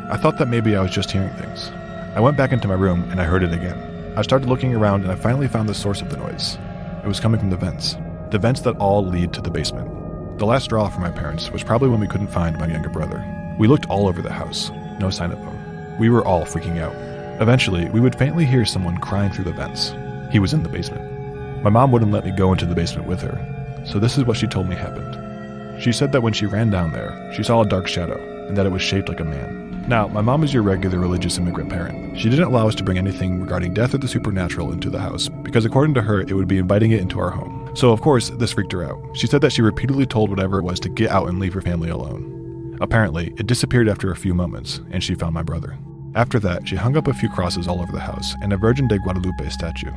I 0.10 0.18
thought 0.18 0.38
that 0.40 0.50
maybe 0.50 0.76
I 0.76 0.82
was 0.82 0.92
just 0.92 1.12
hearing 1.12 1.34
things. 1.36 1.72
I 2.16 2.20
went 2.20 2.38
back 2.38 2.52
into 2.52 2.68
my 2.68 2.74
room 2.74 3.10
and 3.12 3.22
I 3.22 3.26
heard 3.26 3.44
it 3.44 3.54
again. 3.54 4.14
I 4.18 4.22
started 4.22 4.50
looking 4.50 4.76
around 4.76 5.04
and 5.04 5.12
I 5.12 5.16
finally 5.16 5.48
found 5.48 5.70
the 5.70 5.74
source 5.74 6.02
of 6.02 6.10
the 6.10 6.18
noise. 6.18 6.58
It 7.04 7.08
was 7.08 7.20
coming 7.20 7.40
from 7.40 7.50
the 7.50 7.58
vents. 7.58 7.98
The 8.32 8.40
vents 8.40 8.62
that 8.62 8.78
all 8.78 9.06
lead 9.06 9.32
to 9.34 9.42
the 9.42 9.52
basement. 9.52 10.40
The 10.40 10.46
last 10.46 10.66
straw 10.66 10.90
for 10.90 11.00
my 11.00 11.12
parents 11.12 11.50
was 11.52 11.64
probably 11.64 11.90
when 11.90 12.00
we 12.00 12.08
couldn't 12.08 12.28
find 12.28 12.58
my 12.58 12.68
younger 12.68 12.90
brother. 12.90 13.24
We 13.58 13.68
looked 13.68 13.90
all 13.90 14.08
over 14.08 14.22
the 14.22 14.34
house, 14.34 14.70
no 15.00 15.10
sign 15.10 15.32
of 15.32 15.40
him. 15.40 15.98
We 15.98 16.10
were 16.10 16.26
all 16.26 16.46
freaking 16.46 16.80
out. 16.80 16.96
Eventually, 17.40 17.88
we 17.90 18.00
would 18.00 18.18
faintly 18.18 18.46
hear 18.46 18.66
someone 18.66 18.98
crying 18.98 19.32
through 19.32 19.46
the 19.46 19.54
vents. 19.54 19.94
He 20.32 20.40
was 20.40 20.54
in 20.54 20.64
the 20.64 20.70
basement. 20.70 21.64
My 21.64 21.70
mom 21.70 21.92
wouldn't 21.92 22.12
let 22.12 22.26
me 22.26 22.32
go 22.32 22.52
into 22.52 22.66
the 22.66 22.76
basement 22.76 23.08
with 23.08 23.22
her, 23.22 23.84
so 23.86 24.00
this 24.00 24.18
is 24.18 24.26
what 24.26 24.38
she 24.38 24.48
told 24.48 24.68
me 24.68 24.76
happened. 24.76 25.82
She 25.82 25.92
said 25.92 26.12
that 26.12 26.22
when 26.22 26.34
she 26.34 26.48
ran 26.48 26.72
down 26.72 26.92
there, 26.92 27.32
she 27.36 27.44
saw 27.44 27.62
a 27.62 27.68
dark 27.68 27.88
shadow, 27.88 28.18
and 28.48 28.58
that 28.58 28.66
it 28.66 28.72
was 28.72 28.82
shaped 28.82 29.10
like 29.10 29.20
a 29.20 29.24
man. 29.24 29.86
Now, 29.88 30.08
my 30.08 30.22
mom 30.22 30.44
is 30.44 30.54
your 30.54 30.64
regular 30.64 31.00
religious 31.00 31.38
immigrant 31.38 31.70
parent. 31.70 32.18
She 32.18 32.30
didn't 32.30 32.48
allow 32.48 32.68
us 32.68 32.76
to 32.76 32.84
bring 32.84 32.98
anything 32.98 33.40
regarding 33.40 33.74
death 33.74 33.94
or 33.94 34.00
the 34.00 34.08
supernatural 34.08 34.74
into 34.74 34.90
the 34.90 35.00
house, 35.00 35.30
because 35.30 35.64
according 35.64 35.94
to 35.94 36.02
her, 36.02 36.22
it 36.22 36.34
would 36.34 36.48
be 36.48 36.58
inviting 36.58 36.92
it 36.92 37.02
into 37.02 37.20
our 37.20 37.30
home. 37.30 37.70
So, 37.76 37.92
of 37.92 38.02
course, 38.02 38.30
this 38.32 38.54
freaked 38.54 38.74
her 38.74 38.84
out. 38.84 39.00
She 39.14 39.28
said 39.28 39.42
that 39.42 39.52
she 39.52 39.62
repeatedly 39.62 40.06
told 40.06 40.30
whatever 40.30 40.58
it 40.58 40.64
was 40.64 40.80
to 40.82 40.90
get 40.90 41.12
out 41.12 41.30
and 41.30 41.40
leave 41.40 41.54
her 41.54 41.62
family 41.62 41.90
alone. 41.90 42.78
Apparently, 42.82 43.34
it 43.38 43.48
disappeared 43.48 43.88
after 43.88 44.12
a 44.12 44.16
few 44.16 44.34
moments, 44.34 44.82
and 44.90 45.04
she 45.04 45.16
found 45.16 45.34
my 45.34 45.44
brother. 45.44 45.78
After 46.18 46.40
that, 46.40 46.68
she 46.68 46.76
hung 46.76 46.98
up 46.98 47.06
a 47.06 47.14
few 47.14 47.30
crosses 47.30 47.68
all 47.68 47.80
over 47.80 47.92
the 47.92 48.00
house 48.00 48.36
and 48.42 48.52
a 48.52 48.58
Virgin 48.58 48.88
de 48.88 48.98
Guadalupe 48.98 49.50
statue. 49.50 49.94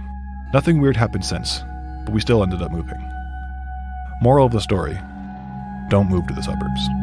Nothing 0.53 0.79
weird 0.79 0.95
happened 0.95 1.25
since, 1.25 1.65
but 2.05 2.13
we 2.13 2.21
still 2.21 2.43
ended 2.43 2.61
up 2.61 2.71
moving. 2.71 3.01
Moral 4.21 4.45
of 4.45 4.53
the 4.53 4.61
story 4.61 5.01
don't 5.89 6.11
move 6.11 6.27
to 6.27 6.35
the 6.35 6.43
suburbs. 6.43 7.00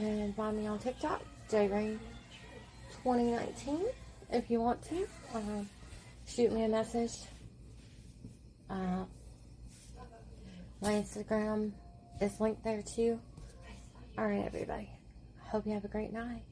Can 0.00 0.32
find 0.32 0.56
me 0.56 0.66
on 0.66 0.78
TikTok, 0.78 1.20
JRain2019, 1.50 1.98
if 4.30 4.50
you 4.50 4.60
want 4.60 4.82
to. 4.88 5.06
Um, 5.34 5.68
shoot 6.26 6.50
me 6.52 6.64
a 6.64 6.68
message. 6.68 7.12
Uh, 8.68 9.04
my 10.80 10.92
Instagram 10.92 11.72
is 12.20 12.40
linked 12.40 12.64
there 12.64 12.82
too. 12.82 13.20
Alright, 14.18 14.46
everybody. 14.46 14.90
Hope 15.42 15.66
you 15.66 15.74
have 15.74 15.84
a 15.84 15.88
great 15.88 16.12
night. 16.12 16.42